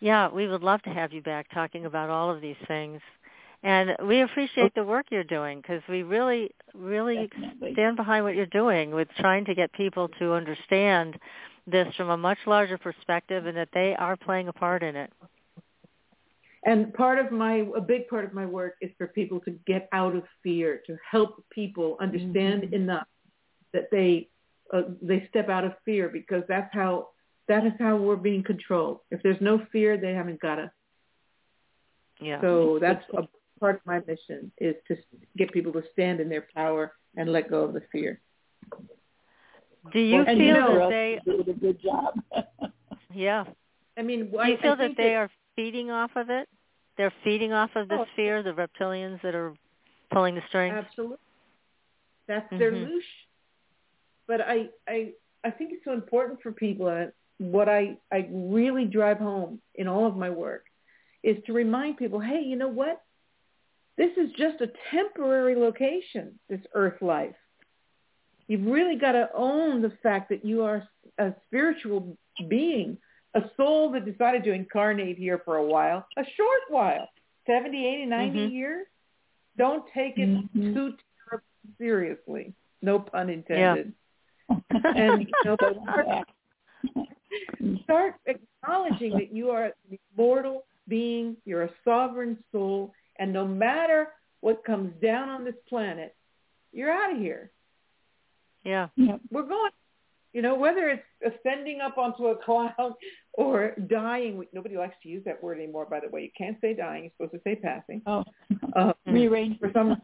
yeah, 0.00 0.28
we 0.28 0.46
would 0.46 0.62
love 0.62 0.82
to 0.82 0.90
have 0.90 1.12
you 1.12 1.22
back 1.22 1.46
talking 1.52 1.86
about 1.86 2.10
all 2.10 2.30
of 2.30 2.40
these 2.40 2.56
things. 2.66 3.00
And 3.62 3.96
we 4.06 4.20
appreciate 4.20 4.74
the 4.74 4.84
work 4.84 5.06
you're 5.10 5.24
doing 5.24 5.60
because 5.60 5.82
we 5.88 6.04
really, 6.04 6.52
really 6.74 7.28
Definitely. 7.28 7.72
stand 7.72 7.96
behind 7.96 8.24
what 8.24 8.36
you're 8.36 8.46
doing 8.46 8.92
with 8.92 9.08
trying 9.18 9.44
to 9.46 9.54
get 9.54 9.72
people 9.72 10.08
to 10.20 10.34
understand 10.34 11.18
this 11.66 11.92
from 11.96 12.10
a 12.10 12.16
much 12.16 12.38
larger 12.46 12.78
perspective 12.78 13.46
and 13.46 13.56
that 13.56 13.68
they 13.74 13.96
are 13.98 14.16
playing 14.16 14.48
a 14.48 14.52
part 14.52 14.82
in 14.82 14.94
it. 14.94 15.12
And 16.64 16.92
part 16.94 17.18
of 17.18 17.32
my, 17.32 17.66
a 17.76 17.80
big 17.80 18.08
part 18.08 18.24
of 18.24 18.32
my 18.32 18.46
work 18.46 18.74
is 18.80 18.90
for 18.98 19.08
people 19.08 19.40
to 19.40 19.52
get 19.66 19.88
out 19.92 20.14
of 20.14 20.22
fear, 20.42 20.80
to 20.86 20.96
help 21.08 21.44
people 21.50 21.96
understand 22.00 22.62
mm-hmm. 22.62 22.74
enough 22.74 23.06
that 23.72 23.88
they, 23.90 24.28
uh, 24.72 24.82
they 25.00 25.26
step 25.30 25.48
out 25.48 25.64
of 25.64 25.72
fear 25.84 26.08
because 26.08 26.42
that's 26.48 26.72
how, 26.72 27.08
that 27.48 27.64
is 27.64 27.72
how 27.78 27.96
we're 27.96 28.16
being 28.16 28.42
controlled. 28.42 29.00
If 29.10 29.22
there's 29.22 29.40
no 29.40 29.60
fear, 29.72 29.96
they 29.96 30.12
haven't 30.12 30.40
got 30.40 30.58
us. 30.58 30.70
Yeah. 32.20 32.40
So 32.40 32.78
that's 32.80 33.04
a 33.16 33.22
part 33.58 33.76
of 33.76 33.86
my 33.86 34.00
mission 34.06 34.52
is 34.58 34.74
to 34.88 34.96
get 35.36 35.52
people 35.52 35.72
to 35.72 35.82
stand 35.92 36.20
in 36.20 36.28
their 36.28 36.46
power 36.54 36.92
and 37.16 37.32
let 37.32 37.50
go 37.50 37.62
of 37.64 37.72
the 37.72 37.82
fear. 37.90 38.20
Do 39.92 40.00
you 40.00 40.24
feel 40.24 40.36
you 40.36 40.52
know, 40.52 40.78
that 40.78 40.90
they 40.90 41.20
did 41.24 41.48
a 41.48 41.52
good 41.52 41.80
job? 41.80 42.20
yeah. 43.14 43.44
I 43.96 44.02
mean, 44.02 44.30
do 44.30 44.32
you 44.32 44.40
I, 44.40 44.60
feel 44.60 44.72
I 44.72 44.88
that 44.88 44.96
they 44.96 45.14
are 45.14 45.30
feeding 45.56 45.90
off 45.90 46.10
of 46.16 46.30
it? 46.30 46.48
They're 46.96 47.12
feeding 47.24 47.52
off 47.52 47.70
of 47.76 47.88
this 47.88 47.98
oh, 48.00 48.06
fear, 48.16 48.42
the 48.42 48.50
reptilians 48.50 49.22
that 49.22 49.34
are 49.34 49.54
pulling 50.12 50.34
the 50.34 50.42
strings. 50.48 50.74
Absolutely, 50.76 51.16
that's 52.26 52.44
mm-hmm. 52.46 52.58
their 52.58 52.72
loosh. 52.72 53.00
But 54.26 54.40
I, 54.42 54.66
I, 54.86 55.12
I 55.44 55.50
think 55.50 55.70
it's 55.72 55.84
so 55.84 55.92
important 55.92 56.42
for 56.42 56.52
people. 56.52 56.88
What 57.38 57.68
I, 57.68 57.96
I 58.12 58.28
really 58.30 58.84
drive 58.84 59.18
home 59.18 59.60
in 59.74 59.88
all 59.88 60.06
of 60.06 60.16
my 60.16 60.30
work 60.30 60.64
is 61.22 61.36
to 61.46 61.52
remind 61.52 61.96
people, 61.96 62.20
hey, 62.20 62.42
you 62.44 62.56
know 62.56 62.68
what? 62.68 63.02
This 63.96 64.10
is 64.16 64.30
just 64.36 64.60
a 64.60 64.70
temporary 64.92 65.56
location, 65.56 66.38
this 66.48 66.60
earth 66.74 67.00
life. 67.02 67.34
You've 68.46 68.66
really 68.66 68.96
got 68.96 69.12
to 69.12 69.28
own 69.34 69.82
the 69.82 69.92
fact 70.02 70.30
that 70.30 70.44
you 70.44 70.62
are 70.62 70.86
a 71.18 71.34
spiritual 71.46 72.16
being, 72.48 72.96
a 73.34 73.42
soul 73.56 73.90
that 73.92 74.04
decided 74.04 74.44
to 74.44 74.52
incarnate 74.52 75.18
here 75.18 75.42
for 75.44 75.56
a 75.56 75.64
while, 75.64 76.06
a 76.16 76.24
short 76.36 76.60
while, 76.68 77.08
70, 77.46 77.86
80, 77.86 78.06
90 78.06 78.38
mm-hmm. 78.38 78.54
years. 78.54 78.86
Don't 79.58 79.84
take 79.92 80.16
it 80.16 80.28
mm-hmm. 80.28 80.74
too 80.74 80.94
seriously. 81.76 82.54
No 82.80 83.00
pun 83.00 83.28
intended. 83.28 83.92
Yeah. 84.48 84.56
and 84.84 85.22
you 85.22 85.32
know, 85.44 85.56
start, 87.28 87.80
start 87.84 88.14
acknowledging 88.26 89.12
that 89.12 89.32
you 89.32 89.50
are 89.50 89.66
an 89.66 89.98
immortal 90.16 90.64
being, 90.88 91.36
you're 91.44 91.64
a 91.64 91.70
sovereign 91.84 92.38
soul, 92.52 92.92
and 93.18 93.32
no 93.32 93.46
matter 93.46 94.08
what 94.40 94.64
comes 94.64 94.92
down 95.02 95.28
on 95.28 95.44
this 95.44 95.54
planet, 95.68 96.14
you're 96.72 96.90
out 96.90 97.12
of 97.12 97.18
here. 97.18 97.50
Yeah. 98.64 98.88
We're 99.30 99.42
going. 99.42 99.70
You 100.34 100.42
know, 100.42 100.54
whether 100.54 100.90
it's 100.90 101.02
ascending 101.24 101.80
up 101.80 101.96
onto 101.96 102.26
a 102.26 102.36
cloud 102.36 102.74
or 103.32 103.74
dying. 103.88 104.44
Nobody 104.52 104.76
likes 104.76 104.94
to 105.02 105.08
use 105.08 105.24
that 105.24 105.42
word 105.42 105.58
anymore, 105.58 105.86
by 105.86 106.00
the 106.00 106.08
way. 106.08 106.22
You 106.22 106.30
can't 106.36 106.58
say 106.60 106.74
dying. 106.74 107.04
You're 107.04 107.28
supposed 107.28 107.44
to 107.44 107.50
say 107.50 107.56
passing. 107.56 108.02
Oh, 108.06 108.24
uh, 108.76 108.92
rearrange 109.06 109.58
for 109.58 109.70
some. 109.72 110.00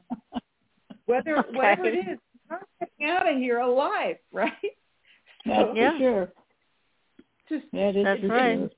Whether 1.07 1.39
okay. 1.39 1.49
whatever 1.53 1.85
it 1.87 2.09
is, 2.09 2.19
not 2.51 2.63
getting 2.81 3.15
out 3.15 3.31
of 3.31 3.37
here 3.37 3.59
alive, 3.59 4.17
right? 4.33 4.53
That's 5.45 5.61
so, 5.61 5.75
yeah. 5.75 5.99
sure. 5.99 6.33
Just 7.49 7.65
that 7.73 7.97
is 7.97 8.05
that's 8.05 8.25
right. 8.25 8.71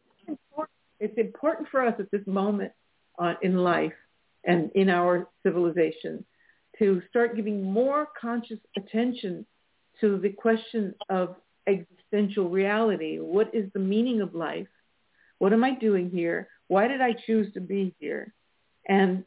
It's 0.98 1.18
important 1.18 1.68
for 1.68 1.82
us 1.82 1.94
at 1.98 2.10
this 2.10 2.26
moment 2.26 2.72
uh, 3.18 3.34
in 3.42 3.58
life 3.58 3.92
and 4.44 4.70
in 4.74 4.88
our 4.88 5.28
civilization 5.42 6.24
to 6.78 7.02
start 7.10 7.36
giving 7.36 7.62
more 7.62 8.08
conscious 8.18 8.58
attention 8.76 9.44
to 10.00 10.18
the 10.18 10.30
question 10.30 10.94
of 11.08 11.36
existential 11.66 12.48
reality. 12.48 13.18
What 13.18 13.54
is 13.54 13.70
the 13.72 13.78
meaning 13.78 14.20
of 14.20 14.34
life? 14.34 14.68
What 15.38 15.52
am 15.52 15.64
I 15.64 15.74
doing 15.74 16.10
here? 16.10 16.48
Why 16.68 16.88
did 16.88 17.00
I 17.00 17.14
choose 17.26 17.52
to 17.54 17.60
be 17.60 17.94
here? 17.98 18.32
And 18.88 19.24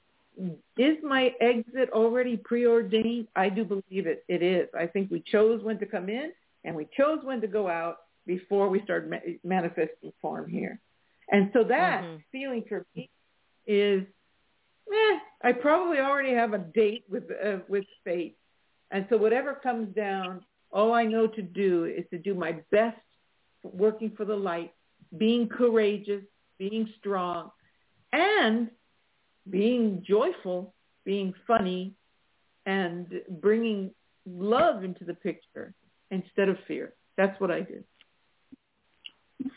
is 0.77 0.97
my 1.03 1.33
exit 1.41 1.89
already 1.91 2.37
preordained? 2.37 3.27
I 3.35 3.49
do 3.49 3.63
believe 3.63 4.07
it. 4.07 4.23
It 4.27 4.41
is. 4.41 4.69
I 4.77 4.87
think 4.87 5.11
we 5.11 5.23
chose 5.31 5.63
when 5.63 5.79
to 5.79 5.85
come 5.85 6.09
in 6.09 6.31
and 6.63 6.75
we 6.75 6.87
chose 6.95 7.19
when 7.23 7.41
to 7.41 7.47
go 7.47 7.67
out 7.67 7.97
before 8.25 8.69
we 8.69 8.81
started 8.83 9.09
ma- 9.09 9.33
manifesting 9.43 10.11
form 10.21 10.49
here. 10.49 10.79
And 11.31 11.51
so 11.53 11.63
that 11.63 12.03
mm-hmm. 12.03 12.17
feeling 12.31 12.63
for 12.67 12.85
me 12.95 13.09
is, 13.67 14.03
eh, 14.91 15.19
I 15.43 15.51
probably 15.51 15.99
already 15.99 16.33
have 16.33 16.53
a 16.53 16.57
date 16.57 17.05
with 17.09 17.23
uh, 17.31 17.57
with 17.67 17.85
fate. 18.03 18.37
And 18.91 19.05
so 19.09 19.17
whatever 19.17 19.53
comes 19.53 19.95
down, 19.95 20.43
all 20.71 20.93
I 20.93 21.05
know 21.05 21.27
to 21.27 21.41
do 21.41 21.85
is 21.85 22.05
to 22.11 22.17
do 22.17 22.33
my 22.33 22.55
best 22.71 22.97
working 23.63 24.11
for 24.15 24.25
the 24.25 24.35
light, 24.35 24.73
being 25.17 25.47
courageous, 25.47 26.23
being 26.57 26.89
strong, 26.97 27.51
and 28.11 28.69
being 29.49 30.03
joyful, 30.07 30.73
being 31.05 31.33
funny, 31.45 31.93
and 32.65 33.21
bringing 33.29 33.91
love 34.25 34.83
into 34.83 35.03
the 35.03 35.13
picture 35.13 35.73
instead 36.11 36.49
of 36.49 36.57
fear. 36.67 36.93
That's 37.17 37.39
what 37.39 37.51
I 37.51 37.61
do. 37.61 37.83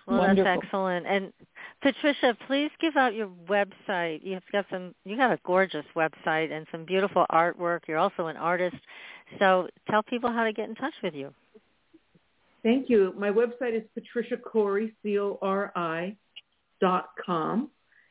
Well, 0.06 0.18
Wonderful. 0.18 0.44
that's 0.44 0.64
excellent. 0.64 1.06
And 1.06 1.32
Patricia, 1.82 2.36
please 2.46 2.70
give 2.80 2.96
out 2.96 3.14
your 3.14 3.28
website. 3.48 4.20
You've 4.22 4.42
got 4.52 4.66
some. 4.70 4.94
You 5.04 5.16
got 5.16 5.32
a 5.32 5.38
gorgeous 5.44 5.84
website 5.96 6.52
and 6.52 6.66
some 6.70 6.84
beautiful 6.84 7.26
artwork. 7.32 7.80
You're 7.88 7.98
also 7.98 8.26
an 8.26 8.36
artist, 8.36 8.76
so 9.38 9.68
tell 9.90 10.02
people 10.02 10.30
how 10.30 10.44
to 10.44 10.52
get 10.52 10.68
in 10.68 10.74
touch 10.74 10.94
with 11.02 11.14
you. 11.14 11.34
Thank 12.62 12.88
you. 12.88 13.12
My 13.18 13.30
website 13.30 13.74
is 13.74 13.82
Patricia 13.94 14.36
Cori, 14.36 14.94
C-O-R-I, 15.02 16.16
dot 16.80 17.08
com. 17.24 17.70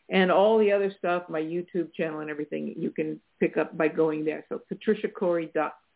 And 0.10 0.30
all 0.30 0.58
the 0.58 0.74
other 0.74 0.94
stuff, 0.98 1.24
my 1.30 1.40
YouTube 1.40 1.94
channel 1.94 2.20
and 2.20 2.30
everything, 2.30 2.74
you 2.78 2.92
can 2.92 3.22
pick 3.40 3.56
up 3.56 3.78
by 3.78 3.88
going 3.88 4.26
there. 4.26 4.46
So 4.50 4.60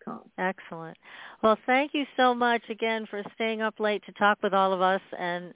patriciacori.com. 0.06 0.22
Excellent. 0.38 0.98
Well, 1.44 1.58
thank 1.66 1.94
you 1.94 2.06
so 2.18 2.34
much 2.34 2.62
again 2.70 3.06
for 3.10 3.22
staying 3.36 3.62
up 3.62 3.80
late 3.80 4.04
to 4.06 4.12
talk 4.14 4.40
with 4.44 4.54
all 4.54 4.74
of 4.74 4.82
us. 4.82 5.02
And 5.18 5.54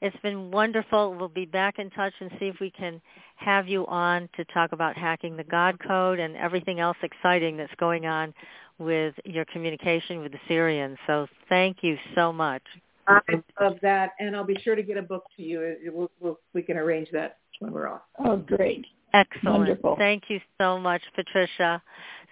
it's 0.00 0.16
been 0.22 0.50
wonderful. 0.50 1.14
We'll 1.14 1.28
be 1.28 1.46
back 1.46 1.78
in 1.78 1.90
touch 1.90 2.12
and 2.20 2.30
see 2.38 2.46
if 2.46 2.56
we 2.60 2.70
can 2.70 3.00
have 3.36 3.68
you 3.68 3.86
on 3.86 4.28
to 4.36 4.44
talk 4.46 4.72
about 4.72 4.96
hacking 4.96 5.36
the 5.36 5.44
God 5.44 5.78
Code 5.86 6.18
and 6.18 6.36
everything 6.36 6.80
else 6.80 6.96
exciting 7.02 7.56
that's 7.56 7.74
going 7.78 8.06
on 8.06 8.34
with 8.78 9.14
your 9.24 9.44
communication 9.46 10.20
with 10.20 10.32
the 10.32 10.38
Sirians. 10.48 10.96
So 11.06 11.26
thank 11.48 11.78
you 11.82 11.96
so 12.14 12.32
much. 12.32 12.62
I 13.08 13.20
love 13.60 13.78
that, 13.82 14.12
and 14.20 14.36
I'll 14.36 14.44
be 14.44 14.56
sure 14.62 14.76
to 14.76 14.82
get 14.82 14.96
a 14.96 15.02
book 15.02 15.24
to 15.36 15.42
you. 15.42 15.76
We'll, 15.92 16.10
we'll, 16.20 16.38
we 16.54 16.62
can 16.62 16.76
arrange 16.76 17.08
that 17.12 17.38
when 17.58 17.72
we're 17.72 17.88
off. 17.88 18.02
Oh, 18.24 18.36
great. 18.36 18.86
Excellent. 19.12 19.58
Wonderful. 19.58 19.96
Thank 19.98 20.24
you 20.28 20.40
so 20.58 20.78
much, 20.78 21.02
Patricia. 21.14 21.82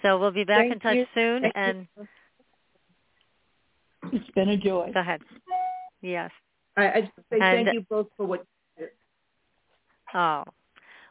So 0.02 0.18
we'll 0.18 0.30
be 0.30 0.44
back 0.44 0.60
Thank 0.60 0.72
in 0.74 0.80
touch 0.80 0.96
you. 0.96 1.06
soon. 1.14 1.42
Thank 1.42 1.52
and 1.56 1.86
you. 1.96 2.08
It's 4.12 4.30
been 4.34 4.48
a 4.48 4.56
joy. 4.56 4.90
Go 4.92 5.00
ahead. 5.00 5.20
Yes. 6.00 6.30
I, 6.76 6.90
I 6.90 7.00
just 7.02 7.12
say 7.30 7.38
and, 7.40 7.66
thank 7.66 7.74
you 7.74 7.84
both 7.88 8.06
for 8.16 8.26
what 8.26 8.40
you 8.78 8.86
did. 8.86 8.90
Oh, 10.14 10.44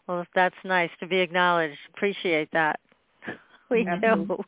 well, 0.07 0.25
that's 0.33 0.55
nice 0.63 0.89
to 0.99 1.07
be 1.07 1.17
acknowledged. 1.17 1.77
Appreciate 1.95 2.49
that. 2.53 2.79
We 3.69 3.85
Absolutely. 3.85 4.37
do. 4.37 4.43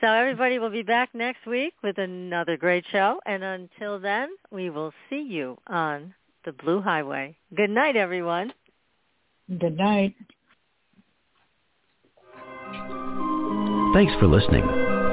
So 0.00 0.08
everybody 0.08 0.58
will 0.58 0.70
be 0.70 0.82
back 0.82 1.10
next 1.14 1.46
week 1.46 1.74
with 1.82 1.98
another 1.98 2.56
great 2.56 2.84
show. 2.92 3.18
And 3.26 3.42
until 3.42 3.98
then, 3.98 4.28
we 4.50 4.70
will 4.70 4.92
see 5.08 5.22
you 5.22 5.58
on 5.66 6.14
the 6.44 6.52
Blue 6.52 6.80
Highway. 6.80 7.36
Good 7.54 7.70
night, 7.70 7.96
everyone. 7.96 8.52
Good 9.58 9.76
night. 9.76 10.14
Thanks 13.96 14.12
for 14.20 14.26
listening. 14.26 14.66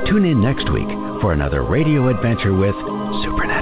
Tune 0.07 0.25
in 0.25 0.41
next 0.41 0.69
week 0.69 0.89
for 1.21 1.31
another 1.31 1.63
radio 1.63 2.09
adventure 2.09 2.53
with 2.53 2.75
Supernatural. 3.23 3.52